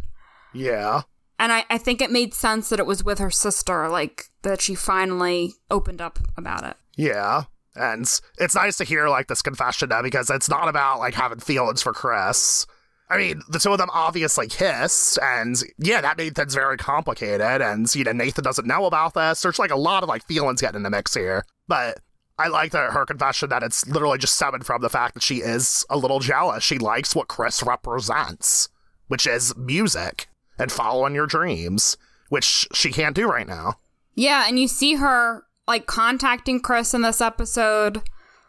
Yeah. 0.54 1.04
And 1.38 1.54
I, 1.54 1.66
I 1.70 1.78
think 1.78 2.02
it 2.02 2.12
made 2.12 2.34
sense 2.34 2.70
that 2.70 2.80
it 2.80 2.86
was 2.86 3.04
with 3.04 3.20
her 3.20 3.32
sister, 3.32 3.88
like 3.88 4.26
that 4.42 4.62
she 4.62 4.76
finally 4.76 5.54
opened 5.72 6.02
up 6.02 6.20
about 6.36 6.66
it. 6.66 6.76
Yeah. 6.98 7.44
And 7.76 8.02
it's 8.38 8.56
nice 8.56 8.78
to 8.78 8.84
hear 8.84 9.08
like 9.08 9.28
this 9.28 9.42
confession 9.42 9.90
now 9.90 10.02
because 10.02 10.30
it's 10.30 10.50
not 10.50 10.68
about 10.68 11.00
like 11.00 11.14
having 11.14 11.40
feelings 11.40 11.82
for 11.82 11.94
Chris. 11.94 12.66
I 13.10 13.18
mean, 13.18 13.42
the 13.50 13.58
two 13.58 13.72
of 13.72 13.80
them 13.80 13.90
obviously 13.92 14.48
kiss, 14.48 15.18
and 15.18 15.56
yeah, 15.80 16.00
that 16.00 16.18
made 16.18 16.36
things 16.36 16.54
very 16.54 16.78
complicated. 16.78 17.42
And 17.42 17.94
you 17.96 18.04
know, 18.04 18.12
Nathan 18.12 18.44
doesn't 18.44 18.68
know 18.68 18.86
about 18.86 19.16
this. 19.16 19.42
There's 19.42 19.58
like 19.58 19.72
a 19.72 19.78
lot 19.78 20.04
of 20.04 20.10
like 20.10 20.28
feelings 20.28 20.62
getting 20.62 20.78
in 20.78 20.84
the 20.84 20.92
mix 20.92 21.16
here. 21.16 21.44
But 21.68 22.02
I 22.40 22.48
like 22.48 22.72
that 22.72 22.94
her 22.94 23.06
confession 23.06 23.50
that 23.50 23.64
it's 23.64 23.86
literally 23.86 24.18
just 24.18 24.36
stemming 24.36 24.62
from 24.62 24.82
the 24.82 24.90
fact 24.90 25.14
that 25.14 25.24
she 25.24 25.38
is 25.38 25.86
a 25.90 25.98
little 25.98 26.20
jealous. 26.20 26.64
She 26.64 26.78
likes 26.78 27.14
what 27.14 27.28
Chris 27.28 27.62
represents, 27.62 28.70
which 29.08 29.28
is 29.28 29.56
music 29.58 30.28
and 30.58 30.72
following 30.72 31.14
your 31.14 31.28
dreams, 31.28 31.98
which 32.30 32.66
she 32.74 32.92
can't 32.92 33.16
do 33.16 33.30
right 33.30 33.48
now. 33.48 33.76
Yeah, 34.16 34.46
and 34.48 34.58
you 34.58 34.70
see 34.70 34.96
her 34.96 35.44
like 35.68 35.86
contacting 35.86 36.62
Chris 36.62 36.94
in 36.94 37.02
this 37.02 37.22
episode 37.22 38.02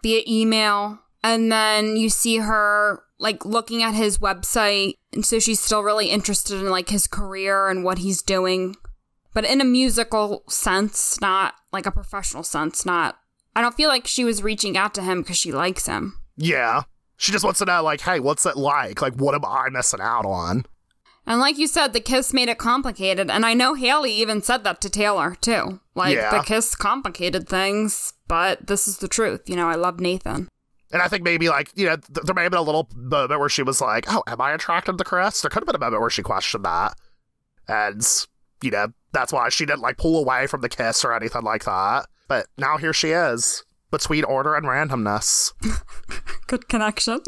via 0.03 0.23
email, 0.27 1.01
and 1.25 1.51
then 1.51 1.97
you 1.97 2.09
see 2.09 2.39
her 2.39 3.03
like 3.19 3.45
looking 3.45 3.83
at 3.83 3.95
his 3.95 4.19
website, 4.19 4.95
and 5.13 5.27
so 5.27 5.39
she's 5.39 5.61
still 5.61 5.83
really 5.83 6.11
interested 6.11 6.55
in 6.61 6.71
like 6.71 6.91
his 6.91 7.07
career 7.07 7.69
and 7.69 7.85
what 7.85 7.99
he's 7.99 8.23
doing, 8.23 8.77
but 9.35 9.45
in 9.45 9.61
a 9.61 9.65
musical 9.65 10.45
sense, 10.49 11.21
not 11.21 11.55
like 11.73 11.87
a 11.87 11.93
professional 11.93 12.43
sense. 12.43 12.87
Not, 12.87 13.19
I 13.61 13.63
don't 13.63 13.77
feel 13.77 13.91
like 13.91 14.07
she 14.07 14.25
was 14.25 14.43
reaching 14.43 14.79
out 14.79 14.95
to 14.95 15.03
him 15.03 15.21
because 15.21 15.37
she 15.37 15.53
likes 15.53 15.85
him. 15.85 16.19
Yeah. 16.39 16.85
She 17.19 17.31
just 17.31 17.45
wants 17.45 17.59
to 17.59 17.67
know, 17.67 17.83
like, 17.83 18.01
hey, 18.01 18.19
what's 18.19 18.47
it 18.47 18.57
like? 18.57 19.03
Like, 19.03 19.13
what 19.17 19.35
am 19.35 19.45
I 19.45 19.69
missing 19.71 20.01
out 20.01 20.25
on? 20.25 20.65
And 21.27 21.41
like 21.41 21.59
you 21.59 21.67
said, 21.67 21.93
the 21.93 22.01
kiss 22.01 22.33
made 22.33 22.49
it 22.49 22.57
complicated. 22.57 23.31
And 23.31 23.45
I 23.45 23.53
know 23.53 23.75
Haley 23.75 24.13
even 24.15 24.41
said 24.41 24.65
that 24.65 24.81
to 24.81 24.89
Taylor, 24.89 25.37
too. 25.43 25.79
Like, 25.95 26.17
Yeah. 26.17 26.31
the 26.31 26.43
kiss 26.43 26.75
complicated 26.75 27.47
things, 27.47 28.15
but 28.29 28.67
this 28.67 28.89
is 28.89 28.97
the 28.97 29.09
truth. 29.09 29.43
You 29.47 29.57
know, 29.57 29.69
I 29.69 29.75
love 29.75 30.01
Nathan. 30.01 30.49
And 30.91 31.03
I 31.03 31.09
think 31.09 31.23
maybe, 31.23 31.51
like, 31.51 31.71
you 31.75 31.85
know, 31.85 31.97
th- 31.97 32.25
there 32.25 32.35
may 32.35 32.45
have 32.45 32.53
been 32.53 32.59
a 32.59 32.63
little 32.63 32.89
moment 32.97 33.39
where 33.39 33.51
she 33.51 33.63
was 33.63 33.83
like, 33.83 34.07
oh, 34.11 34.23
am 34.27 34.41
I 34.41 34.53
attracted 34.53 34.97
to 34.97 35.05
Chris? 35.05 35.43
There 35.43 35.51
could 35.51 35.61
have 35.61 35.67
been 35.67 35.77
a 35.77 35.79
moment 35.79 36.01
where 36.01 36.09
she 36.09 36.23
questioned 36.23 36.65
that. 36.65 36.95
And, 37.69 38.03
you 38.63 38.71
know, 38.71 38.89
that's 39.13 39.33
why 39.33 39.51
she 39.51 39.67
didn't, 39.67 39.83
like, 39.83 39.99
pull 39.99 40.19
away 40.19 40.47
from 40.47 40.63
the 40.63 40.71
kiss 40.71 41.05
or 41.05 41.13
anything 41.13 41.43
like 41.43 41.65
that. 41.65 42.07
But 42.31 42.47
now 42.57 42.77
here 42.77 42.93
she 42.93 43.09
is, 43.09 43.65
between 43.91 44.23
order 44.23 44.55
and 44.55 44.65
randomness. 44.65 45.53
Good 46.47 46.69
connection. 46.69 47.19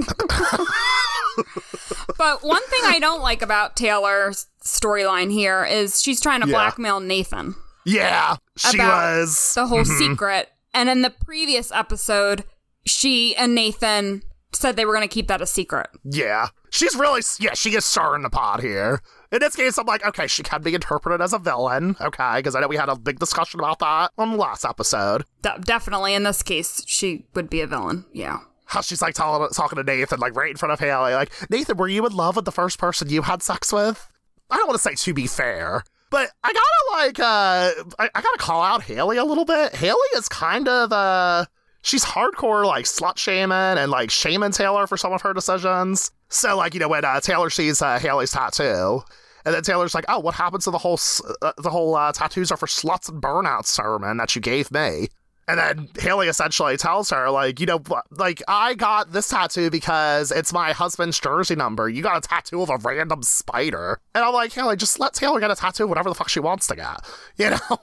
but 2.17 2.45
one 2.45 2.63
thing 2.69 2.83
I 2.85 2.99
don't 3.01 3.21
like 3.21 3.43
about 3.43 3.75
Taylor's 3.75 4.47
storyline 4.65 5.33
here 5.33 5.65
is 5.65 6.01
she's 6.01 6.21
trying 6.21 6.41
to 6.43 6.47
Yeah. 6.47 6.53
blackmail 6.53 7.01
Nathan 7.01 7.57
Yeah, 7.85 8.37
she 8.57 8.79
was. 8.79 9.55
the 9.55 9.67
whole 9.67 9.81
mm-hmm. 9.81 9.99
secret. 9.99 10.51
And 10.73 10.89
in 10.89 11.03
the 11.03 11.11
previous 11.11 11.73
episode, 11.73 12.45
she 12.87 13.35
and 13.35 13.57
Nathan 13.57 14.23
said 14.53 14.77
they 14.77 14.85
were 14.85 14.95
going 14.95 15.09
to 15.09 15.13
keep 15.13 15.27
that 15.27 15.43
a 15.43 15.47
secret. 15.47 15.89
Yeah. 16.05 16.47
She's 16.71 16.95
really, 16.95 17.23
yeah, 17.41 17.55
she 17.55 17.71
is 17.75 17.85
stirring 17.85 18.23
the 18.23 18.31
pot 18.31 18.61
here. 18.61 19.01
In 19.33 19.39
this 19.41 19.57
case, 19.57 19.79
I'm 19.79 19.87
like, 19.87 20.05
okay, 20.05 20.27
she 20.27 20.43
can 20.43 20.61
be 20.61 20.75
interpreted 20.75 21.23
as 21.23 21.33
a 21.33 21.39
villain, 21.39 21.97
okay, 22.03 22.35
because 22.37 22.55
I 22.55 22.61
know 22.61 22.69
we 22.69 22.77
had 22.77 22.91
a 22.91 22.97
big 22.97 23.19
discussion 23.19 23.59
about 23.61 23.79
that 23.79 24.13
on 24.19 24.33
the 24.33 24.37
last 24.37 24.67
episode. 24.67 25.25
De- 25.41 25.59
definitely, 25.65 26.13
in 26.13 26.25
this 26.25 26.43
case, 26.43 26.85
she 26.87 27.25
would 27.33 27.49
be 27.49 27.63
a 27.63 27.67
villain. 27.67 28.05
Yeah. 28.13 28.41
How 28.67 28.83
she's 28.83 29.01
like 29.01 29.15
telling, 29.15 29.49
talking 29.51 29.77
to 29.77 29.83
Nathan, 29.83 30.21
like 30.21 30.37
right 30.37 30.51
in 30.51 30.59
front 30.59 30.73
of 30.73 30.81
Haley, 30.81 31.15
like, 31.15 31.33
Nathan, 31.51 31.79
were 31.79 31.89
you 31.89 32.05
in 32.07 32.13
love 32.13 32.37
with 32.37 32.45
the 32.45 32.53
first 32.53 32.79
person 32.79 33.09
you 33.09 33.23
had 33.23 33.43
sex 33.43 33.73
with? 33.73 34.07
I 34.51 34.59
don't 34.59 34.69
want 34.69 34.79
to 34.79 34.83
say 34.83 34.95
to 34.95 35.15
be 35.15 35.27
fair, 35.27 35.83
but 36.11 36.29
I 36.45 36.53
gotta 36.53 37.07
like, 37.07 37.19
uh, 37.19 37.85
I, 37.99 38.11
I 38.15 38.21
gotta 38.21 38.39
call 38.39 38.61
out 38.61 38.83
Haley 38.83 39.17
a 39.17 39.25
little 39.25 39.47
bit. 39.47 39.75
Haley 39.75 39.97
is 40.15 40.29
kind 40.29 40.69
of, 40.69 40.93
uh, 40.93 41.47
she's 41.83 42.05
hardcore 42.05 42.65
like 42.65 42.87
slut 42.87 43.19
shaming 43.19 43.53
and 43.53 43.91
like 43.91 44.11
shaming 44.11 44.53
Taylor 44.53 44.87
for 44.87 44.97
some 44.97 45.13
of 45.13 45.23
her 45.23 45.35
decisions. 45.35 46.11
So 46.29 46.57
like, 46.57 46.75
you 46.75 46.81
know, 46.81 46.89
when 46.89 47.05
uh, 47.05 47.21
Taylor 47.21 47.51
sees 47.51 47.83
uh, 47.83 47.99
Haley's 47.99 48.33
tattoo, 48.33 49.03
and 49.45 49.55
then 49.55 49.63
Taylor's 49.63 49.95
like, 49.95 50.05
"Oh, 50.09 50.21
what 50.21 50.35
happens 50.35 50.65
to 50.65 50.71
the 50.71 50.79
whole 50.79 50.99
uh, 51.43 51.53
the 51.59 51.71
whole 51.71 51.95
uh, 51.95 52.13
tattoos 52.13 52.53
are 52.53 52.57
for 52.57 52.67
sluts 52.67 53.09
and 53.09 53.21
burnouts 53.21 53.67
sermon 53.67 54.17
that 54.19 54.35
you 54.35 54.41
gave 54.41 54.71
me?" 54.71 55.09
And 55.49 55.59
then 55.59 55.89
Haley 55.99 56.29
essentially 56.29 56.77
tells 56.77 57.11
her, 57.11 57.29
like, 57.29 57.59
you 57.59 57.67
know, 57.67 57.83
like 58.13 58.41
I 58.47 58.75
got 58.75 59.13
this 59.13 59.29
tattoo 59.29 59.71
because 59.71 60.31
it's 60.31 60.53
my 60.53 60.73
husband's 60.73 61.19
jersey 61.19 61.57
number. 61.57 61.89
You 61.89 62.03
got 62.03 62.25
a 62.25 62.27
tattoo 62.27 62.63
of 62.63 62.71
a 62.71 62.79
random 62.79 63.25
spider, 63.25 63.99
and 64.15 64.25
I'm 64.25 64.33
like, 64.33 64.53
Haley, 64.53 64.77
just 64.77 65.01
let 65.01 65.15
Taylor 65.15 65.41
get 65.41 65.51
a 65.51 65.57
tattoo, 65.57 65.89
whatever 65.89 66.09
the 66.09 66.15
fuck 66.15 66.29
she 66.29 66.39
wants 66.39 66.69
to 66.69 66.77
get, 66.77 67.01
you 67.37 67.51
know? 67.51 67.79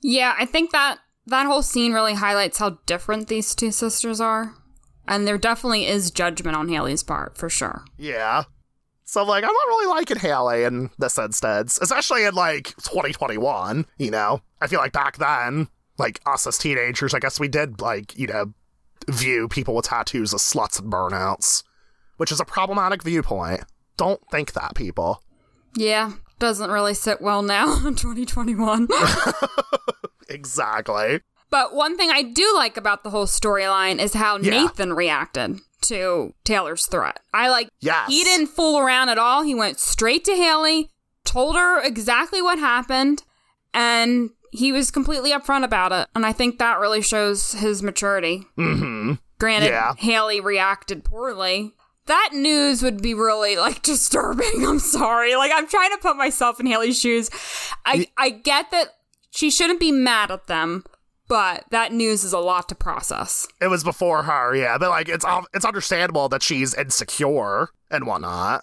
Yeah, 0.00 0.34
I 0.38 0.46
think 0.46 0.70
that 0.70 0.98
that 1.26 1.46
whole 1.46 1.62
scene 1.62 1.92
really 1.92 2.14
highlights 2.14 2.58
how 2.58 2.78
different 2.86 3.28
these 3.28 3.54
two 3.54 3.70
sisters 3.70 4.20
are. 4.20 4.54
And 5.06 5.26
there 5.26 5.38
definitely 5.38 5.86
is 5.86 6.10
judgment 6.10 6.56
on 6.56 6.68
Haley's 6.68 7.02
part, 7.02 7.36
for 7.36 7.48
sure. 7.48 7.84
Yeah. 7.98 8.44
So 9.04 9.24
like, 9.24 9.44
I'm 9.44 9.52
not 9.52 9.66
really 9.66 9.86
liking 9.88 10.18
Haley 10.18 10.64
in 10.64 10.90
this 10.98 11.18
instance, 11.18 11.78
especially 11.82 12.24
in 12.24 12.34
like 12.34 12.74
2021. 12.76 13.86
You 13.98 14.10
know, 14.10 14.40
I 14.60 14.68
feel 14.68 14.78
like 14.78 14.92
back 14.92 15.18
then, 15.18 15.68
like 15.98 16.20
us 16.26 16.46
as 16.46 16.58
teenagers, 16.58 17.14
I 17.14 17.18
guess 17.18 17.40
we 17.40 17.48
did 17.48 17.80
like, 17.80 18.16
you 18.16 18.26
know, 18.28 18.54
view 19.08 19.48
people 19.48 19.74
with 19.74 19.86
tattoos 19.86 20.32
as 20.32 20.40
sluts 20.40 20.80
and 20.80 20.92
burnouts, 20.92 21.64
which 22.16 22.32
is 22.32 22.40
a 22.40 22.44
problematic 22.44 23.02
viewpoint. 23.02 23.64
Don't 23.96 24.20
think 24.30 24.52
that, 24.52 24.74
people. 24.74 25.22
Yeah, 25.76 26.12
doesn't 26.38 26.70
really 26.70 26.94
sit 26.94 27.20
well 27.20 27.42
now 27.42 27.74
in 27.86 27.94
2021. 27.94 28.88
Exactly. 30.32 31.20
but 31.50 31.74
one 31.74 31.96
thing 31.98 32.10
I 32.10 32.22
do 32.22 32.50
like 32.56 32.76
about 32.76 33.04
the 33.04 33.10
whole 33.10 33.26
storyline 33.26 33.98
is 34.00 34.14
how 34.14 34.38
Yeah. 34.38 34.50
Nathan 34.62 34.92
reacted 34.94 35.58
to 35.82 36.32
Taylor's 36.44 36.86
threat. 36.86 37.20
I 37.34 37.48
like 37.50 37.68
Yes. 37.80 38.08
he 38.08 38.24
didn't 38.24 38.46
fool 38.46 38.78
around 38.78 39.08
at 39.10 39.18
all. 39.18 39.42
He 39.42 39.54
went 39.54 39.78
straight 39.78 40.24
to 40.26 40.34
Haley, 40.34 40.88
told 41.24 41.56
her 41.56 41.80
exactly 41.82 42.40
what 42.40 42.58
happened, 42.58 43.22
and 43.74 44.30
he 44.50 44.70
was 44.72 44.90
completely 44.90 45.30
upfront 45.32 45.64
about 45.64 45.92
it. 45.92 46.08
And 46.14 46.24
I 46.26 46.32
think 46.32 46.58
that 46.58 46.78
really 46.78 47.02
shows 47.02 47.52
his 47.52 47.82
maturity. 47.82 48.46
Mm-hmm. 48.58 49.14
Granted, 49.38 49.68
Yeah. 49.70 49.94
Haley 49.98 50.40
reacted 50.40 51.04
poorly. 51.04 51.74
That 52.06 52.30
news 52.32 52.82
would 52.82 53.00
be 53.02 53.14
really 53.14 53.56
like 53.56 53.82
disturbing. 53.92 54.66
I'm 54.66 54.78
sorry. 54.78 55.34
Like 55.36 55.52
I'm 55.54 55.66
trying 55.68 55.90
to 55.90 55.98
put 55.98 56.16
myself 56.16 56.60
in 56.60 56.66
Haley's 56.66 56.98
shoes. 57.00 57.28
I 57.84 58.06
I 58.16 58.30
get 58.30 58.70
that 58.70 58.88
she 59.34 59.50
shouldn't 59.50 59.80
be 59.80 59.90
mad 59.90 60.30
at 60.30 60.46
them, 60.46 60.84
but 61.26 61.64
that 61.70 61.92
news 61.92 62.22
is 62.22 62.32
a 62.32 62.38
lot 62.38 62.68
to 62.68 62.74
process. 62.74 63.48
It 63.60 63.68
was 63.68 63.82
before 63.82 64.24
her, 64.24 64.54
yeah, 64.54 64.78
but 64.78 64.90
like 64.90 65.08
it's 65.08 65.24
it's 65.54 65.64
understandable 65.64 66.28
that 66.28 66.42
she's 66.42 66.74
insecure 66.74 67.70
and 67.90 68.06
whatnot. 68.06 68.62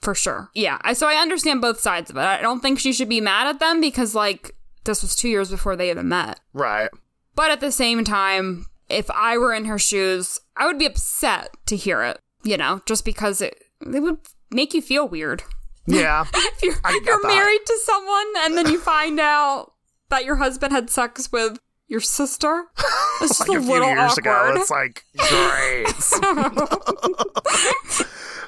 for 0.00 0.14
sure. 0.14 0.50
Yeah. 0.54 0.78
I, 0.82 0.92
so 0.94 1.06
I 1.08 1.14
understand 1.14 1.60
both 1.60 1.80
sides 1.80 2.10
of 2.10 2.16
it. 2.16 2.20
I 2.20 2.40
don't 2.40 2.60
think 2.60 2.78
she 2.78 2.92
should 2.92 3.08
be 3.08 3.20
mad 3.20 3.46
at 3.46 3.60
them 3.60 3.80
because, 3.80 4.14
like, 4.14 4.52
this 4.84 5.02
was 5.02 5.14
two 5.14 5.28
years 5.28 5.50
before 5.50 5.76
they 5.76 5.90
even 5.90 6.08
met. 6.08 6.40
Right. 6.52 6.88
But 7.34 7.50
at 7.50 7.60
the 7.60 7.72
same 7.72 8.04
time, 8.04 8.66
if 8.88 9.10
I 9.10 9.36
were 9.38 9.52
in 9.54 9.66
her 9.66 9.78
shoes, 9.78 10.40
I 10.56 10.66
would 10.66 10.78
be 10.78 10.86
upset 10.86 11.50
to 11.66 11.76
hear 11.76 12.02
it, 12.02 12.18
you 12.44 12.56
know, 12.56 12.80
just 12.86 13.04
because 13.04 13.40
it, 13.40 13.62
it 13.80 14.00
would 14.00 14.18
make 14.50 14.74
you 14.74 14.82
feel 14.82 15.06
weird. 15.06 15.42
Yeah. 15.86 16.24
if 16.34 16.62
you're, 16.62 16.74
you're 17.04 17.26
married 17.26 17.60
to 17.66 17.78
someone 17.84 18.32
and 18.38 18.56
then 18.56 18.70
you 18.70 18.80
find 18.80 19.20
out 19.20 19.72
that 20.10 20.24
your 20.24 20.36
husband 20.36 20.72
had 20.72 20.90
sex 20.90 21.32
with 21.32 21.58
your 21.88 22.00
sister, 22.00 22.66
it's 23.20 23.38
just 23.38 23.48
like 23.48 23.58
a, 23.58 23.60
a 23.60 23.62
few 23.62 23.72
little 23.72 23.88
years 23.88 24.18
awkward. 24.18 24.18
ago, 24.18 24.52
it's 24.60 24.70
like 24.70 25.04
great. 25.16 25.86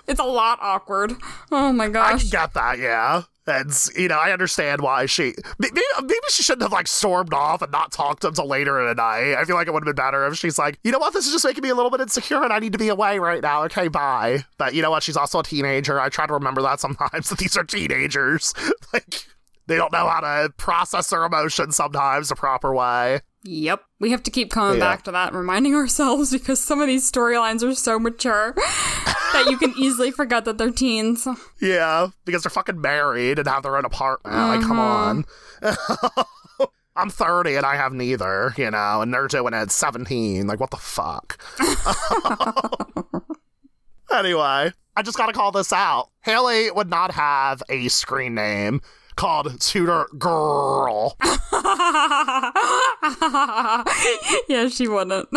it's 0.08 0.20
a 0.20 0.24
lot 0.24 0.58
awkward. 0.60 1.14
Oh 1.50 1.72
my 1.72 1.86
I 1.86 1.88
gosh. 1.88 2.20
can 2.22 2.30
get 2.30 2.54
that, 2.54 2.78
yeah. 2.78 3.22
And 3.44 3.72
you 3.96 4.06
know, 4.06 4.18
I 4.18 4.30
understand 4.30 4.82
why 4.82 5.06
she 5.06 5.34
maybe, 5.58 5.80
maybe 6.00 6.14
she 6.28 6.44
shouldn't 6.44 6.62
have 6.62 6.70
like 6.70 6.86
stormed 6.86 7.34
off 7.34 7.60
and 7.60 7.72
not 7.72 7.90
talked 7.90 8.22
until 8.24 8.46
later 8.46 8.80
in 8.80 8.86
the 8.86 8.94
night. 8.94 9.34
I 9.34 9.42
feel 9.44 9.56
like 9.56 9.66
it 9.66 9.72
would 9.72 9.84
have 9.84 9.96
been 9.96 10.00
better 10.00 10.24
if 10.28 10.36
she's 10.36 10.60
like, 10.60 10.78
you 10.84 10.92
know 10.92 11.00
what, 11.00 11.12
this 11.12 11.26
is 11.26 11.32
just 11.32 11.44
making 11.44 11.64
me 11.64 11.70
a 11.70 11.74
little 11.74 11.90
bit 11.90 12.00
insecure, 12.00 12.44
and 12.44 12.52
I 12.52 12.60
need 12.60 12.70
to 12.72 12.78
be 12.78 12.86
away 12.88 13.18
right 13.18 13.42
now. 13.42 13.64
Okay, 13.64 13.88
bye. 13.88 14.44
But 14.58 14.74
you 14.74 14.82
know 14.82 14.92
what, 14.92 15.02
she's 15.02 15.16
also 15.16 15.40
a 15.40 15.42
teenager. 15.42 15.98
I 15.98 16.08
try 16.08 16.24
to 16.28 16.32
remember 16.34 16.62
that 16.62 16.78
sometimes 16.78 17.28
that 17.30 17.38
these 17.38 17.56
are 17.56 17.64
teenagers. 17.64 18.54
like 18.92 19.26
they 19.66 19.76
don't 19.76 19.92
know 19.92 20.08
how 20.08 20.20
to 20.20 20.50
process 20.56 21.10
their 21.10 21.24
emotions 21.24 21.76
sometimes 21.76 22.28
the 22.28 22.34
proper 22.34 22.74
way. 22.74 23.20
Yep. 23.44 23.82
We 24.00 24.10
have 24.10 24.22
to 24.24 24.30
keep 24.30 24.50
coming 24.50 24.78
Yeah. 24.78 24.84
back 24.84 25.02
to 25.04 25.12
that, 25.12 25.34
reminding 25.34 25.74
ourselves 25.76 26.32
because 26.32 26.60
some 26.60 26.80
of 26.80 26.86
these 26.86 27.10
storylines 27.10 27.62
are 27.62 27.74
so 27.74 27.98
mature 27.98 28.52
that 28.56 29.46
you 29.50 29.56
can 29.56 29.74
easily 29.76 30.10
forget 30.10 30.44
that 30.44 30.58
they're 30.58 30.70
teens. 30.70 31.26
Yeah, 31.60 32.08
because 32.24 32.42
they're 32.42 32.50
fucking 32.50 32.80
married 32.80 33.38
and 33.38 33.48
have 33.48 33.62
their 33.62 33.76
own 33.76 33.84
apartment. 33.84 34.36
Like, 34.36 34.60
come 34.60 34.78
uh-huh. 34.78 35.74
on. 36.60 36.66
I'm 36.96 37.08
30 37.08 37.56
and 37.56 37.64
I 37.64 37.76
have 37.76 37.92
neither, 37.94 38.52
you 38.58 38.70
know, 38.70 39.00
and 39.00 39.14
they're 39.14 39.26
doing 39.26 39.54
it 39.54 39.56
at 39.56 39.70
17. 39.70 40.46
Like, 40.46 40.60
what 40.60 40.70
the 40.70 40.76
fuck? 40.76 41.42
anyway, 44.12 44.72
I 44.96 45.02
just 45.02 45.16
gotta 45.16 45.32
call 45.32 45.52
this 45.52 45.72
out. 45.72 46.10
Haley 46.20 46.70
would 46.70 46.90
not 46.90 47.12
have 47.12 47.62
a 47.68 47.88
screen 47.88 48.34
name 48.34 48.82
called 49.16 49.60
Tutor 49.60 50.06
Girl. 50.18 51.16
yeah, 54.48 54.68
she 54.68 54.88
wouldn't. 54.88 55.28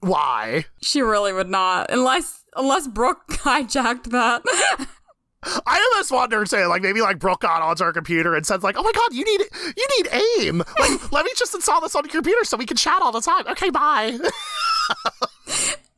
Why? 0.00 0.66
she 0.82 1.00
really 1.00 1.32
would 1.32 1.48
not, 1.48 1.90
unless 1.90 2.42
unless 2.56 2.86
Brooke 2.86 3.22
hijacked 3.28 4.10
that. 4.10 4.42
I 5.66 5.90
almost 5.92 6.10
wonder 6.10 6.44
too, 6.44 6.66
like 6.66 6.82
maybe 6.82 7.00
like 7.00 7.18
Brooke 7.18 7.40
got 7.40 7.62
onto 7.62 7.84
her 7.84 7.92
computer 7.92 8.34
and 8.34 8.46
said 8.46 8.62
like, 8.62 8.76
"Oh 8.78 8.82
my 8.82 8.92
god, 8.92 9.12
you 9.12 9.24
need 9.24 9.40
you 9.76 9.86
need 9.98 10.08
AIM. 10.40 10.58
Like, 10.58 11.12
let 11.12 11.24
me 11.24 11.32
just 11.36 11.54
install 11.54 11.80
this 11.80 11.94
on 11.94 12.04
your 12.04 12.12
computer 12.12 12.44
so 12.44 12.56
we 12.56 12.66
can 12.66 12.76
chat 12.76 13.00
all 13.02 13.12
the 13.12 13.20
time." 13.20 13.46
Okay, 13.48 13.70
bye. 13.70 14.18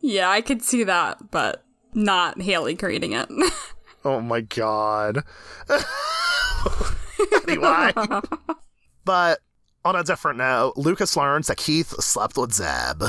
yeah, 0.00 0.30
I 0.30 0.40
could 0.40 0.62
see 0.62 0.84
that, 0.84 1.30
but 1.30 1.64
not 1.94 2.40
Haley 2.40 2.76
creating 2.76 3.12
it. 3.12 3.28
Oh 4.06 4.20
my 4.20 4.40
god. 4.40 5.24
anyway. 7.48 7.90
but 9.04 9.40
on 9.84 9.96
a 9.96 10.04
different 10.04 10.38
note, 10.38 10.74
Lucas 10.76 11.16
learns 11.16 11.48
that 11.48 11.56
Keith 11.56 11.88
slept 12.00 12.36
with 12.36 12.56
Deb. 12.56 13.02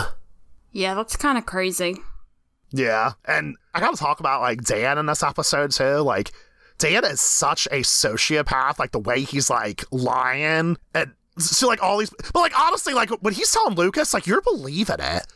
yeah, 0.72 0.96
that's 0.96 1.16
kind 1.16 1.38
of 1.38 1.46
crazy. 1.46 1.98
Yeah. 2.72 3.12
And 3.26 3.58
I 3.76 3.80
gotta 3.80 3.96
talk 3.96 4.20
about 4.20 4.42
like 4.42 4.64
Dan 4.64 4.98
in 4.98 5.06
this 5.06 5.22
episode 5.22 5.70
too. 5.70 5.98
Like 5.98 6.32
Dan 6.80 7.06
is 7.06 7.22
such 7.22 7.68
a 7.68 7.82
sociopath, 7.82 8.80
like 8.80 8.92
the 8.92 8.98
way 8.98 9.22
he's 9.22 9.52
like 9.52 9.86
lying 9.92 10.78
and 10.96 11.12
so 11.38 11.68
like 11.68 11.84
all 11.84 12.00
these 12.00 12.10
but 12.34 12.40
like 12.40 12.60
honestly, 12.60 12.96
like 12.96 13.12
when 13.22 13.36
he's 13.36 13.52
telling 13.52 13.76
Lucas, 13.76 14.16
like 14.16 14.26
you're 14.26 14.42
believing 14.42 14.98
it. 15.00 15.28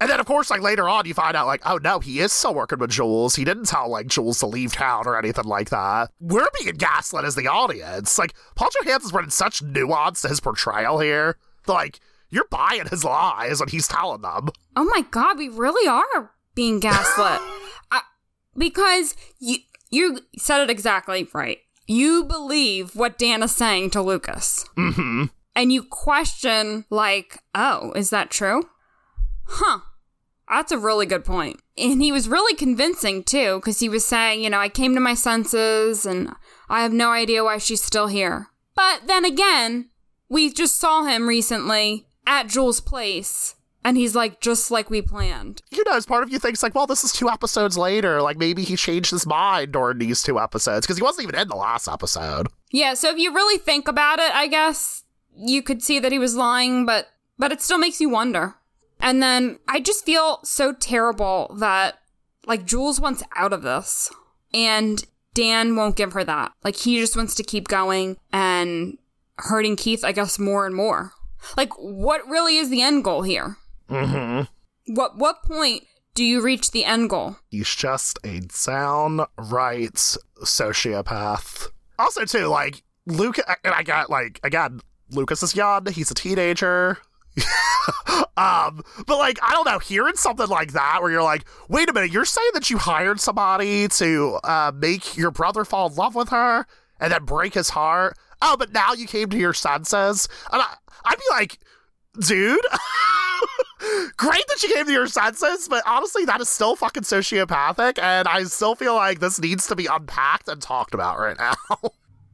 And 0.00 0.10
then, 0.10 0.20
of 0.20 0.26
course, 0.26 0.50
like 0.50 0.60
later 0.60 0.88
on, 0.88 1.06
you 1.06 1.14
find 1.14 1.36
out, 1.36 1.46
like, 1.46 1.62
oh 1.64 1.78
no, 1.82 2.00
he 2.00 2.20
is 2.20 2.32
still 2.32 2.54
working 2.54 2.78
with 2.78 2.90
Jules. 2.90 3.34
He 3.34 3.44
didn't 3.44 3.64
tell 3.64 3.88
like 3.88 4.06
Jules 4.06 4.38
to 4.40 4.46
leave 4.46 4.72
town 4.72 5.06
or 5.06 5.18
anything 5.18 5.46
like 5.46 5.70
that. 5.70 6.10
We're 6.20 6.48
being 6.60 6.74
gaslit 6.74 7.24
as 7.24 7.34
the 7.34 7.48
audience. 7.48 8.18
Like, 8.18 8.34
Paul 8.54 8.68
Johansson's 8.82 9.12
bringing 9.12 9.30
such 9.30 9.62
nuance 9.62 10.22
to 10.22 10.28
his 10.28 10.40
portrayal 10.40 10.98
here. 10.98 11.38
Like, 11.66 12.00
you're 12.28 12.46
buying 12.50 12.86
his 12.88 13.04
lies 13.04 13.60
when 13.60 13.68
he's 13.68 13.88
telling 13.88 14.22
them. 14.22 14.50
Oh 14.74 14.84
my 14.84 15.02
god, 15.10 15.38
we 15.38 15.48
really 15.48 15.88
are 15.88 16.32
being 16.54 16.80
gaslit. 16.80 17.40
I, 17.90 18.02
because 18.56 19.14
you 19.38 19.58
you 19.90 20.20
said 20.36 20.60
it 20.60 20.70
exactly 20.70 21.26
right. 21.32 21.58
You 21.86 22.24
believe 22.24 22.96
what 22.96 23.18
Dan 23.18 23.42
is 23.42 23.54
saying 23.54 23.90
to 23.90 24.02
Lucas. 24.02 24.66
Mm-hmm. 24.76 25.26
And 25.54 25.72
you 25.72 25.84
question 25.84 26.84
like, 26.90 27.38
"Oh, 27.54 27.92
is 27.92 28.10
that 28.10 28.30
true?" 28.30 28.68
Huh. 29.44 29.80
That's 30.48 30.72
a 30.72 30.78
really 30.78 31.06
good 31.06 31.24
point. 31.24 31.60
And 31.76 32.02
he 32.02 32.12
was 32.12 32.28
really 32.28 32.54
convincing 32.54 33.24
too 33.24 33.60
cuz 33.60 33.80
he 33.80 33.88
was 33.88 34.04
saying, 34.04 34.42
you 34.42 34.50
know, 34.50 34.60
I 34.60 34.68
came 34.68 34.94
to 34.94 35.00
my 35.00 35.14
senses 35.14 36.06
and 36.06 36.34
I 36.68 36.82
have 36.82 36.92
no 36.92 37.10
idea 37.10 37.44
why 37.44 37.58
she's 37.58 37.82
still 37.82 38.06
here. 38.06 38.48
But 38.74 39.06
then 39.06 39.24
again, 39.24 39.90
we 40.28 40.52
just 40.52 40.78
saw 40.78 41.04
him 41.04 41.28
recently 41.28 42.06
at 42.26 42.48
Jules' 42.48 42.80
place 42.80 43.54
and 43.86 43.96
he's 43.96 44.16
like 44.16 44.40
just 44.40 44.72
like 44.72 44.90
we 44.90 45.00
planned. 45.00 45.62
You 45.70 45.84
know, 45.86 45.96
as 45.96 46.06
part 46.06 46.24
of 46.24 46.32
you 46.32 46.40
thinks 46.40 46.60
like, 46.60 46.74
well, 46.74 46.88
this 46.88 47.04
is 47.04 47.12
two 47.12 47.30
episodes 47.30 47.78
later. 47.78 48.20
Like 48.20 48.36
maybe 48.36 48.64
he 48.64 48.74
changed 48.74 49.12
his 49.12 49.26
mind 49.26 49.72
during 49.72 49.98
these 49.98 50.24
two 50.24 50.40
episodes 50.40 50.84
because 50.84 50.96
he 50.96 51.04
wasn't 51.04 51.28
even 51.28 51.40
in 51.40 51.46
the 51.46 51.54
last 51.54 51.86
episode. 51.86 52.48
Yeah, 52.72 52.94
so 52.94 53.10
if 53.10 53.18
you 53.18 53.32
really 53.32 53.58
think 53.58 53.86
about 53.86 54.18
it, 54.18 54.34
I 54.34 54.48
guess 54.48 55.04
you 55.36 55.62
could 55.62 55.84
see 55.84 56.00
that 56.00 56.10
he 56.10 56.18
was 56.18 56.34
lying, 56.34 56.84
but 56.84 57.08
but 57.38 57.52
it 57.52 57.62
still 57.62 57.78
makes 57.78 58.00
you 58.00 58.08
wonder. 58.08 58.56
And 59.00 59.22
then 59.22 59.58
I 59.68 59.80
just 59.80 60.04
feel 60.04 60.40
so 60.42 60.72
terrible 60.72 61.54
that 61.58 61.98
like 62.46 62.66
Jules 62.66 63.00
wants 63.00 63.22
out 63.36 63.52
of 63.52 63.62
this 63.62 64.12
and 64.52 65.04
Dan 65.34 65.76
won't 65.76 65.96
give 65.96 66.12
her 66.14 66.24
that. 66.24 66.52
Like 66.64 66.76
he 66.76 66.98
just 66.98 67.16
wants 67.16 67.34
to 67.36 67.42
keep 67.42 67.68
going 67.68 68.16
and 68.32 68.98
hurting 69.38 69.76
Keith, 69.76 70.04
I 70.04 70.12
guess, 70.12 70.38
more 70.38 70.66
and 70.66 70.74
more. 70.74 71.12
Like 71.56 71.72
what 71.74 72.26
really 72.26 72.56
is 72.56 72.70
the 72.70 72.82
end 72.82 73.04
goal 73.04 73.22
here? 73.22 73.56
Mm-hmm. 73.90 74.94
What 74.94 75.18
what 75.18 75.42
point 75.42 75.84
do 76.14 76.24
you 76.24 76.40
reach 76.40 76.70
the 76.70 76.84
end 76.84 77.10
goal? 77.10 77.36
He's 77.50 77.72
just 77.74 78.18
a 78.24 78.40
downright 78.40 80.16
sociopath. 80.42 81.68
Also, 81.98 82.24
too, 82.24 82.46
like 82.46 82.82
Luke, 83.06 83.38
and 83.64 83.74
I 83.74 83.82
got 83.82 84.10
like 84.10 84.40
again, 84.42 84.80
Lucas 85.10 85.42
is 85.42 85.54
young. 85.54 85.86
He's 85.86 86.10
a 86.10 86.14
teenager. 86.14 86.98
um, 88.36 88.82
but 89.06 89.18
like 89.18 89.38
I 89.42 89.52
don't 89.52 89.66
know, 89.66 89.78
hearing 89.78 90.16
something 90.16 90.48
like 90.48 90.72
that 90.72 91.02
where 91.02 91.10
you're 91.10 91.22
like, 91.22 91.46
wait 91.68 91.88
a 91.88 91.92
minute, 91.92 92.12
you're 92.12 92.24
saying 92.24 92.50
that 92.54 92.70
you 92.70 92.78
hired 92.78 93.20
somebody 93.20 93.88
to 93.88 94.38
uh, 94.44 94.72
make 94.74 95.16
your 95.16 95.30
brother 95.30 95.64
fall 95.64 95.88
in 95.88 95.94
love 95.94 96.14
with 96.14 96.30
her 96.30 96.66
and 97.00 97.12
then 97.12 97.24
break 97.24 97.54
his 97.54 97.70
heart. 97.70 98.16
Oh, 98.42 98.56
but 98.56 98.72
now 98.72 98.92
you 98.92 99.06
came 99.06 99.30
to 99.30 99.38
your 99.38 99.54
senses. 99.54 100.28
And 100.52 100.62
I, 100.62 100.74
I'd 101.04 101.18
be 101.18 101.24
like, 101.30 101.58
dude. 102.20 102.60
Great 104.16 104.46
that 104.48 104.62
you 104.62 104.74
came 104.74 104.86
to 104.86 104.92
your 104.92 105.06
senses, 105.06 105.68
but 105.68 105.82
honestly, 105.86 106.24
that 106.24 106.40
is 106.40 106.48
still 106.48 106.76
fucking 106.76 107.02
sociopathic, 107.02 107.98
and 107.98 108.26
I 108.26 108.42
still 108.44 108.74
feel 108.74 108.94
like 108.94 109.20
this 109.20 109.38
needs 109.38 109.66
to 109.66 109.76
be 109.76 109.84
unpacked 109.84 110.48
and 110.48 110.60
talked 110.62 110.94
about 110.94 111.18
right 111.18 111.36
now. 111.38 111.54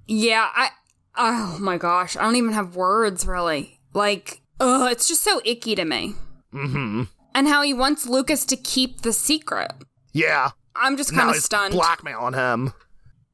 Yeah, 0.07 0.48
I. 0.53 0.70
Oh 1.16 1.57
my 1.61 1.78
gosh, 1.78 2.16
I 2.16 2.22
don't 2.22 2.36
even 2.36 2.53
have 2.53 2.76
words 2.76 3.26
really. 3.26 3.80
Like, 3.94 4.41
ugh, 4.63 4.91
it's 4.93 5.09
just 5.09 5.23
so 5.23 5.41
icky 5.45 5.75
to 5.75 5.85
me. 5.85 6.15
mm-hmm. 6.55 7.03
And 7.35 7.49
how 7.49 7.63
he 7.63 7.73
wants 7.73 8.07
Lucas 8.07 8.45
to 8.47 8.57
keep 8.57 9.03
the 9.03 9.13
secret. 9.13 9.73
Yeah. 10.13 10.51
I'm 10.77 10.97
just 10.97 11.15
kind 11.15 11.31
of 11.31 11.37
stunned. 11.37 11.73
blackmailing 11.73 12.35
him. 12.35 12.73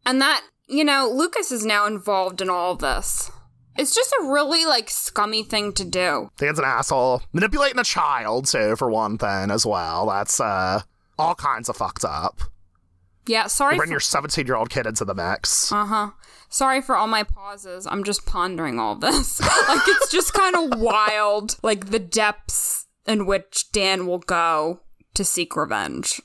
And 0.06 0.20
that, 0.20 0.42
you 0.68 0.84
know, 0.84 1.10
Lucas 1.12 1.50
is 1.52 1.66
now 1.66 1.86
involved 1.86 2.40
in 2.40 2.48
all 2.48 2.72
of 2.72 2.78
this. 2.78 3.30
It's 3.76 3.94
just 3.94 4.12
a 4.20 4.24
really, 4.24 4.64
like, 4.64 4.90
scummy 4.90 5.42
thing 5.42 5.72
to 5.74 5.84
do. 5.84 6.30
Dan's 6.36 6.58
an 6.58 6.64
asshole. 6.64 7.22
Manipulating 7.32 7.78
a 7.78 7.84
child, 7.84 8.46
too, 8.46 8.74
for 8.76 8.90
one 8.90 9.18
thing, 9.18 9.50
as 9.50 9.64
well. 9.64 10.06
That's, 10.06 10.40
uh, 10.40 10.82
all 11.18 11.34
kinds 11.34 11.68
of 11.68 11.76
fucked 11.76 12.04
up. 12.04 12.40
Yeah, 13.28 13.46
sorry 13.46 13.76
Bring 13.76 13.88
for. 13.88 13.92
your 13.92 14.00
17 14.00 14.46
year 14.46 14.56
old 14.56 14.70
kid 14.70 14.86
into 14.86 15.04
the 15.04 15.14
mix. 15.14 15.70
Uh 15.70 15.84
huh. 15.84 16.10
Sorry 16.48 16.80
for 16.80 16.96
all 16.96 17.06
my 17.06 17.22
pauses. 17.22 17.86
I'm 17.86 18.04
just 18.04 18.24
pondering 18.24 18.78
all 18.78 18.94
this. 18.96 19.40
like, 19.68 19.82
it's 19.86 20.10
just 20.10 20.32
kind 20.32 20.56
of 20.56 20.80
wild, 20.80 21.56
like, 21.62 21.90
the 21.90 21.98
depths 21.98 22.86
in 23.06 23.26
which 23.26 23.70
Dan 23.70 24.06
will 24.06 24.18
go 24.18 24.80
to 25.14 25.24
seek 25.24 25.54
revenge 25.56 26.22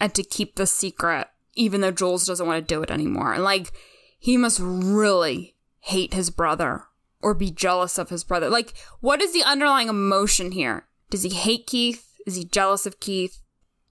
and 0.00 0.12
to 0.14 0.24
keep 0.24 0.56
the 0.56 0.66
secret, 0.66 1.28
even 1.54 1.80
though 1.80 1.92
Jules 1.92 2.26
doesn't 2.26 2.46
want 2.46 2.66
to 2.66 2.74
do 2.74 2.82
it 2.82 2.90
anymore. 2.90 3.32
And, 3.32 3.44
like, 3.44 3.72
he 4.18 4.36
must 4.36 4.58
really 4.60 5.54
hate 5.78 6.14
his 6.14 6.30
brother 6.30 6.84
or 7.22 7.34
be 7.34 7.50
jealous 7.50 7.96
of 7.96 8.08
his 8.08 8.24
brother. 8.24 8.50
Like, 8.50 8.74
what 9.00 9.22
is 9.22 9.32
the 9.32 9.44
underlying 9.44 9.88
emotion 9.88 10.52
here? 10.52 10.86
Does 11.10 11.22
he 11.22 11.30
hate 11.30 11.66
Keith? 11.66 12.16
Is 12.26 12.34
he 12.36 12.44
jealous 12.44 12.86
of 12.86 12.98
Keith? 12.98 13.40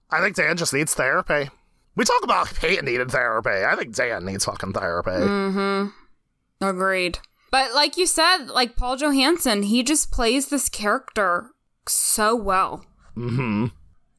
I 0.10 0.20
think 0.22 0.36
Dan 0.36 0.58
just 0.58 0.74
needs 0.74 0.94
therapy. 0.94 1.50
We 1.96 2.06
talk 2.06 2.24
about 2.24 2.54
Peyton 2.54 2.86
needed 2.86 3.12
therapy. 3.12 3.50
I 3.50 3.76
think 3.76 3.96
Dan 3.96 4.26
needs 4.26 4.46
fucking 4.46 4.74
therapy. 4.74 5.12
Mm-hmm. 5.12 6.66
Agreed. 6.66 7.20
But 7.52 7.74
like 7.74 7.98
you 7.98 8.06
said, 8.06 8.46
like 8.48 8.76
Paul 8.76 8.98
Johansson, 8.98 9.64
he 9.64 9.84
just 9.84 10.12
plays 10.12 10.50
this 10.50 10.70
character 10.70 11.52
so 11.88 12.36
well. 12.36 12.86
Mm-hmm. 13.18 13.68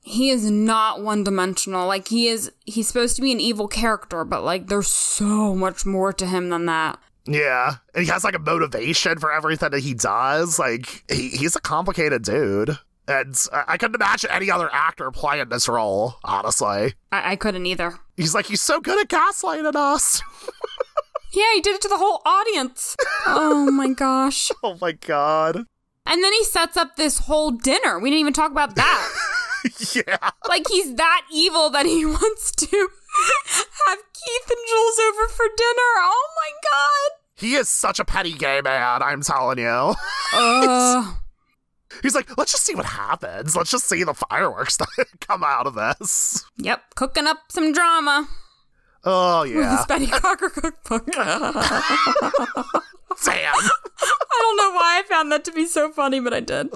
He 0.02 0.30
is 0.30 0.50
not 0.50 1.02
one 1.02 1.24
dimensional. 1.24 1.86
Like 1.86 2.08
he 2.08 2.26
is 2.28 2.50
he's 2.64 2.88
supposed 2.88 3.16
to 3.16 3.22
be 3.22 3.32
an 3.32 3.40
evil 3.40 3.68
character, 3.68 4.24
but 4.24 4.42
like 4.42 4.66
there's 4.66 4.88
so 4.88 5.54
much 5.54 5.86
more 5.86 6.12
to 6.12 6.26
him 6.26 6.48
than 6.48 6.66
that. 6.66 6.98
Yeah. 7.26 7.76
And 7.94 8.04
he 8.04 8.10
has 8.10 8.24
like 8.24 8.34
a 8.34 8.40
motivation 8.40 9.18
for 9.18 9.32
everything 9.32 9.70
that 9.70 9.80
he 9.80 9.94
does. 9.94 10.58
Like 10.58 11.04
he, 11.10 11.28
he's 11.28 11.54
a 11.54 11.60
complicated 11.60 12.24
dude. 12.24 12.78
And 13.10 13.36
I 13.52 13.76
couldn't 13.76 13.96
imagine 13.96 14.30
any 14.30 14.50
other 14.50 14.70
actor 14.72 15.10
playing 15.10 15.48
this 15.48 15.68
role, 15.68 16.14
honestly. 16.22 16.94
I, 17.10 17.32
I 17.32 17.36
couldn't 17.36 17.66
either. 17.66 17.98
He's 18.16 18.34
like, 18.34 18.46
he's 18.46 18.62
so 18.62 18.80
good 18.80 19.00
at 19.00 19.08
gaslighting 19.08 19.74
us. 19.74 20.22
Yeah, 21.32 21.54
he 21.54 21.60
did 21.60 21.76
it 21.76 21.80
to 21.82 21.88
the 21.88 21.96
whole 21.96 22.22
audience. 22.26 22.96
oh 23.26 23.70
my 23.70 23.92
gosh. 23.92 24.50
oh 24.62 24.76
my 24.80 24.92
god. 24.92 25.64
And 26.06 26.24
then 26.24 26.32
he 26.32 26.44
sets 26.44 26.76
up 26.76 26.96
this 26.96 27.18
whole 27.18 27.52
dinner. 27.52 27.98
We 28.00 28.10
didn't 28.10 28.20
even 28.20 28.32
talk 28.32 28.50
about 28.50 28.74
that. 28.74 29.12
yeah. 29.94 30.30
like 30.48 30.66
he's 30.68 30.94
that 30.94 31.22
evil 31.32 31.70
that 31.70 31.86
he 31.86 32.04
wants 32.04 32.52
to 32.52 32.66
have 32.66 33.98
Keith 33.98 34.50
and 34.50 34.68
Jules 34.68 34.98
over 35.08 35.28
for 35.28 35.46
dinner. 35.56 35.92
Oh 35.98 36.28
my 36.36 36.50
god. 36.70 37.16
He 37.36 37.54
is 37.54 37.70
such 37.70 38.00
a 38.00 38.04
petty 38.04 38.32
gay 38.32 38.60
man, 38.60 39.02
I'm 39.02 39.22
telling 39.22 39.58
you. 39.58 39.94
Uh, 40.34 41.14
He's 42.02 42.14
like, 42.14 42.36
let's 42.38 42.52
just 42.52 42.64
see 42.64 42.74
what 42.74 42.86
happens. 42.86 43.56
Let's 43.56 43.70
just 43.70 43.88
see 43.88 44.04
the 44.04 44.14
fireworks 44.14 44.76
that 44.96 45.06
come 45.20 45.42
out 45.44 45.66
of 45.66 45.74
this. 45.74 46.44
yep, 46.56 46.82
cooking 46.94 47.26
up 47.26 47.38
some 47.48 47.72
drama. 47.72 48.28
Oh, 49.04 49.44
yeah 49.44 49.54
This 49.54 49.62
yeah. 49.64 49.84
Betty 49.88 50.06
Crocker 50.06 50.50
cookbook. 50.50 51.08
I 53.26 54.38
don't 54.40 54.56
know 54.56 54.70
why 54.72 55.00
I 55.00 55.02
found 55.08 55.32
that 55.32 55.44
to 55.46 55.52
be 55.52 55.66
so 55.66 55.90
funny, 55.90 56.20
but 56.20 56.32
I 56.34 56.40
did. 56.40 56.70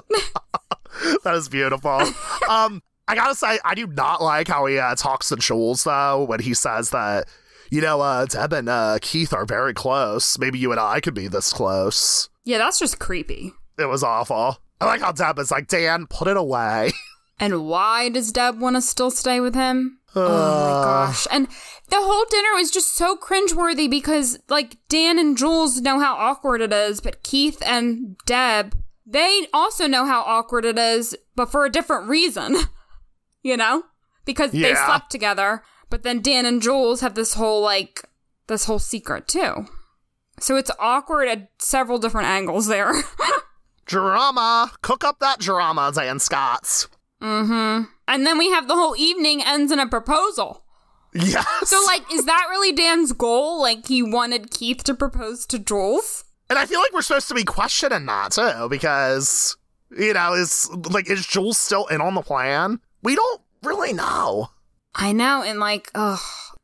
that 1.23 1.33
is 1.35 1.49
beautiful. 1.49 2.01
Um, 2.49 2.81
I 3.07 3.15
gotta 3.15 3.35
say, 3.35 3.59
I 3.63 3.75
do 3.75 3.87
not 3.87 4.21
like 4.21 4.47
how 4.47 4.65
he 4.65 4.79
uh, 4.79 4.95
talks 4.95 5.29
to 5.29 5.35
Jules, 5.35 5.83
though, 5.83 6.23
when 6.23 6.39
he 6.39 6.53
says 6.53 6.89
that, 6.91 7.27
you 7.71 7.81
know, 7.81 8.01
uh, 8.01 8.25
Deb 8.25 8.53
and 8.53 8.69
uh, 8.69 8.97
Keith 9.01 9.33
are 9.33 9.45
very 9.45 9.73
close. 9.73 10.37
Maybe 10.39 10.59
you 10.59 10.71
and 10.71 10.79
I 10.79 10.99
could 10.99 11.13
be 11.13 11.27
this 11.27 11.53
close. 11.53 12.29
yeah, 12.43 12.57
that's 12.57 12.79
just 12.79 12.99
creepy. 12.99 13.53
It 13.77 13.85
was 13.85 14.03
awful. 14.03 14.57
I 14.81 14.85
like 14.85 15.01
how 15.01 15.11
Deb 15.11 15.39
is 15.39 15.51
like, 15.51 15.67
Dan, 15.67 16.07
put 16.07 16.27
it 16.27 16.37
away. 16.37 16.91
And 17.37 17.65
why 17.67 18.07
does 18.07 18.31
Deb 18.31 18.61
want 18.61 18.77
to 18.77 18.81
still 18.81 19.11
stay 19.11 19.41
with 19.41 19.55
him? 19.55 19.99
oh 20.15 20.21
my 20.21 20.25
Uh, 20.25 20.83
gosh. 20.85 21.27
And 21.29 21.47
the 21.89 21.97
whole 21.99 22.23
dinner 22.29 22.53
was 22.55 22.71
just 22.71 22.93
so 22.93 23.17
cringeworthy 23.17 23.89
because, 23.89 24.39
like, 24.47 24.77
Dan 24.87 25.19
and 25.19 25.37
Jules 25.37 25.81
know 25.81 25.99
how 25.99 26.15
awkward 26.15 26.61
it 26.61 26.71
is, 26.71 27.01
but 27.01 27.23
Keith 27.23 27.61
and 27.65 28.15
Deb, 28.25 28.73
they 29.05 29.47
also 29.53 29.85
know 29.85 30.05
how 30.05 30.21
awkward 30.21 30.63
it 30.63 30.79
is, 30.79 31.13
but 31.35 31.51
for 31.51 31.65
a 31.65 31.69
different 31.69 32.07
reason. 32.07 32.55
you 33.43 33.57
know? 33.57 33.83
Because 34.23 34.51
they 34.53 34.73
slept 34.73 35.11
together, 35.11 35.61
but 35.89 36.03
then 36.03 36.21
Dan 36.21 36.45
and 36.45 36.61
Jules 36.61 37.01
have 37.01 37.15
this 37.15 37.33
whole, 37.33 37.61
like, 37.61 38.07
this 38.47 38.63
whole 38.63 38.79
secret 38.79 39.27
too. 39.27 39.65
So 40.39 40.55
it's 40.55 40.71
awkward 40.79 41.27
at 41.27 41.49
several 41.59 41.97
different 41.99 42.27
angles 42.29 42.67
there. 42.67 42.93
Drama. 43.85 44.71
Cook 44.81 45.03
up 45.03 45.19
that 45.19 45.39
drama, 45.39 45.91
Dan 45.93 46.19
Scotts. 46.19 46.87
mm-hmm. 47.21 47.83
And 48.07 48.25
then 48.27 48.37
we 48.37 48.49
have 48.51 48.67
the 48.67 48.75
whole 48.75 48.95
evening 48.95 49.41
ends 49.43 49.71
in 49.71 49.79
a 49.79 49.87
proposal. 49.87 50.63
Yes. 51.13 51.45
So, 51.69 51.81
like, 51.85 52.01
is 52.13 52.25
that 52.25 52.47
really 52.49 52.71
Dan's 52.73 53.13
goal? 53.13 53.61
Like, 53.61 53.87
he 53.87 54.03
wanted 54.03 54.51
Keith 54.51 54.83
to 54.83 54.93
propose 54.93 55.45
to 55.47 55.57
Jules? 55.57 56.25
And 56.49 56.59
I 56.59 56.65
feel 56.65 56.79
like 56.79 56.93
we're 56.93 57.01
supposed 57.01 57.29
to 57.29 57.33
be 57.33 57.43
questioning 57.43 58.05
that 58.05 58.33
too, 58.33 58.67
because 58.69 59.57
you 59.97 60.13
know, 60.13 60.33
is 60.33 60.69
like 60.91 61.09
is 61.09 61.25
Jules 61.25 61.57
still 61.57 61.87
in 61.87 62.01
on 62.01 62.13
the 62.15 62.21
plan? 62.21 62.79
We 63.01 63.15
don't 63.15 63.41
really 63.63 63.93
know. 63.93 64.49
I 64.93 65.11
know, 65.11 65.41
and 65.41 65.59
like, 65.59 65.89
ugh, 65.95 66.19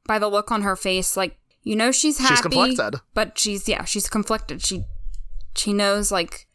by 0.06 0.20
the 0.20 0.28
look 0.28 0.52
on 0.52 0.62
her 0.62 0.76
face, 0.76 1.18
like, 1.18 1.38
you 1.64 1.76
know, 1.76 1.92
she's 1.92 2.20
happy, 2.20 2.36
She's 2.36 2.42
conflicted. 2.42 3.02
but 3.14 3.38
she's 3.40 3.68
yeah, 3.68 3.84
she's 3.86 4.08
conflicted. 4.10 4.62
She 4.62 4.84
she 5.56 5.74
knows, 5.74 6.12
like, 6.12 6.48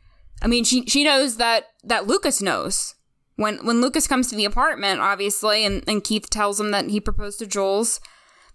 I 0.43 0.47
mean, 0.47 0.64
she 0.64 0.84
she 0.87 1.05
knows 1.05 1.37
that 1.37 1.66
that 1.84 2.07
Lucas 2.07 2.43
knows 2.43 2.95
when 3.37 3.64
when 3.66 3.80
Lucas 3.80 4.07
comes 4.07 4.28
to 4.28 4.37
the 4.37 4.45
apartment, 4.45 5.01
obviously, 5.01 5.64
and 5.64 5.82
and 5.89 6.05
Keith 6.05 6.28
tells 6.30 6.61
him 6.61 6.70
that 6.72 6.91
he 6.91 7.01
proposed 7.01 7.39
to 7.39 7.47
Jules. 7.47 8.01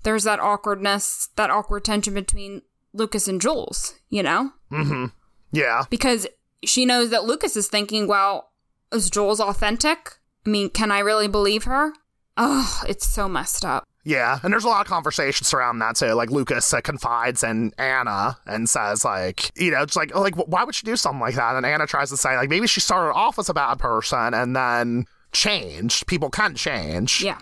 There's 0.03 0.23
that 0.23 0.39
awkwardness, 0.39 1.29
that 1.35 1.51
awkward 1.51 1.85
tension 1.85 2.13
between 2.15 2.63
Lucas 2.93 3.27
and 3.27 3.39
Jules, 3.39 3.93
you 4.09 4.23
know. 4.23 4.51
Mm-hmm. 4.71 5.05
Yeah. 5.51 5.83
because 5.89 6.27
she 6.63 6.85
knows 6.85 7.09
that 7.09 7.25
Lucas 7.25 7.57
is 7.57 7.67
thinking, 7.67 8.07
well, 8.07 8.51
is 8.93 9.09
Jules 9.09 9.39
authentic? 9.41 10.17
I 10.45 10.49
mean, 10.49 10.69
can 10.69 10.91
I 10.91 10.99
really 10.99 11.27
believe 11.27 11.65
her? 11.65 11.93
Oh, 12.37 12.81
it's 12.87 13.05
so 13.05 13.27
messed 13.27 13.65
up. 13.65 13.85
Yeah, 14.03 14.39
and 14.41 14.51
there's 14.51 14.63
a 14.63 14.67
lot 14.67 14.81
of 14.81 14.87
conversations 14.87 15.53
around 15.53 15.77
that 15.79 15.95
too. 15.95 16.13
Like 16.13 16.31
Lucas 16.31 16.73
uh, 16.73 16.81
confides 16.81 17.43
in 17.43 17.71
Anna 17.77 18.37
and 18.47 18.67
says, 18.69 19.05
like, 19.05 19.51
you 19.55 19.69
know, 19.71 19.83
it's 19.83 19.95
like, 19.95 20.15
like, 20.15 20.35
why 20.35 20.63
would 20.63 20.73
she 20.73 20.85
do 20.85 20.95
something 20.95 21.19
like 21.19 21.35
that? 21.35 21.55
And 21.55 21.65
Anna 21.65 21.85
tries 21.85 22.09
to 22.09 22.17
say, 22.17 22.35
like, 22.35 22.49
maybe 22.49 22.65
she 22.67 22.79
started 22.79 23.13
off 23.13 23.37
as 23.37 23.47
a 23.49 23.53
bad 23.53 23.77
person 23.77 24.33
and 24.33 24.55
then 24.55 25.05
changed. 25.33 26.07
People 26.07 26.29
can 26.29 26.55
change, 26.55 27.21
Yeah. 27.23 27.37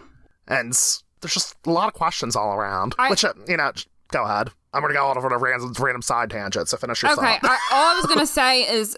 and 0.47 0.73
there's 1.21 1.33
just 1.33 1.55
a 1.65 1.69
lot 1.71 1.87
of 1.87 1.93
questions 1.93 2.35
all 2.35 2.53
around. 2.53 2.93
I- 2.99 3.09
Which, 3.09 3.23
uh, 3.23 3.33
you 3.47 3.57
know, 3.57 3.71
go 4.11 4.23
ahead. 4.23 4.49
I'm 4.73 4.81
gonna 4.81 4.93
go 4.93 5.07
on 5.07 5.17
over 5.17 5.27
a 5.29 5.37
random, 5.37 5.73
random 5.79 6.01
side 6.01 6.29
tangent. 6.29 6.69
So 6.69 6.77
finish 6.77 7.01
your 7.01 7.11
Okay. 7.13 7.39
I, 7.41 7.57
all 7.71 7.93
I 7.93 7.95
was 7.95 8.05
going 8.05 8.19
to 8.25 8.27
say 8.27 8.61
is 8.71 8.95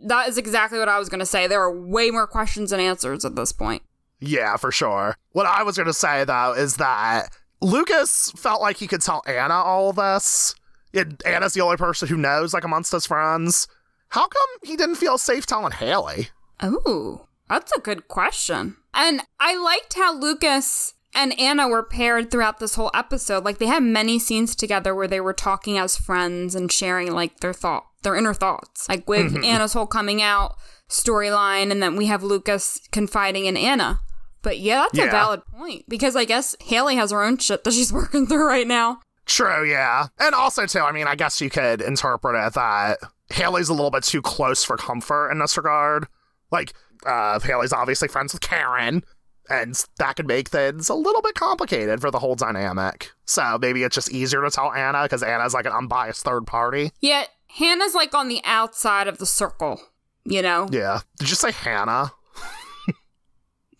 that 0.00 0.28
is 0.28 0.36
exactly 0.38 0.78
what 0.80 0.88
I 0.88 0.98
was 0.98 1.08
going 1.08 1.20
to 1.20 1.26
say. 1.26 1.46
There 1.46 1.60
are 1.62 1.70
way 1.72 2.10
more 2.10 2.26
questions 2.26 2.70
than 2.70 2.80
answers 2.80 3.24
at 3.24 3.36
this 3.36 3.52
point. 3.52 3.82
Yeah, 4.22 4.56
for 4.56 4.70
sure. 4.70 5.16
What 5.32 5.46
I 5.46 5.64
was 5.64 5.76
going 5.76 5.88
to 5.88 5.92
say, 5.92 6.24
though, 6.24 6.54
is 6.54 6.76
that 6.76 7.28
Lucas 7.60 8.32
felt 8.36 8.60
like 8.60 8.76
he 8.76 8.86
could 8.86 9.02
tell 9.02 9.22
Anna 9.26 9.54
all 9.54 9.90
of 9.90 9.96
this. 9.96 10.54
And 10.94 11.20
Anna's 11.26 11.54
the 11.54 11.60
only 11.60 11.76
person 11.76 12.08
who 12.08 12.16
knows, 12.16 12.54
like, 12.54 12.64
amongst 12.64 12.92
his 12.92 13.06
friends. 13.06 13.66
How 14.10 14.28
come 14.28 14.48
he 14.62 14.76
didn't 14.76 14.96
feel 14.96 15.18
safe 15.18 15.44
telling 15.44 15.72
Haley? 15.72 16.28
Oh, 16.60 17.26
that's 17.48 17.72
a 17.72 17.80
good 17.80 18.06
question. 18.06 18.76
And 18.94 19.22
I 19.40 19.56
liked 19.56 19.94
how 19.94 20.14
Lucas 20.14 20.94
and 21.14 21.38
Anna 21.38 21.68
were 21.68 21.82
paired 21.82 22.30
throughout 22.30 22.60
this 22.60 22.74
whole 22.74 22.90
episode. 22.94 23.44
Like 23.44 23.58
they 23.58 23.66
had 23.66 23.82
many 23.82 24.18
scenes 24.18 24.54
together 24.54 24.94
where 24.94 25.08
they 25.08 25.20
were 25.20 25.32
talking 25.32 25.78
as 25.78 25.96
friends 25.96 26.54
and 26.54 26.70
sharing 26.70 27.12
like 27.12 27.40
their 27.40 27.52
thought, 27.52 27.86
their 28.02 28.14
inner 28.14 28.34
thoughts. 28.34 28.88
Like 28.88 29.08
with 29.08 29.32
mm-hmm. 29.32 29.44
Anna's 29.44 29.72
whole 29.72 29.86
coming 29.86 30.22
out 30.22 30.56
storyline, 30.88 31.70
and 31.70 31.82
then 31.82 31.96
we 31.96 32.06
have 32.06 32.22
Lucas 32.22 32.80
confiding 32.92 33.46
in 33.46 33.56
Anna. 33.56 34.00
But 34.42 34.58
yeah, 34.58 34.86
that's 34.92 35.06
a 35.06 35.10
valid 35.10 35.42
point 35.46 35.84
because 35.88 36.16
I 36.16 36.24
guess 36.24 36.56
Haley 36.60 36.96
has 36.96 37.10
her 37.10 37.22
own 37.22 37.38
shit 37.38 37.64
that 37.64 37.72
she's 37.72 37.92
working 37.92 38.26
through 38.26 38.46
right 38.46 38.66
now. 38.66 39.00
True, 39.24 39.64
yeah. 39.68 40.08
And 40.18 40.34
also, 40.34 40.66
too, 40.66 40.80
I 40.80 40.92
mean, 40.92 41.06
I 41.06 41.14
guess 41.14 41.40
you 41.40 41.48
could 41.48 41.80
interpret 41.80 42.34
it 42.34 42.54
that 42.54 42.98
Haley's 43.30 43.68
a 43.68 43.72
little 43.72 43.90
bit 43.90 44.02
too 44.02 44.20
close 44.20 44.64
for 44.64 44.76
comfort 44.76 45.30
in 45.30 45.38
this 45.38 45.56
regard. 45.56 46.06
Like, 46.50 46.74
uh, 47.06 47.38
Haley's 47.38 47.72
obviously 47.72 48.08
friends 48.08 48.32
with 48.32 48.42
Karen, 48.42 49.04
and 49.48 49.80
that 49.98 50.16
could 50.16 50.26
make 50.26 50.48
things 50.48 50.88
a 50.88 50.94
little 50.94 51.22
bit 51.22 51.34
complicated 51.34 52.00
for 52.00 52.10
the 52.10 52.18
whole 52.18 52.34
dynamic. 52.34 53.12
So 53.24 53.58
maybe 53.60 53.84
it's 53.84 53.94
just 53.94 54.12
easier 54.12 54.42
to 54.42 54.50
tell 54.50 54.72
Anna 54.72 55.04
because 55.04 55.22
Anna's 55.22 55.54
like 55.54 55.66
an 55.66 55.72
unbiased 55.72 56.24
third 56.24 56.46
party. 56.46 56.90
Yet 57.00 57.28
Hannah's 57.48 57.94
like 57.94 58.14
on 58.14 58.28
the 58.28 58.40
outside 58.44 59.08
of 59.08 59.18
the 59.18 59.26
circle, 59.26 59.80
you 60.24 60.42
know? 60.42 60.68
Yeah. 60.70 61.00
Did 61.18 61.30
you 61.30 61.36
say 61.36 61.52
Hannah? 61.52 62.12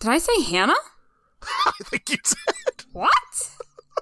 Did 0.02 0.10
I 0.10 0.18
say 0.18 0.42
Hannah? 0.42 0.74
I 1.42 1.72
think 1.84 2.10
you 2.10 2.16
did. 2.16 2.84
What? 2.92 3.50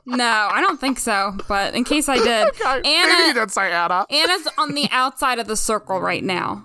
No, 0.07 0.49
I 0.51 0.63
don't 0.63 0.81
think 0.81 0.99
so. 0.99 1.37
But 1.47 1.75
in 1.75 1.85
case 1.85 2.09
I 2.09 2.17
did, 2.17 2.49
Okay, 2.55 2.81
Maybe 2.83 2.89
you 2.89 2.95
Anna 2.95 3.35
did 3.35 3.51
say 3.51 3.71
Anna. 3.71 4.07
Anna's 4.11 4.49
on 4.57 4.73
the 4.73 4.89
outside 4.93 5.39
of 5.39 5.47
the 5.47 5.57
circle 5.57 6.01
right 6.01 6.25
now. 6.25 6.65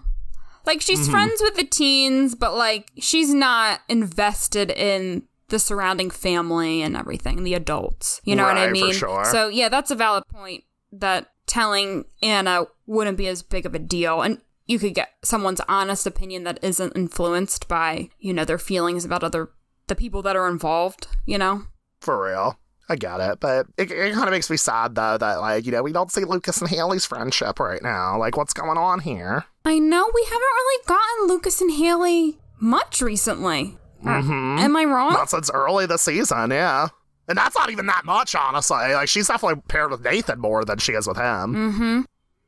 Like 0.65 0.79
she's 0.79 1.01
mm-hmm. 1.01 1.11
friends 1.11 1.41
with 1.41 1.55
the 1.55 1.65
teens, 1.65 2.33
but 2.33 2.55
like 2.55 2.91
she's 2.97 3.33
not 3.33 3.81
invested 3.89 4.71
in 4.71 5.23
the 5.49 5.59
surrounding 5.59 6.09
family 6.09 6.81
and 6.81 6.95
everything, 6.95 7.43
the 7.43 7.55
adults. 7.55 8.21
You 8.23 8.37
know 8.37 8.45
what 8.45 8.55
I 8.55 8.67
Right, 8.67 8.77
for 8.79 8.85
mean? 8.85 8.93
sure. 8.93 9.25
So 9.25 9.49
yeah, 9.49 9.67
that's 9.67 9.91
a 9.91 9.95
valid 9.95 10.23
point 10.29 10.63
that 10.93 11.29
telling 11.45 12.05
Anna 12.23 12.67
wouldn't 12.87 13.17
be 13.17 13.27
as 13.27 13.43
big 13.43 13.65
of 13.65 13.75
a 13.75 13.79
deal. 13.79 14.21
And 14.21 14.39
you 14.65 14.79
could 14.79 14.93
get 14.95 15.09
someone's 15.23 15.61
honest 15.67 16.05
opinion 16.07 16.43
that 16.43 16.59
isn't 16.63 16.95
influenced 16.95 17.67
by, 17.67 18.09
you 18.19 18.33
know, 18.33 18.45
their 18.45 18.57
feelings 18.57 19.05
about 19.05 19.23
other 19.23 19.49
the 19.87 19.95
people 19.95 20.21
that 20.23 20.35
are 20.35 20.47
involved, 20.47 21.07
you 21.25 21.37
know? 21.37 21.63
For 22.01 22.23
real. 22.23 22.59
I 22.89 22.95
get 22.95 23.19
it. 23.19 23.39
But 23.39 23.67
it, 23.77 23.91
it 23.91 24.13
kind 24.13 24.27
of 24.27 24.31
makes 24.31 24.49
me 24.49 24.57
sad, 24.57 24.95
though, 24.95 25.17
that, 25.17 25.39
like, 25.41 25.65
you 25.65 25.71
know, 25.71 25.83
we 25.83 25.91
don't 25.91 26.11
see 26.11 26.23
Lucas 26.23 26.59
and 26.61 26.69
Haley's 26.69 27.05
friendship 27.05 27.59
right 27.59 27.81
now. 27.83 28.17
Like, 28.17 28.37
what's 28.37 28.53
going 28.53 28.77
on 28.77 28.99
here? 28.99 29.45
I 29.63 29.79
know 29.79 30.09
we 30.13 30.23
haven't 30.23 30.39
really 30.39 30.83
gotten 30.87 31.27
Lucas 31.27 31.61
and 31.61 31.71
Haley 31.71 32.39
much 32.59 33.01
recently. 33.01 33.77
Uh, 34.03 34.21
Mhm. 34.21 34.59
Am 34.59 34.75
I 34.75 34.85
wrong? 34.85 35.13
Not 35.13 35.29
since 35.31 35.49
early 35.51 35.85
this 35.87 36.03
season, 36.03 36.51
yeah. 36.51 36.87
And 37.27 37.37
that's 37.37 37.55
not 37.55 37.71
even 37.71 37.87
that 37.87 38.05
much, 38.05 38.35
honestly. 38.35 38.93
Like, 38.93 39.07
she's 39.09 39.27
definitely 39.27 39.63
paired 39.67 39.89
with 39.89 40.03
Nathan 40.03 40.39
more 40.39 40.63
than 40.63 40.77
she 40.77 40.93
is 40.93 41.07
with 41.07 41.17
him. 41.17 41.55
Mm-hmm. 41.55 42.01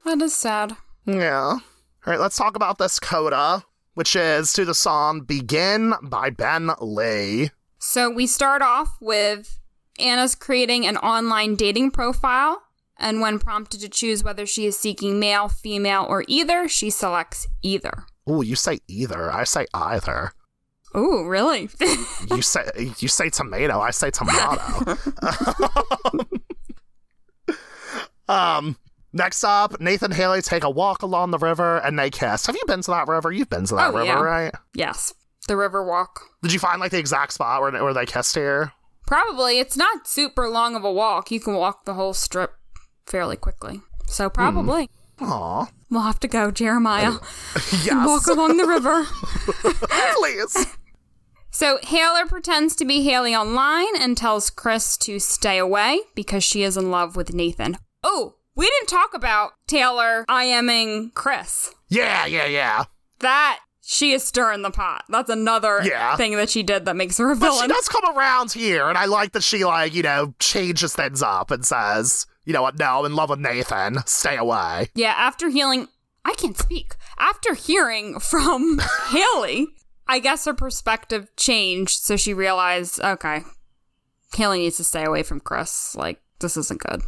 That 0.06 0.22
is 0.22 0.36
sad. 0.36 0.78
Yeah. 1.06 1.58
All 2.08 2.12
right, 2.12 2.22
let's 2.22 2.38
talk 2.38 2.56
about 2.56 2.78
this 2.78 3.02
coda, 3.02 3.66
which 3.96 4.16
is 4.16 4.54
to 4.54 4.64
the 4.64 4.74
song 4.74 5.24
Begin 5.26 5.94
by 6.02 6.30
Ben 6.30 6.72
Lee. 6.80 7.52
So 7.80 8.10
we 8.10 8.28
start 8.28 8.62
off 8.62 8.96
with 9.02 9.60
Anna's 10.00 10.34
creating 10.34 10.88
an 10.88 10.96
online 10.96 11.56
dating 11.56 11.92
profile, 11.92 12.62
and 12.98 13.20
when 13.20 13.40
prompted 13.40 13.82
to 13.82 13.90
choose 13.90 14.24
whether 14.24 14.46
she 14.46 14.66
is 14.66 14.80
seeking 14.80 15.20
male, 15.20 15.50
female, 15.50 16.06
or 16.08 16.24
either, 16.30 16.70
she 16.70 16.90
selects 16.90 17.46
either. 17.62 18.06
Ooh, 18.30 18.42
you 18.42 18.56
say 18.56 18.80
either. 18.88 19.30
I 19.30 19.44
say 19.44 19.66
either. 19.74 20.32
Ooh, 20.96 21.28
really? 21.28 21.70
you 22.32 22.42
say 22.42 22.64
you 23.00 23.10
say 23.10 23.30
tomato. 23.30 23.82
I 23.82 23.92
say 23.92 24.12
tomato. 24.12 24.98
um. 28.30 28.78
Next 29.14 29.44
up, 29.44 29.80
Nathan 29.80 30.12
Haley 30.12 30.42
take 30.42 30.64
a 30.64 30.70
walk 30.70 31.02
along 31.02 31.32
the 31.32 31.38
river 31.38 31.78
and 31.78 31.98
they 31.98 32.10
kiss. 32.10 32.46
Have 32.46 32.56
you 32.56 32.64
been 32.68 32.82
to 32.82 32.92
that 32.92 33.08
river? 33.08 33.32
You've 33.32 33.50
been 33.50 33.66
to 33.66 33.76
that 33.76 33.94
Oh, 33.94 33.98
river, 33.98 34.06
yeah. 34.06 34.20
right? 34.22 34.54
yes. 34.74 35.14
The 35.48 35.56
river 35.56 35.84
walk. 35.84 36.20
Did 36.44 36.52
you 36.52 36.60
find 36.60 36.82
like 36.82 36.92
the 36.92 37.00
exact 37.00 37.34
spot 37.34 37.62
where, 37.62 37.72
where 37.72 37.94
they 37.94 38.06
kissed 38.06 38.36
here? 38.36 38.74
Probably. 39.06 39.60
It's 39.60 39.78
not 39.78 40.08
super 40.08 40.50
long 40.50 40.76
of 40.76 40.84
a 40.84 40.92
walk. 40.92 41.32
You 41.32 41.40
can 41.40 41.54
walk 41.56 41.86
the 41.86 41.94
whole 41.94 42.14
strip 42.14 42.54
fairly 43.06 43.38
quickly. 43.38 43.82
So 44.08 44.28
hmm. 44.28 44.34
probably. 44.34 44.90
Aw. 45.22 45.68
We'll 45.90 46.02
have 46.02 46.20
to 46.20 46.28
go, 46.28 46.52
Jeremiah. 46.52 47.14
Yes. 47.84 48.06
Walk 48.06 48.28
along 48.28 48.58
the 48.58 48.68
river. 48.68 49.06
Please. 50.18 50.76
So 51.50 51.80
Taylor 51.82 52.26
pretends 52.28 52.76
to 52.76 52.86
be 52.86 53.04
Haley 53.04 53.34
online 53.34 53.96
and 54.00 54.16
tells 54.18 54.50
Chris 54.50 54.98
to 54.98 55.20
stay 55.20 55.58
away 55.58 56.02
because 56.14 56.44
she 56.44 56.62
is 56.64 56.76
in 56.78 56.92
love 56.92 57.16
with 57.16 57.34
Nathan. 57.34 57.78
Oh, 58.04 58.36
we 58.58 58.66
didn't 58.66 58.90
talk 58.90 59.14
about 59.14 59.52
Taylor 59.68 60.26
IMing 60.28 61.14
Chris. 61.14 61.74
Yeah, 61.88 62.26
yeah, 62.26 62.46
yeah. 62.48 62.84
That 63.20 63.60
she 63.82 64.12
is 64.12 64.24
stirring 64.24 64.64
the 64.64 64.72
pot. 64.72 65.06
That's 65.08 65.30
another 65.30 65.80
Yeah. 65.84 66.18
thing 66.18 66.36
that 66.36 66.50
she 66.50 66.62
did 66.64 66.84
that 66.86 66.96
makes 66.98 67.18
her 67.20 67.32
a 67.32 67.36
But 67.38 67.62
she 67.62 67.68
does 67.68 67.88
come 67.88 68.18
around 68.18 68.52
here, 68.52 68.90
and 68.90 68.98
I 68.98 69.06
like 69.06 69.32
that 69.32 69.44
she, 69.44 69.64
like, 69.64 69.94
you 69.94 70.04
know, 70.04 70.34
changes 70.40 70.94
things 70.94 71.22
up 71.24 71.52
and 71.52 71.66
says, 71.66 72.26
you 72.44 72.52
know 72.52 72.62
what, 72.62 72.78
no, 72.78 73.00
I'm 73.00 73.06
in 73.06 73.16
love 73.16 73.30
with 73.30 73.40
Nathan. 73.40 74.00
Stay 74.06 74.36
away. 74.36 74.90
Yeah, 74.96 75.14
after 75.16 75.48
hearing, 75.50 75.88
I 76.26 76.34
can't 76.34 76.58
speak. 76.58 76.96
After 77.18 77.54
hearing 77.54 78.20
from 78.20 78.82
Haley, 79.08 79.68
I 80.08 80.20
guess 80.20 80.44
her 80.46 80.54
perspective 80.54 81.30
changed, 81.38 82.02
so 82.04 82.18
she 82.18 82.34
realized, 82.34 83.00
okay, 83.02 83.44
Haley 84.36 84.60
needs 84.60 84.78
to 84.78 84.84
stay 84.84 85.06
away 85.06 85.24
from 85.24 85.40
Chris. 85.40 85.96
Like, 85.96 86.22
this 86.40 86.58
isn't 86.58 86.82
good. 86.82 87.02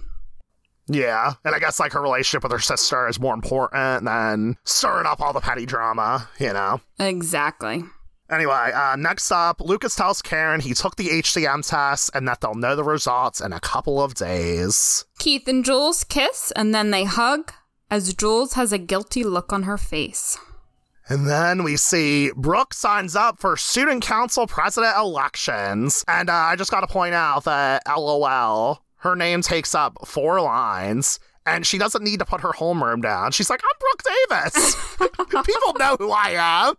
Yeah. 0.89 1.33
And 1.45 1.55
I 1.55 1.59
guess, 1.59 1.79
like, 1.79 1.93
her 1.93 2.01
relationship 2.01 2.43
with 2.43 2.51
her 2.51 2.59
sister 2.59 3.07
is 3.07 3.19
more 3.19 3.33
important 3.33 4.05
than 4.05 4.57
stirring 4.65 5.05
up 5.05 5.21
all 5.21 5.33
the 5.33 5.39
petty 5.39 5.65
drama, 5.65 6.27
you 6.39 6.51
know? 6.51 6.81
Exactly. 6.99 7.83
Anyway, 8.31 8.71
uh, 8.75 8.95
next 8.95 9.31
up, 9.31 9.59
Lucas 9.59 9.95
tells 9.95 10.21
Karen 10.21 10.59
he 10.61 10.73
took 10.73 10.95
the 10.95 11.09
HCM 11.09 11.67
test 11.67 12.11
and 12.13 12.27
that 12.27 12.41
they'll 12.41 12.53
know 12.53 12.75
the 12.75 12.83
results 12.83 13.41
in 13.41 13.53
a 13.53 13.59
couple 13.59 14.01
of 14.01 14.13
days. 14.13 15.05
Keith 15.17 15.47
and 15.47 15.65
Jules 15.65 16.03
kiss, 16.03 16.51
and 16.55 16.73
then 16.73 16.91
they 16.91 17.05
hug 17.05 17.51
as 17.89 18.13
Jules 18.13 18.53
has 18.53 18.71
a 18.71 18.77
guilty 18.77 19.23
look 19.23 19.51
on 19.51 19.63
her 19.63 19.77
face. 19.77 20.37
And 21.07 21.27
then 21.27 21.63
we 21.63 21.75
see 21.75 22.31
Brooke 22.35 22.71
signs 22.71 23.15
up 23.15 23.39
for 23.39 23.57
student 23.57 24.03
council 24.03 24.45
president 24.45 24.95
elections. 24.95 26.05
And 26.07 26.29
uh, 26.29 26.33
I 26.33 26.55
just 26.55 26.69
got 26.69 26.81
to 26.81 26.87
point 26.87 27.15
out 27.15 27.45
that 27.45 27.81
LOL, 27.87 28.83
her 28.99 29.15
name 29.15 29.41
takes 29.41 29.75
up 29.75 29.97
four 30.05 30.41
lines. 30.41 31.19
And 31.45 31.65
she 31.65 31.79
doesn't 31.79 32.03
need 32.03 32.19
to 32.19 32.25
put 32.25 32.41
her 32.41 32.51
homeroom 32.51 33.01
down. 33.01 33.31
She's 33.31 33.49
like, 33.49 33.61
I'm 33.63 33.79
Brooke 33.79 34.03
Davis. 34.29 34.75
People 35.45 35.73
know 35.79 35.95
who 35.97 36.11
I 36.11 36.35
am. 36.37 36.75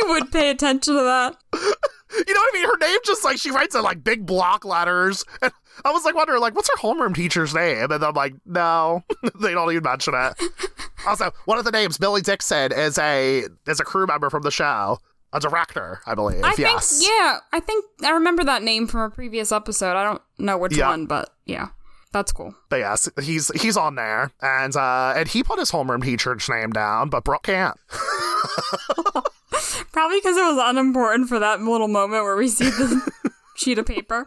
You 0.00 0.08
would 0.08 0.32
pay 0.32 0.50
attention 0.50 0.94
to 0.96 1.00
that. 1.00 1.36
You 1.52 2.34
know 2.34 2.40
what 2.40 2.50
I 2.50 2.50
mean? 2.54 2.64
Her 2.64 2.78
name 2.78 2.98
just 3.04 3.24
like 3.24 3.38
she 3.38 3.50
writes 3.50 3.74
in 3.74 3.82
like 3.82 4.02
big 4.02 4.26
block 4.26 4.64
letters. 4.64 5.24
And 5.42 5.52
I 5.84 5.92
was 5.92 6.04
like 6.04 6.14
wondering, 6.14 6.40
like, 6.40 6.54
what's 6.56 6.68
her 6.70 6.76
homeroom 6.80 7.14
teacher's 7.14 7.54
name? 7.54 7.92
And 7.92 8.02
I'm 8.02 8.14
like, 8.14 8.34
no, 8.46 9.04
they 9.40 9.52
don't 9.52 9.70
even 9.70 9.84
mention 9.84 10.14
it. 10.16 10.34
also, 11.06 11.30
one 11.44 11.58
of 11.58 11.64
the 11.64 11.70
names, 11.70 11.98
Billy 11.98 12.22
Dixon, 12.22 12.72
is 12.72 12.98
a 12.98 13.44
is 13.66 13.78
a 13.78 13.84
crew 13.84 14.06
member 14.06 14.30
from 14.30 14.42
the 14.42 14.50
show, 14.50 14.98
a 15.32 15.40
director, 15.40 16.00
I 16.06 16.14
believe. 16.14 16.42
I 16.44 16.54
yes. 16.58 16.98
think, 16.98 17.10
yeah, 17.10 17.38
I 17.52 17.60
think 17.60 17.84
I 18.04 18.10
remember 18.12 18.44
that 18.44 18.62
name 18.62 18.86
from 18.86 19.00
a 19.00 19.10
previous 19.10 19.52
episode. 19.52 19.96
I 19.96 20.04
don't 20.04 20.22
know 20.38 20.56
which 20.58 20.76
Yeah. 20.76 20.88
one, 20.88 21.06
but 21.06 21.30
yeah, 21.44 21.68
that's 22.12 22.32
cool. 22.32 22.54
But 22.70 22.76
yes, 22.78 23.08
he's 23.20 23.50
he's 23.60 23.76
on 23.76 23.94
there, 23.96 24.32
and 24.40 24.74
uh, 24.76 25.12
and 25.16 25.28
he 25.28 25.42
put 25.42 25.58
his 25.58 25.70
homeroom 25.70 26.02
teacher's 26.02 26.48
name 26.48 26.70
down, 26.70 27.08
but 27.10 27.24
Brooke 27.24 27.42
can't. 27.44 27.76
Probably 29.92 30.18
because 30.18 30.36
it 30.36 30.42
was 30.42 30.58
unimportant 30.62 31.28
for 31.28 31.38
that 31.38 31.60
little 31.60 31.88
moment 31.88 32.22
where 32.22 32.36
we 32.36 32.48
see 32.48 32.68
the 32.70 33.10
sheet 33.56 33.78
of 33.78 33.86
paper. 33.86 34.26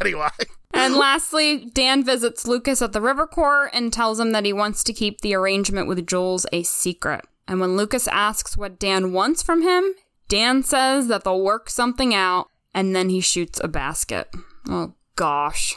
anyway, 0.00 0.28
And 0.74 0.94
lastly, 0.94 1.66
Dan 1.72 2.04
visits 2.04 2.46
Lucas 2.46 2.82
at 2.82 2.92
the 2.92 3.00
river 3.00 3.26
court 3.26 3.70
and 3.72 3.92
tells 3.92 4.20
him 4.20 4.32
that 4.32 4.44
he 4.44 4.52
wants 4.52 4.82
to 4.84 4.92
keep 4.92 5.20
the 5.20 5.34
arrangement 5.34 5.86
with 5.88 6.06
Jules 6.06 6.44
a 6.52 6.62
secret. 6.62 7.24
And 7.48 7.60
when 7.60 7.76
Lucas 7.76 8.06
asks 8.06 8.56
what 8.56 8.78
Dan 8.78 9.12
wants 9.12 9.42
from 9.42 9.62
him, 9.62 9.94
Dan 10.28 10.62
says 10.62 11.08
that 11.08 11.24
they'll 11.24 11.42
work 11.42 11.70
something 11.70 12.14
out 12.14 12.48
and 12.74 12.94
then 12.94 13.08
he 13.08 13.20
shoots 13.20 13.58
a 13.64 13.68
basket. 13.68 14.28
Oh 14.68 14.92
gosh. 15.16 15.74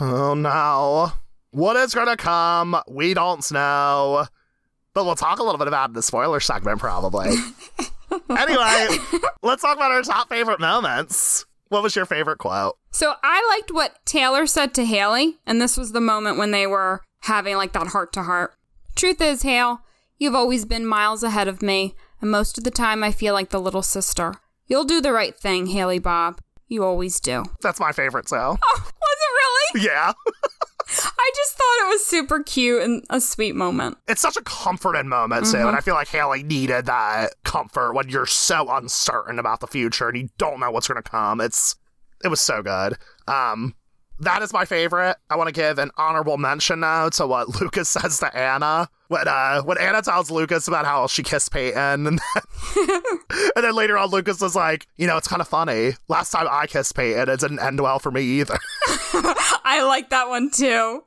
oh 0.00 0.34
no, 0.34 1.12
what 1.50 1.76
is 1.76 1.94
gonna 1.94 2.16
come? 2.16 2.80
We 2.88 3.14
don't 3.14 3.50
know. 3.50 4.26
But 4.94 5.04
we'll 5.04 5.16
talk 5.16 5.38
a 5.38 5.42
little 5.42 5.58
bit 5.58 5.68
about 5.68 5.88
it 5.88 5.90
in 5.90 5.94
the 5.94 6.02
spoiler 6.02 6.40
segment, 6.40 6.78
probably. 6.78 7.28
anyway, 8.30 8.96
let's 9.42 9.62
talk 9.62 9.76
about 9.76 9.90
our 9.90 10.02
top 10.02 10.28
favorite 10.28 10.60
moments. 10.60 11.44
What 11.68 11.82
was 11.82 11.94
your 11.94 12.06
favorite 12.06 12.38
quote? 12.38 12.76
So 12.90 13.14
I 13.22 13.46
liked 13.54 13.72
what 13.72 14.04
Taylor 14.06 14.46
said 14.46 14.72
to 14.74 14.84
Haley, 14.84 15.36
and 15.46 15.60
this 15.60 15.76
was 15.76 15.92
the 15.92 16.00
moment 16.00 16.38
when 16.38 16.50
they 16.50 16.66
were 16.66 17.02
having 17.20 17.56
like 17.56 17.72
that 17.74 17.88
heart 17.88 18.12
to 18.14 18.22
heart. 18.22 18.54
Truth 18.96 19.20
is, 19.20 19.42
Hale, 19.42 19.82
you've 20.18 20.34
always 20.34 20.64
been 20.64 20.86
miles 20.86 21.22
ahead 21.22 21.48
of 21.48 21.62
me, 21.62 21.94
and 22.20 22.30
most 22.30 22.58
of 22.58 22.64
the 22.64 22.70
time 22.70 23.02
I 23.02 23.12
feel 23.12 23.34
like 23.34 23.50
the 23.50 23.60
little 23.60 23.82
sister. 23.82 24.34
You'll 24.66 24.84
do 24.84 25.00
the 25.00 25.12
right 25.12 25.38
thing, 25.38 25.66
Haley 25.66 25.98
Bob. 25.98 26.40
You 26.68 26.84
always 26.84 27.18
do. 27.20 27.44
That's 27.62 27.80
my 27.80 27.92
favorite, 27.92 28.28
so. 28.28 28.58
Oh, 28.64 28.80
was 28.82 28.92
it 29.74 29.80
really? 29.80 29.86
Yeah. 29.86 30.12
I 30.90 31.30
just 31.36 31.52
thought 31.56 31.86
it 31.86 31.88
was 31.88 32.06
super 32.06 32.42
cute 32.42 32.82
and 32.82 33.04
a 33.10 33.20
sweet 33.20 33.54
moment. 33.54 33.98
It's 34.06 34.22
such 34.22 34.36
a 34.36 34.42
comforting 34.42 35.08
moment, 35.08 35.46
too. 35.46 35.58
And 35.58 35.76
I 35.76 35.80
feel 35.80 35.94
like 35.94 36.08
Haley 36.08 36.42
needed 36.42 36.86
that 36.86 37.34
comfort 37.44 37.92
when 37.92 38.08
you're 38.08 38.26
so 38.26 38.70
uncertain 38.74 39.38
about 39.38 39.60
the 39.60 39.66
future 39.66 40.08
and 40.08 40.16
you 40.16 40.28
don't 40.38 40.60
know 40.60 40.70
what's 40.70 40.88
going 40.88 41.02
to 41.02 41.08
come. 41.08 41.40
It's, 41.40 41.76
it 42.24 42.28
was 42.28 42.40
so 42.40 42.62
good. 42.62 42.94
Um, 43.26 43.74
that 44.20 44.42
is 44.42 44.52
my 44.52 44.64
favorite. 44.64 45.16
I 45.30 45.36
want 45.36 45.48
to 45.48 45.52
give 45.52 45.78
an 45.78 45.90
honorable 45.96 46.38
mention 46.38 46.80
now 46.80 47.08
to 47.10 47.26
what 47.26 47.48
Lucas 47.60 47.88
says 47.88 48.18
to 48.20 48.36
Anna 48.36 48.88
when 49.08 49.26
uh 49.26 49.62
when 49.62 49.78
Anna 49.78 50.02
tells 50.02 50.30
Lucas 50.30 50.68
about 50.68 50.84
how 50.84 51.06
she 51.06 51.22
kissed 51.22 51.50
Peyton, 51.50 52.06
and 52.06 52.06
then, 52.06 52.18
and 53.56 53.64
then 53.64 53.74
later 53.74 53.96
on 53.98 54.10
Lucas 54.10 54.40
is 54.42 54.54
like, 54.54 54.86
you 54.96 55.06
know, 55.06 55.16
it's 55.16 55.28
kind 55.28 55.40
of 55.40 55.48
funny. 55.48 55.92
Last 56.08 56.30
time 56.30 56.46
I 56.50 56.66
kissed 56.66 56.94
Peyton, 56.94 57.28
it 57.28 57.40
didn't 57.40 57.60
end 57.60 57.80
well 57.80 57.98
for 57.98 58.10
me 58.10 58.22
either. 58.22 58.58
I 59.64 59.82
like 59.86 60.10
that 60.10 60.28
one 60.28 60.50
too. 60.50 61.02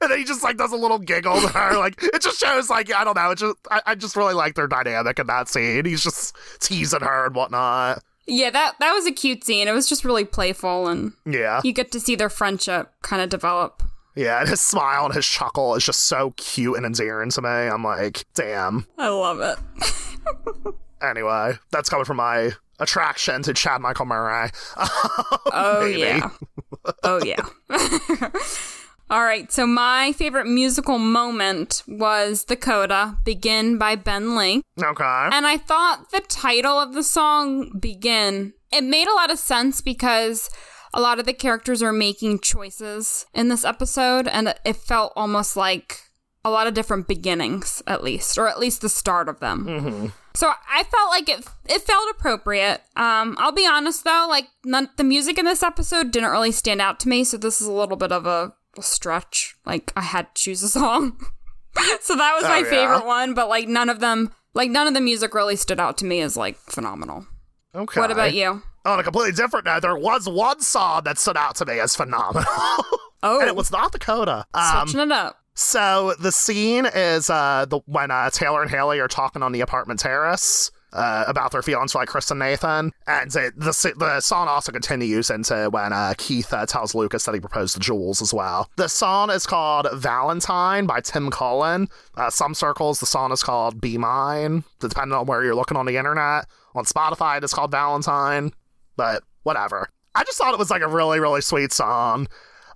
and 0.00 0.10
then 0.10 0.18
he 0.18 0.24
just 0.24 0.42
like 0.42 0.56
does 0.56 0.72
a 0.72 0.76
little 0.76 0.98
giggle 0.98 1.40
to 1.40 1.48
her. 1.48 1.76
Like 1.78 2.02
it 2.02 2.22
just 2.22 2.40
shows 2.40 2.70
like 2.70 2.92
I 2.92 3.04
don't 3.04 3.16
know. 3.16 3.30
It 3.30 3.38
just 3.38 3.56
I, 3.70 3.82
I 3.86 3.94
just 3.94 4.16
really 4.16 4.34
like 4.34 4.54
their 4.54 4.66
dynamic 4.66 5.18
in 5.18 5.26
that 5.26 5.48
scene. 5.48 5.84
He's 5.84 6.02
just 6.02 6.34
teasing 6.60 7.00
her 7.00 7.26
and 7.26 7.34
whatnot. 7.34 8.02
Yeah, 8.28 8.50
that 8.50 8.74
that 8.78 8.92
was 8.92 9.06
a 9.06 9.12
cute 9.12 9.42
scene. 9.44 9.66
It 9.68 9.72
was 9.72 9.88
just 9.88 10.04
really 10.04 10.24
playful 10.24 10.86
and 10.86 11.12
Yeah, 11.26 11.60
you 11.64 11.72
get 11.72 11.90
to 11.92 12.00
see 12.00 12.14
their 12.14 12.28
friendship 12.30 12.92
kind 13.02 13.20
of 13.22 13.28
develop. 13.28 13.82
yeah. 14.14 14.40
And 14.40 14.48
his 14.48 14.60
smile 14.60 15.06
and 15.06 15.14
his 15.14 15.26
chuckle 15.26 15.74
is 15.74 15.84
just 15.84 16.04
so 16.04 16.32
cute 16.36 16.76
and 16.76 16.86
endearing 16.86 17.30
to 17.30 17.42
me. 17.42 17.48
I'm 17.48 17.82
like, 17.82 18.24
damn. 18.34 18.86
I 18.98 19.08
love 19.08 19.40
it. 19.40 20.74
Anyway, 21.02 21.52
that's 21.70 21.88
coming 21.88 22.04
from 22.04 22.16
my 22.18 22.50
attraction 22.80 23.42
to 23.42 23.54
Chad 23.54 23.80
Michael 23.80 24.06
Murray. 24.06 24.50
Oh 25.52 25.84
yeah. 25.86 26.30
Oh 27.02 27.20
yeah. 27.24 27.44
All 29.10 29.24
right, 29.24 29.50
so 29.50 29.66
my 29.66 30.12
favorite 30.12 30.46
musical 30.46 30.98
moment 30.98 31.82
was 31.88 32.44
The 32.44 32.56
Coda, 32.56 33.18
Begin 33.24 33.78
by 33.78 33.96
Ben 33.96 34.36
Lee. 34.36 34.62
Okay. 34.82 35.28
And 35.32 35.46
I 35.46 35.56
thought 35.56 36.10
the 36.12 36.20
title 36.20 36.78
of 36.78 36.92
the 36.92 37.02
song, 37.02 37.78
Begin, 37.78 38.52
it 38.70 38.84
made 38.84 39.08
a 39.08 39.14
lot 39.14 39.30
of 39.30 39.38
sense 39.38 39.80
because 39.80 40.50
a 40.92 41.00
lot 41.00 41.18
of 41.18 41.24
the 41.24 41.32
characters 41.32 41.82
are 41.82 41.92
making 41.92 42.40
choices 42.40 43.24
in 43.32 43.48
this 43.48 43.64
episode, 43.64 44.28
and 44.28 44.54
it 44.64 44.76
felt 44.76 45.12
almost 45.16 45.56
like 45.56 46.00
a 46.44 46.50
lot 46.50 46.66
of 46.66 46.74
different 46.74 47.08
beginnings, 47.08 47.82
at 47.86 48.02
least, 48.02 48.38
or 48.38 48.48
at 48.48 48.58
least 48.58 48.80
the 48.80 48.88
start 48.88 49.28
of 49.28 49.40
them. 49.40 49.66
Mm-hmm. 49.66 50.06
So 50.34 50.52
I 50.70 50.84
felt 50.84 51.10
like 51.10 51.28
it 51.28 51.46
it 51.68 51.82
felt 51.82 52.10
appropriate. 52.10 52.80
Um, 52.94 53.36
I'll 53.38 53.52
be 53.52 53.66
honest 53.66 54.04
though, 54.04 54.26
like 54.28 54.46
none, 54.64 54.88
the 54.96 55.04
music 55.04 55.36
in 55.38 55.44
this 55.44 55.64
episode 55.64 56.12
didn't 56.12 56.30
really 56.30 56.52
stand 56.52 56.80
out 56.80 57.00
to 57.00 57.08
me, 57.08 57.24
so 57.24 57.36
this 57.36 57.60
is 57.60 57.66
a 57.66 57.72
little 57.72 57.96
bit 57.96 58.12
of 58.12 58.24
a, 58.24 58.30
a 58.30 58.54
stretch. 58.82 59.56
Like 59.66 59.92
I 59.96 60.02
had 60.02 60.34
to 60.34 60.42
choose 60.42 60.62
a 60.62 60.68
song, 60.68 61.18
so 62.00 62.16
that 62.16 62.34
was 62.34 62.44
Oh, 62.44 62.48
my 62.48 62.58
yeah? 62.58 62.64
favorite 62.70 63.06
one. 63.06 63.34
But 63.34 63.48
like 63.48 63.68
none 63.68 63.88
of 63.88 64.00
them, 64.00 64.32
like 64.54 64.70
none 64.70 64.86
of 64.86 64.94
the 64.94 65.00
music 65.00 65.34
really 65.34 65.56
stood 65.56 65.80
out 65.80 65.98
to 65.98 66.04
me 66.04 66.20
as 66.20 66.36
like 66.36 66.56
phenomenal. 66.58 67.26
Okay. 67.74 68.00
What 68.00 68.10
about 68.10 68.34
you? 68.34 68.62
On 68.84 68.98
a 68.98 69.02
completely 69.02 69.32
different 69.32 69.66
note, 69.66 69.82
there 69.82 69.96
was 69.98 70.28
one 70.28 70.60
song 70.60 71.02
that 71.04 71.18
stood 71.18 71.36
out 71.36 71.54
to 71.56 71.66
me 71.66 71.78
as 71.80 71.94
phenomenal. 71.96 72.44
Oh, 73.20 73.40
and 73.40 73.48
it 73.48 73.56
was 73.56 73.72
not 73.72 73.90
the 73.90 73.98
coda. 73.98 74.46
Um, 74.54 74.86
switching 74.86 75.00
it 75.00 75.10
up. 75.10 75.40
so 75.54 76.14
the 76.20 76.30
scene 76.30 76.86
is 76.86 77.28
uh, 77.28 77.66
the 77.68 77.80
when 77.86 78.12
uh, 78.12 78.30
Taylor 78.30 78.62
and 78.62 78.70
Haley 78.70 79.00
are 79.00 79.08
talking 79.08 79.42
on 79.42 79.50
the 79.50 79.60
apartment 79.60 79.98
terrace. 79.98 80.70
Uh, 80.90 81.24
about 81.28 81.52
their 81.52 81.60
Chris 82.06 82.30
and 82.30 82.40
Nathan, 82.40 82.92
and 83.06 83.30
the 83.30 83.52
the, 83.54 83.94
the 83.98 84.20
song 84.20 84.48
also 84.48 84.72
continues 84.72 85.28
into 85.28 85.68
when 85.70 85.92
uh, 85.92 86.14
Keith 86.16 86.50
uh, 86.54 86.64
tells 86.64 86.94
Lucas 86.94 87.26
that 87.26 87.34
he 87.34 87.40
proposed 87.40 87.74
to 87.74 87.80
Jules 87.80 88.22
as 88.22 88.32
well. 88.32 88.70
The 88.76 88.88
song 88.88 89.28
is 89.28 89.46
called 89.46 89.86
"Valentine" 89.92 90.86
by 90.86 91.00
Tim 91.00 91.30
Cullen. 91.30 91.88
Uh, 92.16 92.30
some 92.30 92.54
circles, 92.54 93.00
the 93.00 93.06
song 93.06 93.32
is 93.32 93.42
called 93.42 93.82
"Be 93.82 93.98
Mine," 93.98 94.64
depending 94.78 95.12
on 95.12 95.26
where 95.26 95.44
you're 95.44 95.54
looking 95.54 95.76
on 95.76 95.84
the 95.84 95.98
internet. 95.98 96.46
On 96.74 96.86
Spotify, 96.86 97.36
it 97.36 97.44
is 97.44 97.52
called 97.52 97.70
"Valentine," 97.70 98.52
but 98.96 99.22
whatever. 99.42 99.90
I 100.14 100.24
just 100.24 100.38
thought 100.38 100.54
it 100.54 100.58
was 100.58 100.70
like 100.70 100.82
a 100.82 100.88
really 100.88 101.20
really 101.20 101.42
sweet 101.42 101.70
song. 101.70 102.28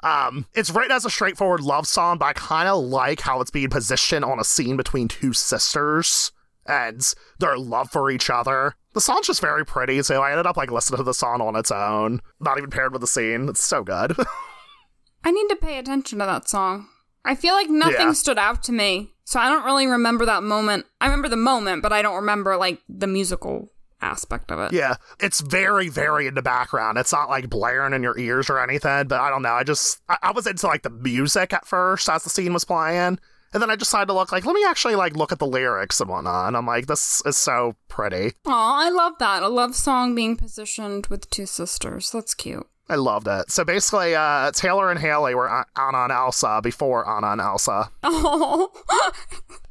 Um, 0.03 0.45
it's 0.53 0.71
written 0.71 0.93
as 0.93 1.07
a 1.07 1.11
straightforward 1.11 1.63
love 1.63 1.87
song, 1.87 2.19
but 2.19 2.27
I 2.27 2.33
kind 2.35 2.69
of 2.69 2.85
like 2.85 3.21
how 3.21 3.41
it's 3.41 3.51
being 3.51 3.71
positioned 3.71 4.25
on 4.25 4.39
a 4.39 4.45
scene 4.45 4.77
between 4.77 5.09
two 5.09 5.33
sisters 5.33 6.31
and 6.67 7.03
their 7.39 7.57
love 7.59 7.91
for 7.91 8.11
each 8.11 8.31
other. 8.31 8.75
The 8.95 9.01
song's 9.01 9.27
just 9.27 9.41
very 9.41 9.65
pretty, 9.65 10.03
so 10.03 10.23
I 10.23 10.31
ended 10.31 10.47
up 10.47 10.57
like 10.57 10.71
listening 10.71 10.99
to 10.99 11.03
the 11.05 11.15
song 11.15 11.41
on 11.41 11.57
its 11.57 11.71
own, 11.71 12.21
not 12.41 12.59
even 12.59 12.71
paired 12.71 12.93
with 12.93 13.01
the 13.01 13.07
scene. 13.07 13.49
It's 13.49 13.65
so 13.65 13.83
good. 13.83 14.15
I 15.25 15.31
need 15.31 15.49
to 15.49 15.57
pay 15.57 15.79
attention 15.79 16.19
to 16.19 16.27
that 16.27 16.49
song. 16.49 16.89
I 17.25 17.35
feel 17.35 17.55
like 17.55 17.71
nothing 17.71 18.09
Yeah. 18.09 18.13
stood 18.13 18.39
out 18.39 18.63
to 18.65 18.73
me, 18.73 19.13
so 19.25 19.39
I 19.39 19.49
don't 19.49 19.65
really 19.65 19.87
remember 19.87 20.27
that 20.27 20.43
moment. 20.43 20.87
I 21.01 21.07
remember 21.07 21.29
the 21.29 21.37
moment, 21.37 21.83
but 21.83 21.93
I 21.93 22.03
don't 22.03 22.17
remember 22.17 22.57
like 22.57 22.81
the 22.89 23.07
musical 23.07 23.69
aspect 24.01 24.51
of 24.51 24.59
it. 24.59 24.73
yeah, 24.73 24.97
it's 25.21 25.41
very, 25.41 25.89
very 25.89 26.27
in 26.27 26.35
the 26.35 26.43
background. 26.43 26.99
It's 26.99 27.13
not 27.13 27.29
like 27.31 27.49
blaring 27.49 27.95
in 27.95 28.03
your 28.03 28.19
ears 28.19 28.51
or 28.51 28.61
anything, 28.61 29.07
but 29.07 29.21
I 29.21 29.31
don't 29.31 29.43
know. 29.43 29.53
I 29.53 29.63
just, 29.63 30.01
I, 30.09 30.19
I 30.23 30.31
was 30.33 30.47
into 30.49 30.67
like 30.67 30.83
the 30.83 30.91
music 30.91 31.53
at 31.53 31.65
first 31.67 32.09
as 32.09 32.25
the 32.25 32.31
scene 32.31 32.53
was 32.53 32.65
playing. 32.65 33.21
And 33.53 33.63
then 33.63 33.71
I 33.71 33.77
decided 33.77 34.07
to 34.07 34.15
look 34.15 34.33
like, 34.33 34.47
let 34.47 34.55
me 34.55 34.65
actually 34.67 34.95
like 34.95 35.15
look 35.17 35.31
at 35.33 35.39
the 35.39 35.47
lyrics 35.47 36.01
and 36.01 36.09
whatnot. 36.09 36.49
And 36.49 36.57
I'm 36.57 36.67
like, 36.67 36.87
this 36.87 37.23
is 37.27 37.37
so 37.37 37.77
pretty. 37.89 38.33
Oh, 38.47 38.51
I 38.53 38.89
love 38.91 39.15
that. 39.19 39.43
A 39.43 39.49
love 39.49 39.75
song 39.75 40.15
being 40.15 40.37
positioned 40.37 41.07
with 41.09 41.29
two 41.31 41.47
sisters. 41.47 42.11
That's 42.11 42.35
cute. 42.35 42.67
I 42.89 42.97
loved 42.97 43.29
it. 43.29 43.51
So 43.51 43.65
basically, 43.65 44.15
uh, 44.15 44.51
Taylor 44.53 44.91
and 44.91 44.99
Haley 45.01 45.35
were 45.35 45.49
on- 45.49 45.65
Anna 45.77 46.05
and 46.05 46.13
Elsa 46.13 46.61
before 46.63 47.09
Anna 47.09 47.33
and 47.33 47.41
Elsa. 47.41 47.91
Oh, 48.03 48.71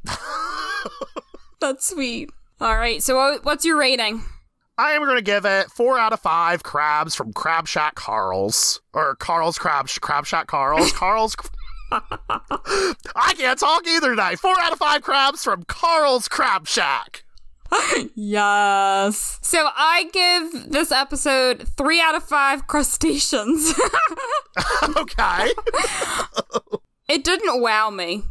that's 1.60 1.88
sweet. 1.90 2.30
All 2.60 2.76
right, 2.76 3.02
so 3.02 3.40
what's 3.44 3.66
your 3.66 3.78
rating? 3.78 4.24
I 4.78 4.92
am 4.94 5.04
going 5.04 5.16
to 5.16 5.22
give 5.22 5.46
it 5.46 5.68
four 5.70 6.00
out 6.00 6.14
of 6.14 6.20
five 6.22 6.64
crabs 6.64 7.14
from 7.16 7.34
Crab 7.34 7.68
Shack 7.68 7.96
Carl's. 7.96 8.82
Or 8.94 9.16
Carl's 9.16 9.58
Crab, 9.60 9.88
Crab 10.02 10.26
Shack 10.26 10.48
Carl's. 10.48 10.92
Carl's. 10.94 11.36
I 11.92 13.34
can't 13.38 13.60
talk 13.60 13.86
either 13.88 14.10
tonight. 14.10 14.40
Four 14.40 14.60
out 14.60 14.72
of 14.72 14.78
five 14.80 15.02
crabs 15.02 15.44
from 15.44 15.64
Carl's 15.64 16.28
Crab 16.28 16.68
Shack. 16.68 17.24
Yes. 18.16 19.40
So 19.42 19.70
I 19.76 20.10
give 20.12 20.72
this 20.72 20.92
episode 20.92 21.68
three 21.78 22.02
out 22.02 22.16
of 22.16 22.24
five 22.24 22.68
crustaceans. 22.68 23.74
okay. 24.98 25.52
it 27.10 27.24
didn't 27.24 27.62
wow 27.62 27.90
me. 27.90 28.24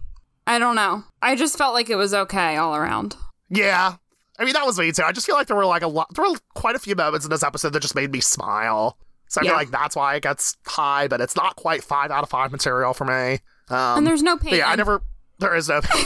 I 0.47 0.59
don't 0.59 0.77
know. 0.77 1.05
I 1.23 1.37
just 1.37 1.57
felt 1.57 1.73
like 1.75 1.89
it 1.89 1.97
was 1.97 2.13
okay 2.13 2.57
all 2.57 2.77
around. 2.77 3.17
Yeah. 3.49 3.95
I 4.39 4.45
mean, 4.45 4.53
that 4.55 4.67
was 4.67 4.79
me 4.79 4.93
too. 4.93 5.03
I 5.05 5.13
just 5.13 5.27
feel 5.27 5.37
like 5.37 5.47
there 5.47 5.57
were 5.57 5.67
like 5.67 5.83
a 5.83 5.89
lot, 5.89 6.15
there 6.15 6.25
were 6.29 6.37
quite 6.55 6.77
a 6.77 6.81
few 6.81 6.95
moments 6.95 7.25
in 7.25 7.31
this 7.31 7.43
episode 7.43 7.73
that 7.73 7.81
just 7.81 7.95
made 7.95 8.13
me 8.13 8.21
smile. 8.21 8.99
So 9.29 9.41
I 9.41 9.45
Yeah. 9.45 9.51
feel 9.51 9.57
like 9.59 9.71
that's 9.71 9.97
why 9.97 10.17
it 10.17 10.23
gets 10.23 10.57
high, 10.67 11.09
but 11.09 11.21
it's 11.21 11.37
not 11.37 11.57
quite 11.57 11.83
five 11.83 12.11
out 12.11 12.23
of 12.25 12.31
five 12.31 12.53
material 12.53 12.93
for 12.95 13.05
me. 13.05 13.41
Um, 13.71 13.99
and 13.99 14.07
there's 14.07 14.23
no 14.23 14.37
pain. 14.37 14.55
yeah, 14.55 14.69
I 14.69 14.77
never. 14.77 15.03
There 15.39 15.57
is 15.57 15.69
no. 15.69 15.81
Pain. 15.81 15.91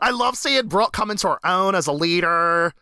I 0.00 0.10
love 0.12 0.36
seeing 0.36 0.68
Brooke 0.68 0.92
come 0.92 1.10
into 1.10 1.28
her 1.28 1.44
own 1.44 1.74
as 1.74 1.86
a 1.86 1.92
leader, 1.92 2.72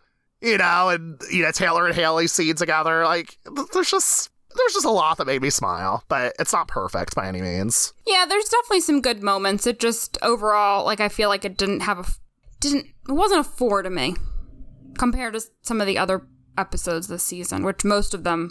you 0.42 0.58
know, 0.58 0.90
and 0.90 1.20
you 1.30 1.42
know 1.42 1.52
Taylor 1.52 1.86
and 1.86 1.94
Haley 1.94 2.26
scene 2.26 2.54
together. 2.54 3.04
Like, 3.04 3.38
there's 3.72 3.90
just 3.90 4.30
there's 4.56 4.74
just 4.74 4.86
a 4.86 4.90
lot 4.90 5.18
that 5.18 5.26
made 5.26 5.42
me 5.42 5.50
smile, 5.50 6.04
but 6.08 6.34
it's 6.38 6.52
not 6.52 6.68
perfect 6.68 7.14
by 7.14 7.26
any 7.26 7.40
means. 7.40 7.92
Yeah, 8.06 8.24
there's 8.28 8.48
definitely 8.48 8.80
some 8.80 9.00
good 9.00 9.22
moments. 9.22 9.66
It 9.66 9.80
just 9.80 10.18
overall, 10.22 10.84
like 10.84 11.00
I 11.00 11.08
feel 11.08 11.28
like 11.28 11.44
it 11.44 11.56
didn't 11.56 11.80
have 11.80 11.98
a 11.98 12.04
didn't 12.60 12.86
it 13.08 13.12
wasn't 13.12 13.40
a 13.40 13.44
four 13.44 13.82
to 13.82 13.90
me 13.90 14.14
compared 14.96 15.34
to 15.34 15.42
some 15.62 15.80
of 15.80 15.86
the 15.86 15.98
other 15.98 16.26
episodes 16.56 17.08
this 17.08 17.22
season, 17.22 17.64
which 17.64 17.84
most 17.84 18.14
of 18.14 18.24
them, 18.24 18.50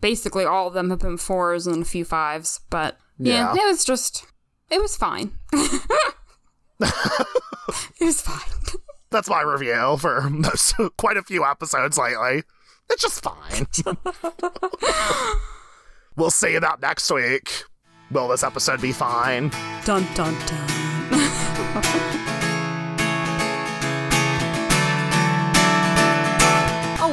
basically 0.00 0.44
all 0.44 0.68
of 0.68 0.74
them, 0.74 0.90
have 0.90 0.98
been 0.98 1.16
fours 1.16 1.66
and 1.66 1.82
a 1.82 1.86
few 1.86 2.04
fives. 2.04 2.60
But 2.70 2.98
yeah, 3.18 3.54
Yeah. 3.54 3.62
it 3.62 3.66
was 3.66 3.84
just 3.84 4.26
it 4.70 4.80
was 4.80 4.96
fine. 4.96 5.32
it 5.52 5.70
was 8.00 8.20
fine. 8.20 8.80
That's 9.10 9.30
my 9.30 9.40
review 9.42 9.96
for 9.98 10.28
most 10.28 10.74
quite 10.98 11.16
a 11.16 11.22
few 11.22 11.44
episodes 11.44 11.96
lately. 11.96 12.42
It's 12.90 13.02
just 13.02 13.22
fine. 13.22 13.66
we'll 16.16 16.30
see 16.30 16.52
you 16.52 16.58
about 16.58 16.80
next 16.82 17.10
week. 17.10 17.64
Will 18.10 18.28
this 18.28 18.42
episode 18.44 18.80
be 18.80 18.92
fine? 18.92 19.50
Dun 19.84 20.06
dun 20.14 20.36
dun. 20.46 22.22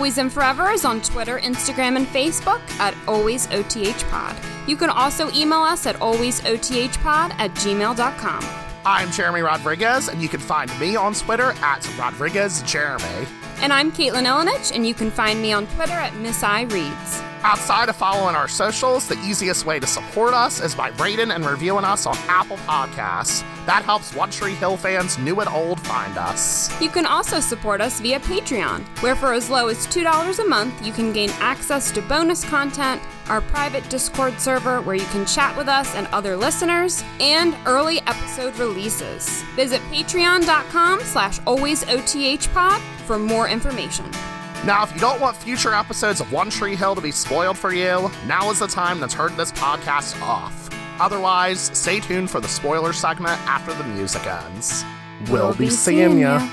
Always 0.04 0.18
and 0.18 0.34
Forever 0.34 0.70
is 0.72 0.84
on 0.84 1.00
Twitter, 1.00 1.40
Instagram, 1.40 1.96
and 1.96 2.06
Facebook 2.06 2.60
at 2.78 2.94
AlwaysOTHPod. 3.06 4.68
You 4.68 4.76
can 4.76 4.90
also 4.90 5.32
email 5.32 5.62
us 5.62 5.86
at 5.86 5.96
alwaysothpod 5.96 7.06
at 7.40 7.52
gmail.com. 7.52 8.44
I'm 8.86 9.10
Jeremy 9.12 9.40
Rodriguez, 9.44 10.10
and 10.10 10.22
you 10.22 10.28
can 10.28 10.42
find 10.42 10.70
me 10.78 10.98
on 10.98 11.14
Twitter 11.14 11.54
at 11.62 11.90
Rodriguez 11.98 12.64
Jeremy. 12.64 13.26
And 13.62 13.72
I'm 13.72 13.94
Caitlin 13.94 14.26
Elenich, 14.26 14.76
and 14.76 14.86
you 14.86 14.94
can 14.94 15.10
find 15.10 15.42
me 15.42 15.54
on 15.54 15.68
Twitter 15.68 15.94
at 15.94 16.14
Miss 16.18 16.44
I 16.44 16.64
Reads. 16.64 17.33
Outside 17.46 17.90
of 17.90 17.98
following 17.98 18.36
our 18.36 18.48
socials, 18.48 19.10
the 19.10 19.20
easiest 19.20 19.66
way 19.66 19.78
to 19.78 19.86
support 19.86 20.34
us 20.34 20.62
is 20.62 20.74
by 20.74 20.90
rating 20.92 21.30
and 21.30 21.46
reviewing 21.46 21.84
us 21.84 22.06
on 22.06 22.16
Apple 22.30 22.56
Podcasts. 22.58 23.44
That 23.66 23.84
helps 23.84 24.16
One 24.16 24.32
Tree 24.32 24.54
Hill 24.54 24.78
fans, 24.78 25.18
new 25.18 25.42
and 25.42 25.50
old, 25.50 25.82
find 25.82 26.18
us. 26.18 26.70
You 26.82 26.90
can 26.90 27.06
also 27.06 27.42
support 27.42 27.82
us 27.82 28.00
via 28.00 28.22
Patreon, 28.22 28.86
where 29.02 29.16
for 29.16 29.34
as 29.34 29.50
low 29.50 29.68
as 29.68 29.86
$2 29.88 30.40
a 30.40 30.48
month, 30.48 30.86
you 30.86 30.94
can 30.94 31.12
gain 31.12 31.32
access 31.42 31.92
to 31.92 32.02
bonus 32.04 32.46
content, 32.46 33.02
our 33.28 33.42
private 33.42 33.90
Discord 33.90 34.40
server 34.40 34.80
where 34.80 34.96
you 34.96 35.06
can 35.08 35.26
chat 35.26 35.56
with 35.58 35.68
us 35.68 35.94
and 35.96 36.08
other 36.08 36.38
listeners, 36.38 37.04
and 37.20 37.58
early 37.66 38.00
episode 38.08 38.56
releases. 38.58 39.44
Visit 39.58 39.82
patreon.com 39.92 41.02
slash 41.02 41.40
alwaysothpod 41.42 42.80
for 43.06 43.20
more 43.20 43.50
information. 43.50 44.06
Now, 44.66 44.82
if 44.82 44.94
you 44.94 45.02
don't 45.02 45.20
want 45.20 45.36
future 45.36 45.74
episodes 45.74 46.22
of 46.22 46.32
One 46.32 46.50
Tree 46.50 46.74
Hill 46.74 46.96
to 46.96 47.02
be 47.02 47.12
spoiled 47.12 47.58
for 47.58 47.74
you, 47.74 48.10
now 48.28 48.50
is 48.50 48.60
the 48.60 48.68
time 48.68 49.02
to 49.02 49.08
turn 49.10 49.36
this 49.36 49.52
podcast 49.52 50.22
off. 50.22 50.70
Otherwise, 51.02 51.70
stay 51.78 52.00
tuned 52.00 52.32
for 52.32 52.40
the 52.40 52.48
spoiler 52.48 52.94
segment 52.94 53.38
after 53.42 53.74
the 53.74 53.84
music 53.84 54.26
ends. 54.26 54.86
We'll, 55.30 55.54
be, 55.54 55.70
seeing 55.70 56.18
ya. 56.18 56.50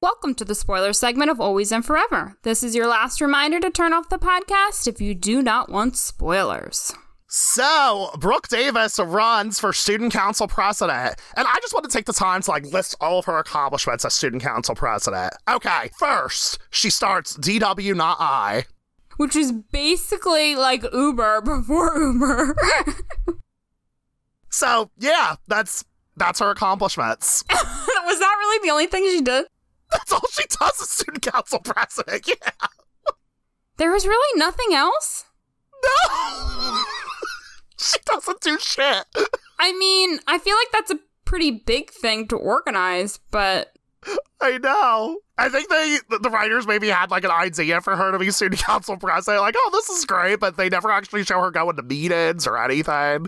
Welcome 0.00 0.34
to 0.34 0.44
the 0.44 0.56
spoiler 0.56 0.92
segment 0.92 1.30
of 1.30 1.40
Always 1.40 1.70
and 1.70 1.86
Forever. 1.86 2.36
This 2.42 2.64
is 2.64 2.74
your 2.74 2.88
last 2.88 3.20
reminder 3.20 3.60
to 3.60 3.70
turn 3.70 3.92
off 3.92 4.08
the 4.08 4.18
podcast 4.18 4.88
if 4.88 5.00
you 5.00 5.14
do 5.14 5.42
not 5.42 5.70
want 5.70 5.96
spoilers. 5.96 6.92
So, 7.34 8.10
Brooke 8.18 8.48
Davis 8.48 8.98
runs 8.98 9.58
for 9.58 9.72
student 9.72 10.12
council 10.12 10.46
president, 10.46 11.18
and 11.34 11.48
I 11.48 11.56
just 11.62 11.72
want 11.72 11.88
to 11.88 11.90
take 11.90 12.04
the 12.04 12.12
time 12.12 12.42
to 12.42 12.50
like 12.50 12.66
list 12.66 12.94
all 13.00 13.18
of 13.18 13.24
her 13.24 13.38
accomplishments 13.38 14.04
as 14.04 14.12
student 14.12 14.42
council 14.42 14.74
president. 14.74 15.32
Okay, 15.48 15.90
first, 15.98 16.58
she 16.68 16.90
starts 16.90 17.38
DW 17.38 17.96
Not 17.96 18.18
I. 18.20 18.66
Which 19.16 19.34
is 19.34 19.50
basically 19.50 20.56
like 20.56 20.84
Uber 20.92 21.40
before 21.44 21.96
Uber. 21.98 22.54
So, 24.50 24.90
yeah, 24.98 25.36
that's 25.48 25.86
that's 26.18 26.38
her 26.40 26.50
accomplishments. 26.50 27.44
Was 27.50 28.18
that 28.18 28.36
really 28.40 28.66
the 28.66 28.72
only 28.72 28.88
thing 28.88 29.06
she 29.06 29.22
did? 29.22 29.46
That's 29.90 30.12
all 30.12 30.20
she 30.32 30.44
does 30.50 30.82
as 30.82 30.90
student 30.90 31.22
council 31.22 31.60
president. 31.60 32.28
Yeah. 32.28 32.66
There 33.78 33.90
was 33.90 34.06
really 34.06 34.38
nothing 34.38 34.74
else? 34.74 35.24
No! 35.82 36.84
She 37.82 37.98
doesn't 38.04 38.40
do 38.40 38.58
shit. 38.58 39.04
I 39.58 39.72
mean, 39.72 40.18
I 40.26 40.38
feel 40.38 40.56
like 40.56 40.72
that's 40.72 40.90
a 40.90 40.98
pretty 41.24 41.50
big 41.50 41.90
thing 41.90 42.28
to 42.28 42.36
organize, 42.36 43.18
but 43.30 43.72
I 44.40 44.58
know. 44.58 45.18
I 45.38 45.48
think 45.48 45.68
they, 45.68 45.98
the 46.20 46.30
writers 46.30 46.66
maybe 46.66 46.88
had 46.88 47.10
like 47.10 47.24
an 47.24 47.30
idea 47.30 47.80
for 47.80 47.96
her 47.96 48.12
to 48.12 48.18
be 48.18 48.30
student 48.30 48.60
council 48.60 48.96
president. 48.96 49.42
Like, 49.42 49.54
oh, 49.56 49.70
this 49.72 49.88
is 49.88 50.04
great, 50.04 50.40
but 50.40 50.56
they 50.56 50.68
never 50.68 50.90
actually 50.90 51.24
show 51.24 51.40
her 51.40 51.50
going 51.50 51.76
to 51.76 51.82
meetings 51.82 52.46
or 52.46 52.62
anything. 52.62 53.26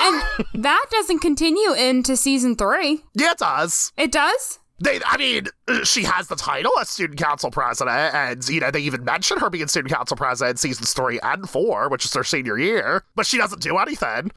And 0.00 0.22
that 0.54 0.86
doesn't 0.90 1.18
continue 1.18 1.72
into 1.72 2.16
season 2.16 2.56
three. 2.56 3.02
Yeah, 3.14 3.32
it 3.32 3.38
does. 3.38 3.92
It 3.96 4.12
does? 4.12 4.59
They, 4.82 4.98
I 5.04 5.18
mean, 5.18 5.46
she 5.84 6.04
has 6.04 6.28
the 6.28 6.36
title 6.36 6.72
as 6.80 6.88
student 6.88 7.18
council 7.18 7.50
president, 7.50 8.14
and 8.14 8.48
you 8.48 8.60
know 8.60 8.70
they 8.70 8.80
even 8.80 9.04
mention 9.04 9.38
her 9.38 9.50
being 9.50 9.68
student 9.68 9.92
council 9.92 10.16
president 10.16 10.54
in 10.54 10.56
seasons 10.56 10.94
three 10.94 11.20
and 11.22 11.48
four, 11.48 11.88
which 11.90 12.06
is 12.06 12.14
her 12.14 12.24
senior 12.24 12.58
year. 12.58 13.04
But 13.14 13.26
she 13.26 13.36
doesn't 13.36 13.60
do 13.60 13.76
anything. 13.76 14.30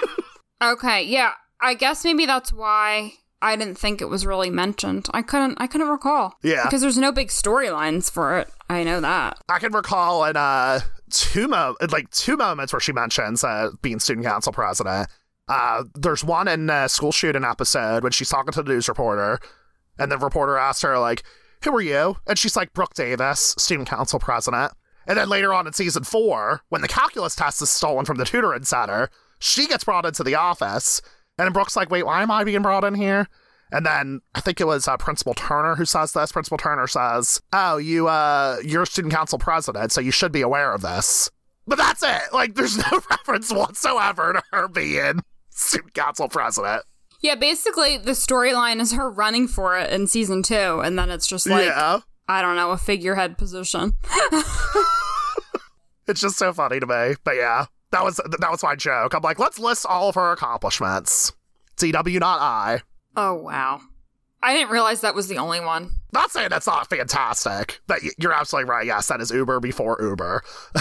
okay, 0.62 1.02
yeah, 1.02 1.32
I 1.60 1.74
guess 1.74 2.04
maybe 2.04 2.24
that's 2.24 2.52
why 2.52 3.14
I 3.42 3.56
didn't 3.56 3.78
think 3.78 4.00
it 4.00 4.08
was 4.08 4.24
really 4.24 4.48
mentioned. 4.48 5.08
I 5.12 5.22
couldn't, 5.22 5.56
I 5.60 5.66
couldn't 5.66 5.88
recall. 5.88 6.34
Yeah, 6.44 6.64
because 6.64 6.82
there's 6.82 6.98
no 6.98 7.10
big 7.10 7.28
storylines 7.28 8.08
for 8.08 8.38
it. 8.38 8.48
I 8.68 8.84
know 8.84 9.00
that. 9.00 9.38
I 9.48 9.58
can 9.58 9.72
recall 9.72 10.24
in 10.24 10.36
uh 10.36 10.80
two 11.10 11.48
mo- 11.48 11.74
like 11.90 12.08
two 12.10 12.36
moments 12.36 12.72
where 12.72 12.80
she 12.80 12.92
mentions 12.92 13.42
uh, 13.42 13.70
being 13.82 13.98
student 13.98 14.24
council 14.24 14.52
president. 14.52 15.08
Uh, 15.48 15.82
there's 15.96 16.22
one 16.22 16.46
in 16.46 16.70
a 16.70 16.88
school 16.88 17.10
shooting 17.10 17.42
episode 17.42 18.04
when 18.04 18.12
she's 18.12 18.28
talking 18.28 18.52
to 18.52 18.62
the 18.62 18.70
news 18.70 18.88
reporter 18.88 19.40
and 20.00 20.10
the 20.10 20.18
reporter 20.18 20.56
asked 20.56 20.82
her, 20.82 20.98
like, 20.98 21.22
who 21.62 21.76
are 21.76 21.80
you? 21.80 22.16
And 22.26 22.38
she's 22.38 22.56
like, 22.56 22.72
Brooke 22.72 22.94
Davis, 22.94 23.54
student 23.58 23.88
council 23.88 24.18
president. 24.18 24.72
And 25.06 25.18
then 25.18 25.28
later 25.28 25.52
on 25.52 25.66
in 25.66 25.72
season 25.72 26.04
four, 26.04 26.62
when 26.70 26.82
the 26.82 26.88
calculus 26.88 27.36
test 27.36 27.62
is 27.62 27.70
stolen 27.70 28.04
from 28.04 28.16
the 28.16 28.24
tutoring 28.24 28.64
center, 28.64 29.10
she 29.38 29.66
gets 29.66 29.84
brought 29.84 30.06
into 30.06 30.24
the 30.24 30.34
office. 30.34 31.02
And 31.38 31.52
Brooke's 31.52 31.76
like, 31.76 31.90
wait, 31.90 32.06
why 32.06 32.22
am 32.22 32.30
I 32.30 32.44
being 32.44 32.62
brought 32.62 32.84
in 32.84 32.94
here? 32.94 33.28
And 33.72 33.86
then 33.86 34.20
I 34.34 34.40
think 34.40 34.60
it 34.60 34.66
was 34.66 34.88
uh, 34.88 34.96
Principal 34.96 35.34
Turner 35.34 35.76
who 35.76 35.84
says 35.84 36.12
this. 36.12 36.32
Principal 36.32 36.58
Turner 36.58 36.86
says, 36.86 37.40
"Oh, 37.52 37.76
you 37.76 38.08
uh, 38.08 38.56
you're 38.64 38.84
student 38.84 39.14
council 39.14 39.38
president, 39.38 39.92
so 39.92 40.00
you 40.00 40.10
should 40.10 40.32
be 40.32 40.40
aware 40.40 40.72
of 40.72 40.82
this." 40.82 41.30
But 41.66 41.78
that's 41.78 42.02
it. 42.02 42.32
Like, 42.32 42.56
there's 42.56 42.78
no 42.78 43.00
reference 43.10 43.52
whatsoever 43.52 44.32
to 44.32 44.42
her 44.52 44.66
being 44.66 45.20
student 45.50 45.94
council 45.94 46.28
president. 46.28 46.82
Yeah, 47.20 47.34
basically 47.34 47.98
the 47.98 48.12
storyline 48.12 48.80
is 48.80 48.92
her 48.92 49.10
running 49.10 49.46
for 49.46 49.78
it 49.78 49.90
in 49.90 50.06
season 50.06 50.42
two, 50.42 50.80
and 50.80 50.98
then 50.98 51.10
it's 51.10 51.26
just 51.26 51.46
like 51.46 51.66
yeah. 51.66 52.00
I 52.28 52.42
don't 52.42 52.56
know, 52.56 52.70
a 52.70 52.78
figurehead 52.78 53.36
position. 53.36 53.92
it's 56.06 56.20
just 56.20 56.36
so 56.36 56.52
funny 56.52 56.80
to 56.80 56.86
me. 56.86 57.16
But 57.24 57.36
yeah, 57.36 57.66
that 57.90 58.04
was 58.04 58.16
that 58.16 58.50
was 58.50 58.62
my 58.62 58.74
joke. 58.74 59.14
I'm 59.14 59.22
like, 59.22 59.38
let's 59.38 59.58
list 59.58 59.84
all 59.86 60.08
of 60.08 60.14
her 60.14 60.32
accomplishments. 60.32 61.32
CW 61.76 62.20
not 62.20 62.40
I. 62.40 62.80
Oh 63.16 63.34
wow. 63.34 63.80
I 64.42 64.54
didn't 64.54 64.70
realize 64.70 65.02
that 65.02 65.14
was 65.14 65.28
the 65.28 65.36
only 65.36 65.60
one. 65.60 65.90
Not 66.12 66.30
saying 66.30 66.48
that's 66.48 66.66
not 66.66 66.88
fantastic. 66.88 67.80
But 67.86 68.00
you're 68.18 68.32
absolutely 68.32 68.70
right. 68.70 68.86
Yes, 68.86 69.08
that 69.08 69.20
is 69.20 69.30
Uber 69.30 69.60
before 69.60 69.98
Uber. 70.00 70.42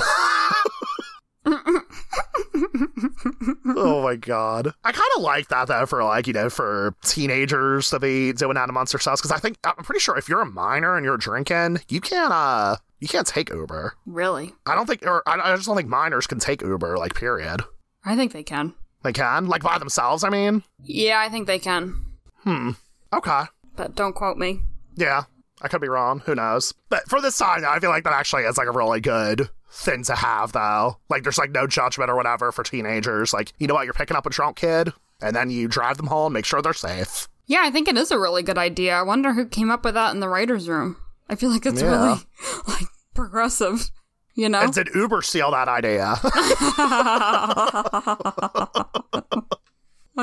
oh 3.75 4.01
my 4.03 4.15
god. 4.15 4.73
I 4.83 4.91
kind 4.91 5.09
of 5.17 5.23
like 5.23 5.47
that 5.49 5.67
though 5.67 5.85
for 5.85 6.03
like, 6.03 6.27
you 6.27 6.33
know, 6.33 6.49
for 6.49 6.95
teenagers 7.03 7.89
to 7.89 7.99
be 7.99 8.33
doing 8.33 8.55
that 8.55 8.69
monster 8.69 8.97
themselves 8.97 9.21
because 9.21 9.31
I 9.31 9.39
think 9.39 9.57
I'm 9.63 9.83
pretty 9.83 9.99
sure 9.99 10.17
if 10.17 10.29
you're 10.29 10.41
a 10.41 10.45
minor 10.45 10.95
and 10.95 11.05
you're 11.05 11.17
drinking, 11.17 11.79
you 11.89 12.01
can't 12.01 12.31
uh 12.31 12.75
you 12.99 13.07
can't 13.07 13.27
take 13.27 13.49
Uber. 13.49 13.95
Really? 14.05 14.53
I 14.65 14.75
don't 14.75 14.85
think 14.85 15.05
or 15.05 15.23
I, 15.27 15.39
I 15.39 15.55
just 15.55 15.67
don't 15.67 15.75
think 15.75 15.89
minors 15.89 16.27
can 16.27 16.39
take 16.39 16.61
Uber 16.61 16.97
like 16.97 17.15
period. 17.15 17.61
I 18.05 18.15
think 18.15 18.33
they 18.33 18.43
can. 18.43 18.73
They 19.03 19.13
can? 19.13 19.47
Like 19.47 19.63
by 19.63 19.77
themselves, 19.77 20.23
I 20.23 20.29
mean? 20.29 20.63
Yeah, 20.83 21.19
I 21.19 21.29
think 21.29 21.47
they 21.47 21.59
can. 21.59 22.05
Hmm. 22.43 22.71
Okay. 23.13 23.43
But 23.75 23.95
don't 23.95 24.13
quote 24.13 24.37
me. 24.37 24.61
Yeah. 24.95 25.23
I 25.61 25.67
could 25.67 25.81
be 25.81 25.89
wrong. 25.89 26.21
Who 26.25 26.35
knows? 26.35 26.73
But 26.89 27.09
for 27.09 27.21
this 27.21 27.37
time, 27.37 27.63
I 27.65 27.79
feel 27.79 27.89
like 27.89 28.05
that 28.05 28.13
actually 28.13 28.43
is 28.43 28.57
like 28.57 28.67
a 28.67 28.71
really 28.71 29.01
good 29.01 29.49
thing 29.71 30.03
to 30.03 30.15
have, 30.15 30.51
though. 30.51 30.97
Like, 31.09 31.23
there's 31.23 31.37
like 31.37 31.51
no 31.51 31.67
judgment 31.67 32.09
or 32.09 32.15
whatever 32.15 32.51
for 32.51 32.63
teenagers. 32.63 33.33
Like, 33.33 33.53
you 33.59 33.67
know 33.67 33.73
what? 33.73 33.85
You're 33.85 33.93
picking 33.93 34.17
up 34.17 34.25
a 34.25 34.29
drunk 34.29 34.57
kid, 34.57 34.91
and 35.21 35.35
then 35.35 35.49
you 35.49 35.67
drive 35.67 35.97
them 35.97 36.07
home, 36.07 36.33
make 36.33 36.45
sure 36.45 36.61
they're 36.61 36.73
safe. 36.73 37.27
Yeah, 37.47 37.61
I 37.63 37.71
think 37.71 37.87
it 37.87 37.97
is 37.97 38.11
a 38.11 38.19
really 38.19 38.43
good 38.43 38.57
idea. 38.59 38.95
I 38.95 39.01
wonder 39.01 39.33
who 39.33 39.45
came 39.47 39.71
up 39.71 39.83
with 39.83 39.95
that 39.95 40.13
in 40.13 40.19
the 40.19 40.29
writer's 40.29 40.69
room. 40.69 40.97
I 41.29 41.35
feel 41.35 41.49
like 41.51 41.65
it's 41.65 41.81
Yeah. 41.81 41.89
really 42.07 42.19
like 42.67 42.85
progressive, 43.15 43.89
you 44.35 44.49
know? 44.49 44.61
And 44.61 44.73
did 44.73 44.89
Uber 44.93 45.23
steal 45.23 45.49
that 45.51 45.67
idea? 45.67 46.15
I 46.23 47.29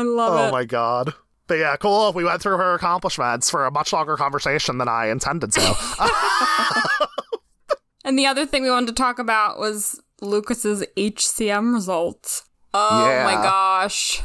love 0.03 0.33
oh 0.33 0.45
it. 0.45 0.49
Oh 0.49 0.51
my 0.53 0.65
god. 0.65 1.15
But 1.49 1.59
yeah, 1.59 1.77
cool. 1.77 2.13
We 2.13 2.25
went 2.25 2.43
through 2.43 2.57
her 2.59 2.75
accomplishments 2.75 3.51
for 3.51 3.67
a 3.67 3.71
much 3.71 3.93
longer 3.93 4.17
conversation 4.17 4.79
than 4.79 4.89
I 4.89 5.07
intended 5.07 5.53
to. 5.53 5.61
And 8.07 8.19
the 8.19 8.25
other 8.27 8.47
thing 8.47 8.63
we 8.63 8.71
wanted 8.71 8.87
to 8.87 8.93
talk 9.03 9.19
about 9.19 9.59
was 9.59 10.01
Lucas's 10.23 10.85
HCM 10.97 11.75
results. 11.75 12.45
Oh 12.73 13.07
Yeah. 13.11 13.25
my 13.25 13.35
gosh. 13.35 14.23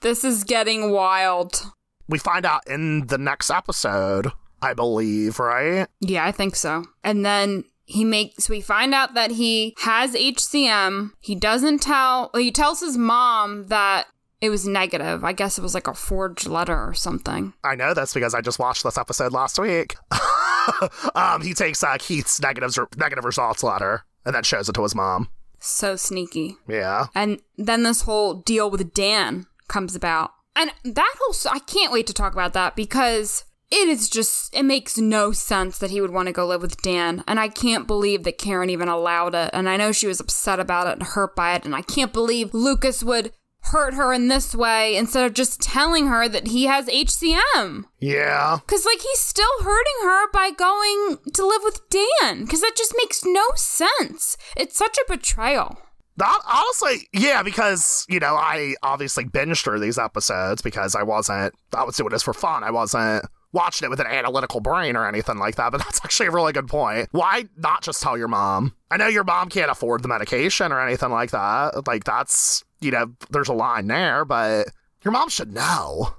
This 0.00 0.24
is 0.24 0.42
getting 0.44 0.90
wild. 0.90 1.62
we 2.08 2.18
find 2.18 2.44
out 2.44 2.66
in 2.66 3.06
the 3.06 3.16
next 3.18 3.48
episode, 3.50 4.32
I 4.60 4.74
believe, 4.74 5.38
right? 5.38 5.86
Yeah, 6.00 6.24
I 6.26 6.32
think 6.32 6.56
so. 6.56 6.84
And 7.04 7.24
then 7.24 7.64
he 7.84 8.04
makes 8.04 8.48
we 8.48 8.60
find 8.60 8.92
out 8.94 9.14
that 9.14 9.32
he 9.32 9.74
has 9.80 10.14
HCM. 10.14 11.12
He 11.20 11.34
doesn't 11.34 11.80
tell 11.82 12.30
well, 12.34 12.42
he 12.42 12.50
tells 12.50 12.80
his 12.80 12.96
mom 12.98 13.66
that 13.68 14.06
it 14.42 14.50
was 14.50 14.66
negative. 14.66 15.22
I 15.22 15.32
guess 15.32 15.56
it 15.56 15.62
was 15.62 15.72
like 15.72 15.86
a 15.86 15.94
forged 15.94 16.48
letter 16.48 16.76
or 16.76 16.94
something. 16.94 17.54
I 17.62 17.76
know 17.76 17.94
this 17.94 18.12
because 18.12 18.34
I 18.34 18.40
just 18.40 18.58
watched 18.58 18.82
this 18.82 18.98
episode 18.98 19.32
last 19.32 19.56
week. 19.56 19.94
um, 21.14 21.42
he 21.42 21.54
takes 21.54 21.82
uh, 21.84 21.96
Keith's 21.98 22.40
negatives 22.42 22.76
negative 22.96 23.24
results 23.24 23.62
letter 23.62 24.02
and 24.26 24.34
then 24.34 24.42
shows 24.42 24.68
it 24.68 24.72
to 24.74 24.82
his 24.82 24.96
mom. 24.96 25.28
So 25.60 25.94
sneaky. 25.94 26.56
Yeah. 26.66 27.06
And 27.14 27.40
then 27.56 27.84
this 27.84 28.02
whole 28.02 28.34
deal 28.34 28.68
with 28.68 28.92
Dan 28.92 29.46
comes 29.68 29.94
about. 29.94 30.32
And 30.56 30.72
that 30.84 31.14
whole, 31.20 31.52
I 31.52 31.60
can't 31.60 31.92
wait 31.92 32.08
to 32.08 32.12
talk 32.12 32.32
about 32.32 32.52
that 32.54 32.74
because 32.74 33.44
it 33.70 33.88
is 33.88 34.10
just, 34.10 34.52
it 34.54 34.64
makes 34.64 34.98
no 34.98 35.30
sense 35.30 35.78
that 35.78 35.90
he 35.90 36.00
would 36.00 36.10
want 36.10 36.26
to 36.26 36.32
go 36.32 36.46
live 36.46 36.62
with 36.62 36.82
Dan. 36.82 37.22
And 37.28 37.38
I 37.38 37.46
can't 37.46 37.86
believe 37.86 38.24
that 38.24 38.38
Karen 38.38 38.70
even 38.70 38.88
allowed 38.88 39.36
it. 39.36 39.50
And 39.52 39.68
I 39.68 39.76
know 39.76 39.92
she 39.92 40.08
was 40.08 40.18
upset 40.18 40.58
about 40.58 40.88
it 40.88 40.94
and 40.94 41.04
hurt 41.04 41.36
by 41.36 41.54
it. 41.54 41.64
And 41.64 41.76
I 41.76 41.82
can't 41.82 42.12
believe 42.12 42.52
Lucas 42.52 43.04
would 43.04 43.32
hurt 43.66 43.94
her 43.94 44.12
in 44.12 44.28
this 44.28 44.54
way 44.54 44.96
instead 44.96 45.24
of 45.24 45.34
just 45.34 45.60
telling 45.60 46.08
her 46.08 46.28
that 46.28 46.48
he 46.48 46.64
has 46.64 46.86
HCM. 46.86 47.84
Yeah. 48.00 48.58
Cause 48.66 48.84
like 48.84 49.00
he's 49.00 49.20
still 49.20 49.62
hurting 49.62 50.02
her 50.02 50.30
by 50.32 50.50
going 50.50 51.18
to 51.32 51.46
live 51.46 51.62
with 51.62 51.80
Dan. 51.88 52.46
Cause 52.46 52.60
that 52.60 52.76
just 52.76 52.94
makes 52.96 53.24
no 53.24 53.44
sense. 53.56 54.36
It's 54.56 54.76
such 54.76 54.98
a 54.98 55.10
betrayal. 55.10 55.78
Honestly, 56.22 57.08
yeah, 57.12 57.42
because, 57.42 58.04
you 58.08 58.20
know, 58.20 58.34
I 58.34 58.74
obviously 58.82 59.24
binged 59.24 59.64
through 59.64 59.80
these 59.80 59.98
episodes 59.98 60.62
because 60.62 60.94
I 60.94 61.02
wasn't, 61.02 61.54
I 61.74 61.84
was 61.84 61.96
doing 61.96 62.10
this 62.10 62.22
for 62.22 62.34
fun. 62.34 62.62
I 62.62 62.70
wasn't 62.70 63.24
watching 63.52 63.86
it 63.86 63.90
with 63.90 64.00
an 64.00 64.06
analytical 64.06 64.60
brain 64.60 64.94
or 64.94 65.06
anything 65.08 65.38
like 65.38 65.56
that, 65.56 65.72
but 65.72 65.78
that's 65.78 66.00
actually 66.04 66.26
a 66.26 66.30
really 66.30 66.52
good 66.52 66.68
point. 66.68 67.08
Why 67.12 67.46
not 67.56 67.82
just 67.82 68.02
tell 68.02 68.16
your 68.16 68.28
mom? 68.28 68.74
I 68.90 68.98
know 68.98 69.08
your 69.08 69.24
mom 69.24 69.48
can't 69.48 69.70
afford 69.70 70.02
the 70.02 70.08
medication 70.08 70.70
or 70.70 70.80
anything 70.80 71.10
like 71.10 71.30
that. 71.30 71.86
Like, 71.86 72.04
that's, 72.04 72.62
you 72.82 72.90
know, 72.90 73.12
there's 73.30 73.48
a 73.48 73.54
line 73.54 73.86
there, 73.86 74.24
but 74.24 74.68
your 75.02 75.12
mom 75.12 75.28
should 75.28 75.52
know. 75.52 76.14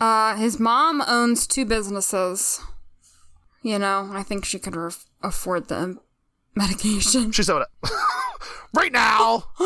Uh, 0.00 0.36
his 0.36 0.58
mom 0.58 1.02
owns 1.06 1.46
two 1.46 1.64
businesses. 1.64 2.60
You 3.62 3.78
know, 3.78 4.10
I 4.12 4.22
think 4.22 4.44
she 4.44 4.58
could 4.58 4.76
ref- 4.76 5.06
afford 5.22 5.68
the 5.68 5.98
medication. 6.54 7.32
She's 7.32 7.46
doing 7.46 7.62
it 7.62 7.90
right 8.74 8.92
now. 8.92 9.44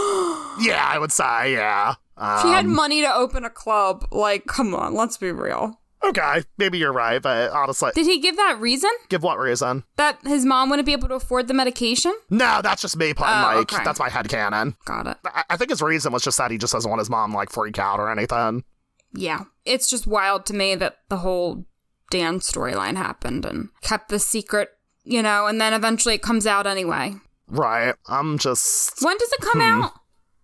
yeah, 0.61 0.87
I 0.89 0.99
would 0.99 1.13
say, 1.13 1.53
yeah. 1.53 1.95
Um, 2.17 2.43
she 2.43 2.49
had 2.49 2.67
money 2.67 3.01
to 3.03 3.13
open 3.15 3.45
a 3.45 3.51
club. 3.51 4.07
Like, 4.11 4.47
come 4.47 4.75
on, 4.75 4.95
let's 4.95 5.17
be 5.17 5.33
real. 5.33 5.81
Okay, 6.05 6.43
maybe 6.57 6.79
you're 6.79 6.93
right, 6.93 7.21
but 7.21 7.51
honestly, 7.51 7.91
Did 7.95 8.07
he 8.07 8.19
give 8.19 8.37
that 8.37 8.59
reason? 8.61 8.91
give 9.09 9.23
what 9.23 9.39
reason? 9.39 9.85
That 9.97 10.19
his 10.25 10.45
mom 10.45 10.71
wouldn't 10.71 10.87
be 10.87 10.93
able 10.93 11.09
to 11.09 11.15
afford 11.15 11.49
the 11.49 11.55
medication? 11.55 12.15
No, 12.31 12.61
that's 12.63 12.83
just 12.83 12.97
me 12.97 13.15
putting 13.15 13.33
Oh, 13.33 13.43
like 13.43 13.73
okay. 13.73 13.85
that's 13.85 13.99
my 13.99 14.09
head 14.09 14.29
canon. 14.29 14.77
Got 14.85 15.07
it. 15.07 15.17
I, 15.25 15.45
I 15.51 15.57
think 15.57 15.71
his 15.71 15.83
reason 15.83 16.13
was 16.13 16.23
just 16.23 16.39
that 16.39 16.51
he 16.51 16.59
just 16.59 16.73
doesn't 16.73 16.89
want 16.89 17.01
his 17.01 17.11
mom 17.11 17.33
like 17.33 17.51
freak 17.51 17.79
out 17.79 18.01
or 18.01 18.11
anything. 18.11 18.65
Yeah. 19.13 19.45
It's 19.65 19.89
just 19.89 20.07
wild 20.07 20.47
to 20.47 20.55
me 20.55 20.75
that 20.75 20.99
the 21.09 21.19
whole 21.19 21.65
Dan 22.11 22.41
storyline 22.41 22.97
happened 22.97 23.45
and 23.45 23.69
kept 23.83 24.09
the 24.09 24.19
secret, 24.19 24.71
you 25.05 25.23
know, 25.23 25.47
and 25.47 25.61
then 25.61 25.73
eventually 25.73 26.15
it 26.15 26.23
comes 26.23 26.47
out 26.47 26.67
anyway. 26.67 27.15
Right. 27.47 27.95
I'm 28.09 28.39
just 28.39 29.03
When 29.03 29.17
does 29.19 29.33
it 29.33 29.41
come 29.41 29.61
hmm. 29.61 29.83
out? 29.83 29.93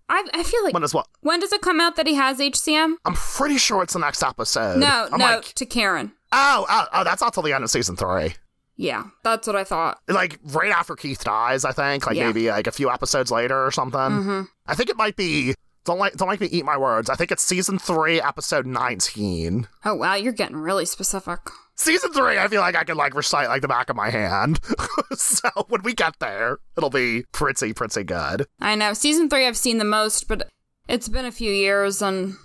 I, 0.08 0.24
I 0.34 0.42
feel 0.42 0.62
like 0.64 0.74
when 0.74 0.82
is 0.82 0.92
what? 0.94 1.06
when 1.20 1.40
does 1.40 1.52
it 1.52 1.62
come 1.62 1.80
out 1.80 1.96
that 1.96 2.06
he 2.06 2.14
has 2.14 2.38
HCM? 2.38 2.94
I'm 3.04 3.14
pretty 3.14 3.56
sure 3.58 3.82
it's 3.82 3.94
the 3.94 3.98
next 3.98 4.22
episode. 4.22 4.78
No, 4.78 5.08
I'm 5.10 5.18
no, 5.18 5.24
like, 5.24 5.54
to 5.54 5.64
Karen. 5.66 6.12
oh, 6.32 6.66
oh, 6.68 6.86
oh, 6.92 7.04
that's 7.04 7.22
not 7.22 7.32
till 7.34 7.42
the 7.42 7.52
end 7.54 7.64
of 7.64 7.70
season 7.70 7.96
three. 7.96 8.34
Yeah, 8.76 9.04
that's 9.22 9.46
what 9.46 9.54
I 9.56 9.64
thought. 9.64 10.00
Like 10.08 10.38
right 10.46 10.72
after 10.72 10.96
Keith 10.96 11.22
dies, 11.24 11.64
I 11.64 11.72
think. 11.72 12.06
Like 12.06 12.16
Yeah. 12.16 12.26
maybe 12.26 12.48
like 12.50 12.66
a 12.66 12.72
few 12.72 12.90
episodes 12.90 13.30
later 13.30 13.64
or 13.64 13.70
something. 13.70 14.00
hmm 14.22 14.40
I 14.66 14.74
think 14.74 14.90
it 14.90 14.96
might 14.96 15.16
be. 15.16 15.54
Don't 15.84 15.98
like 15.98 16.14
don't 16.14 16.28
make 16.28 16.40
me 16.40 16.46
eat 16.48 16.64
my 16.64 16.76
words. 16.76 17.08
I 17.10 17.14
think 17.14 17.30
it's 17.30 17.42
season 17.42 17.78
three, 17.78 18.20
episode 18.20 18.66
nineteen. 18.66 19.68
Oh 19.84 19.94
wow, 19.94 20.14
you're 20.14 20.32
getting 20.32 20.56
really 20.56 20.86
specific. 20.86 21.38
Season 21.76 22.12
three, 22.12 22.38
I 22.38 22.46
feel 22.48 22.60
like 22.60 22.76
I 22.76 22.84
can 22.84 22.96
like 22.96 23.14
recite 23.14 23.48
like 23.48 23.62
the 23.62 23.68
back 23.68 23.90
of 23.90 23.96
my 23.96 24.10
hand. 24.10 24.60
so 25.16 25.48
when 25.68 25.82
we 25.82 25.92
get 25.92 26.18
there, 26.20 26.58
it'll 26.76 26.90
be 26.90 27.24
pretty 27.32 27.72
pretty 27.72 28.04
good. 28.04 28.46
I 28.60 28.76
know. 28.76 28.92
Season 28.92 29.28
three 29.28 29.46
I've 29.46 29.56
seen 29.56 29.78
the 29.78 29.84
most, 29.84 30.28
but 30.28 30.48
it's 30.88 31.08
been 31.08 31.24
a 31.24 31.32
few 31.32 31.50
years 31.50 32.00
and 32.00 32.36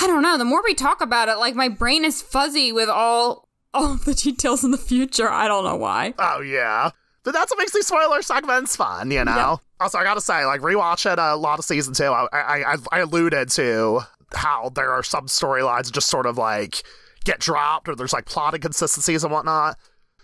I 0.00 0.06
don't 0.06 0.22
know. 0.22 0.36
The 0.36 0.44
more 0.44 0.62
we 0.62 0.74
talk 0.74 1.00
about 1.00 1.28
it, 1.28 1.36
like 1.36 1.54
my 1.54 1.68
brain 1.68 2.04
is 2.04 2.20
fuzzy 2.20 2.72
with 2.72 2.88
all 2.88 3.48
all 3.72 3.94
the 3.94 4.14
details 4.14 4.64
in 4.64 4.70
the 4.70 4.78
future. 4.78 5.30
I 5.30 5.48
don't 5.48 5.64
know 5.64 5.76
why. 5.76 6.14
Oh 6.18 6.40
yeah. 6.40 6.90
But 7.22 7.32
that's 7.32 7.50
what 7.50 7.58
makes 7.58 7.72
these 7.72 7.86
spoiler 7.86 8.20
segments 8.20 8.76
fun, 8.76 9.10
you 9.10 9.24
know. 9.24 9.60
Also, 9.80 9.96
I 9.96 10.04
gotta 10.04 10.20
say, 10.20 10.44
like 10.44 10.60
rewatching 10.60 11.16
a 11.16 11.36
lot 11.36 11.58
of 11.58 11.64
season 11.64 11.94
two, 11.94 12.04
I, 12.04 12.26
I 12.32 12.74
I 12.74 12.76
I 12.92 12.98
alluded 13.00 13.48
to 13.52 14.00
how 14.34 14.70
there 14.74 14.92
are 14.92 15.02
some 15.02 15.26
storylines 15.26 15.90
just 15.90 16.08
sort 16.08 16.26
of 16.26 16.36
like 16.36 16.82
get 17.24 17.40
dropped, 17.40 17.88
or 17.88 17.96
there's 17.96 18.12
like 18.12 18.26
plot 18.26 18.54
inconsistencies 18.54 19.24
and 19.24 19.32
whatnot. 19.32 19.76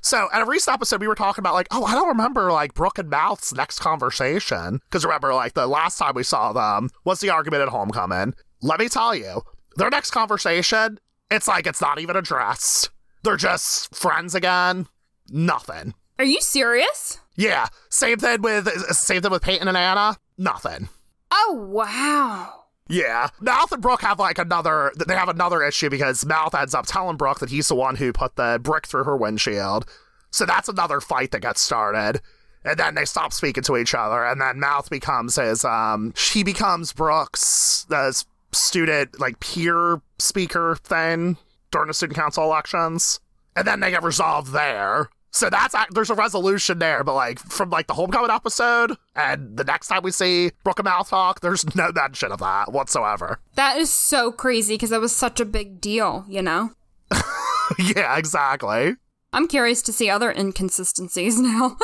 So, 0.02 0.28
at 0.32 0.40
a 0.40 0.46
recent 0.46 0.74
episode, 0.74 1.00
we 1.00 1.08
were 1.08 1.14
talking 1.14 1.42
about 1.42 1.54
like, 1.54 1.68
oh, 1.70 1.84
I 1.84 1.92
don't 1.92 2.08
remember 2.08 2.50
like 2.52 2.74
Brooke 2.74 2.98
and 2.98 3.10
Mouth's 3.10 3.52
next 3.52 3.80
conversation 3.80 4.80
because 4.86 5.04
remember, 5.04 5.34
like 5.34 5.54
the 5.54 5.66
last 5.66 5.98
time 5.98 6.14
we 6.14 6.22
saw 6.22 6.52
them 6.52 6.88
was 7.04 7.20
the 7.20 7.30
argument 7.30 7.62
at 7.62 7.68
Homecoming. 7.68 8.34
Let 8.62 8.80
me 8.80 8.88
tell 8.88 9.14
you, 9.14 9.42
their 9.76 9.90
next 9.90 10.10
conversation, 10.10 10.98
it's 11.30 11.48
like 11.48 11.66
it's 11.66 11.80
not 11.80 12.00
even 12.00 12.16
addressed. 12.16 12.90
They're 13.22 13.36
just 13.36 13.94
friends 13.94 14.34
again. 14.34 14.86
Nothing. 15.28 15.94
Are 16.18 16.24
you 16.24 16.40
serious? 16.40 17.18
Yeah, 17.36 17.68
same 17.88 18.18
thing 18.18 18.42
with 18.42 18.68
same 18.94 19.22
thing 19.22 19.30
with 19.30 19.42
Peyton 19.42 19.68
and 19.68 19.76
Anna. 19.76 20.16
Nothing. 20.38 20.88
Oh 21.30 21.54
wow. 21.70 22.59
Yeah, 22.90 23.28
Mouth 23.40 23.70
and 23.70 23.80
Brooke 23.80 24.02
have 24.02 24.18
like 24.18 24.38
another. 24.38 24.92
They 25.06 25.14
have 25.14 25.28
another 25.28 25.62
issue 25.62 25.88
because 25.88 26.26
Mouth 26.26 26.54
ends 26.54 26.74
up 26.74 26.86
telling 26.86 27.16
Brooke 27.16 27.38
that 27.38 27.50
he's 27.50 27.68
the 27.68 27.74
one 27.76 27.96
who 27.96 28.12
put 28.12 28.34
the 28.36 28.58
brick 28.60 28.86
through 28.86 29.04
her 29.04 29.16
windshield. 29.16 29.86
So 30.32 30.44
that's 30.44 30.68
another 30.68 31.00
fight 31.00 31.30
that 31.30 31.40
gets 31.42 31.60
started. 31.60 32.20
And 32.64 32.78
then 32.78 32.94
they 32.94 33.04
stop 33.04 33.32
speaking 33.32 33.62
to 33.62 33.76
each 33.76 33.94
other, 33.94 34.24
and 34.24 34.40
then 34.40 34.60
Mouth 34.60 34.90
becomes 34.90 35.36
his. 35.36 35.64
Um, 35.64 36.12
she 36.16 36.42
becomes 36.42 36.92
Brooke's 36.92 37.86
the 37.88 38.22
student 38.52 39.20
like 39.20 39.38
peer 39.40 40.02
speaker 40.18 40.76
thing 40.82 41.36
during 41.70 41.88
the 41.88 41.94
student 41.94 42.18
council 42.18 42.44
elections, 42.44 43.20
and 43.56 43.66
then 43.66 43.80
they 43.80 43.90
get 43.90 44.02
resolved 44.02 44.52
there. 44.52 45.08
So 45.32 45.48
that's 45.48 45.74
there's 45.92 46.10
a 46.10 46.14
resolution 46.14 46.78
there, 46.80 47.04
but 47.04 47.14
like 47.14 47.38
from 47.38 47.70
like 47.70 47.86
the 47.86 47.94
homecoming 47.94 48.30
episode 48.30 48.96
and 49.14 49.56
the 49.56 49.64
next 49.64 49.86
time 49.86 50.02
we 50.02 50.10
see 50.10 50.50
Brooke 50.64 50.80
and 50.80 50.84
Mouth 50.84 51.08
talk, 51.08 51.40
there's 51.40 51.64
no 51.76 51.92
mention 51.92 52.32
of 52.32 52.40
that 52.40 52.72
whatsoever. 52.72 53.40
That 53.54 53.76
is 53.76 53.90
so 53.90 54.32
crazy 54.32 54.74
because 54.74 54.90
that 54.90 55.00
was 55.00 55.14
such 55.14 55.38
a 55.40 55.44
big 55.44 55.80
deal, 55.80 56.24
you 56.28 56.42
know? 56.42 56.70
yeah, 57.78 58.16
exactly. 58.16 58.96
I'm 59.32 59.46
curious 59.46 59.82
to 59.82 59.92
see 59.92 60.10
other 60.10 60.32
inconsistencies 60.32 61.38
now. 61.40 61.76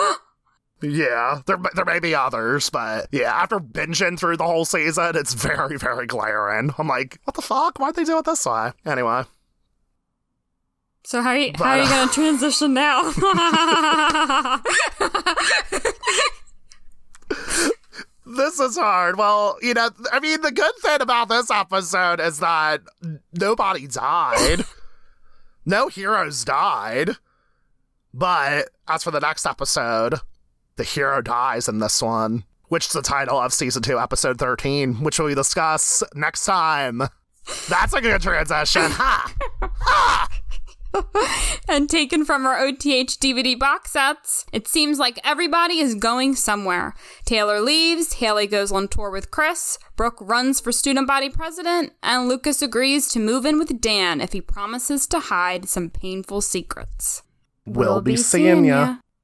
Yeah, 0.82 1.40
there 1.46 1.58
there 1.74 1.84
may 1.86 2.00
be 2.00 2.14
others, 2.14 2.68
but 2.68 3.08
yeah, 3.10 3.32
after 3.32 3.58
binging 3.58 4.18
through 4.18 4.36
the 4.36 4.44
whole 4.44 4.64
season, 4.66 5.16
it's 5.16 5.32
very 5.32 5.78
very 5.78 6.06
glaring. 6.06 6.74
I'm 6.78 6.88
like, 6.88 7.18
what 7.24 7.34
the 7.34 7.42
fuck? 7.42 7.78
Why'd 7.78 7.94
they 7.94 8.04
do 8.04 8.18
it 8.18 8.24
this 8.24 8.44
way? 8.44 8.72
Anyway, 8.84 9.22
so 11.06 11.22
how 11.22 11.30
are 11.30 11.38
you, 11.38 11.52
But, 11.52 11.64
how 11.64 11.70
are 11.70 11.82
you 11.82 11.88
going 11.88 12.08
to 12.08 12.14
transition 12.14 12.74
now? 12.74 13.12
this 18.26 18.58
is 18.58 18.76
hard. 18.76 19.16
Well, 19.16 19.56
you 19.62 19.74
know, 19.74 19.90
I 20.12 20.18
mean, 20.18 20.40
the 20.40 20.50
good 20.50 20.74
thing 20.82 21.00
about 21.00 21.28
this 21.28 21.48
episode 21.48 22.20
is 22.20 22.40
that 22.40 22.80
nobody 23.32 23.86
died, 23.86 24.64
no 25.64 25.86
heroes 25.86 26.44
died. 26.44 27.10
But 28.12 28.70
as 28.88 29.04
for 29.04 29.12
the 29.12 29.20
next 29.20 29.46
episode, 29.46 30.14
the 30.74 30.84
hero 30.84 31.22
dies 31.22 31.68
in 31.68 31.78
this 31.78 32.02
one, 32.02 32.42
which 32.66 32.86
is 32.86 32.92
the 32.92 33.02
title 33.02 33.38
of 33.38 33.52
season 33.52 33.82
two, 33.82 34.00
episode 34.00 34.38
13, 34.38 35.04
which 35.04 35.20
we'll 35.20 35.36
discuss 35.36 36.02
next 36.16 36.46
time. 36.46 37.02
That's 37.68 37.92
a 37.92 38.00
good 38.00 38.20
transition. 38.20 38.90
Ha! 38.90 39.32
Ha! 39.88 40.28
and 41.68 41.88
taken 41.88 42.24
from 42.24 42.46
our 42.46 42.58
OTH 42.58 43.18
DVD 43.20 43.58
box 43.58 43.92
sets, 43.92 44.46
it 44.52 44.66
seems 44.68 44.98
like 44.98 45.18
everybody 45.24 45.78
is 45.78 45.94
going 45.94 46.34
somewhere. 46.34 46.94
Taylor 47.24 47.60
leaves, 47.60 48.14
Haley 48.14 48.46
goes 48.46 48.72
on 48.72 48.88
tour 48.88 49.10
with 49.10 49.30
Chris, 49.30 49.78
Brooke 49.96 50.18
runs 50.20 50.60
for 50.60 50.72
student 50.72 51.06
body 51.06 51.30
president, 51.30 51.92
and 52.02 52.28
Lucas 52.28 52.62
agrees 52.62 53.08
to 53.08 53.18
move 53.18 53.44
in 53.44 53.58
with 53.58 53.80
Dan 53.80 54.20
if 54.20 54.32
he 54.32 54.40
promises 54.40 55.06
to 55.08 55.20
hide 55.20 55.68
some 55.68 55.90
painful 55.90 56.40
secrets. 56.40 57.22
We'll 57.66 58.00
be 58.00 58.16
seeing 58.16 58.64
ya. 58.64 58.96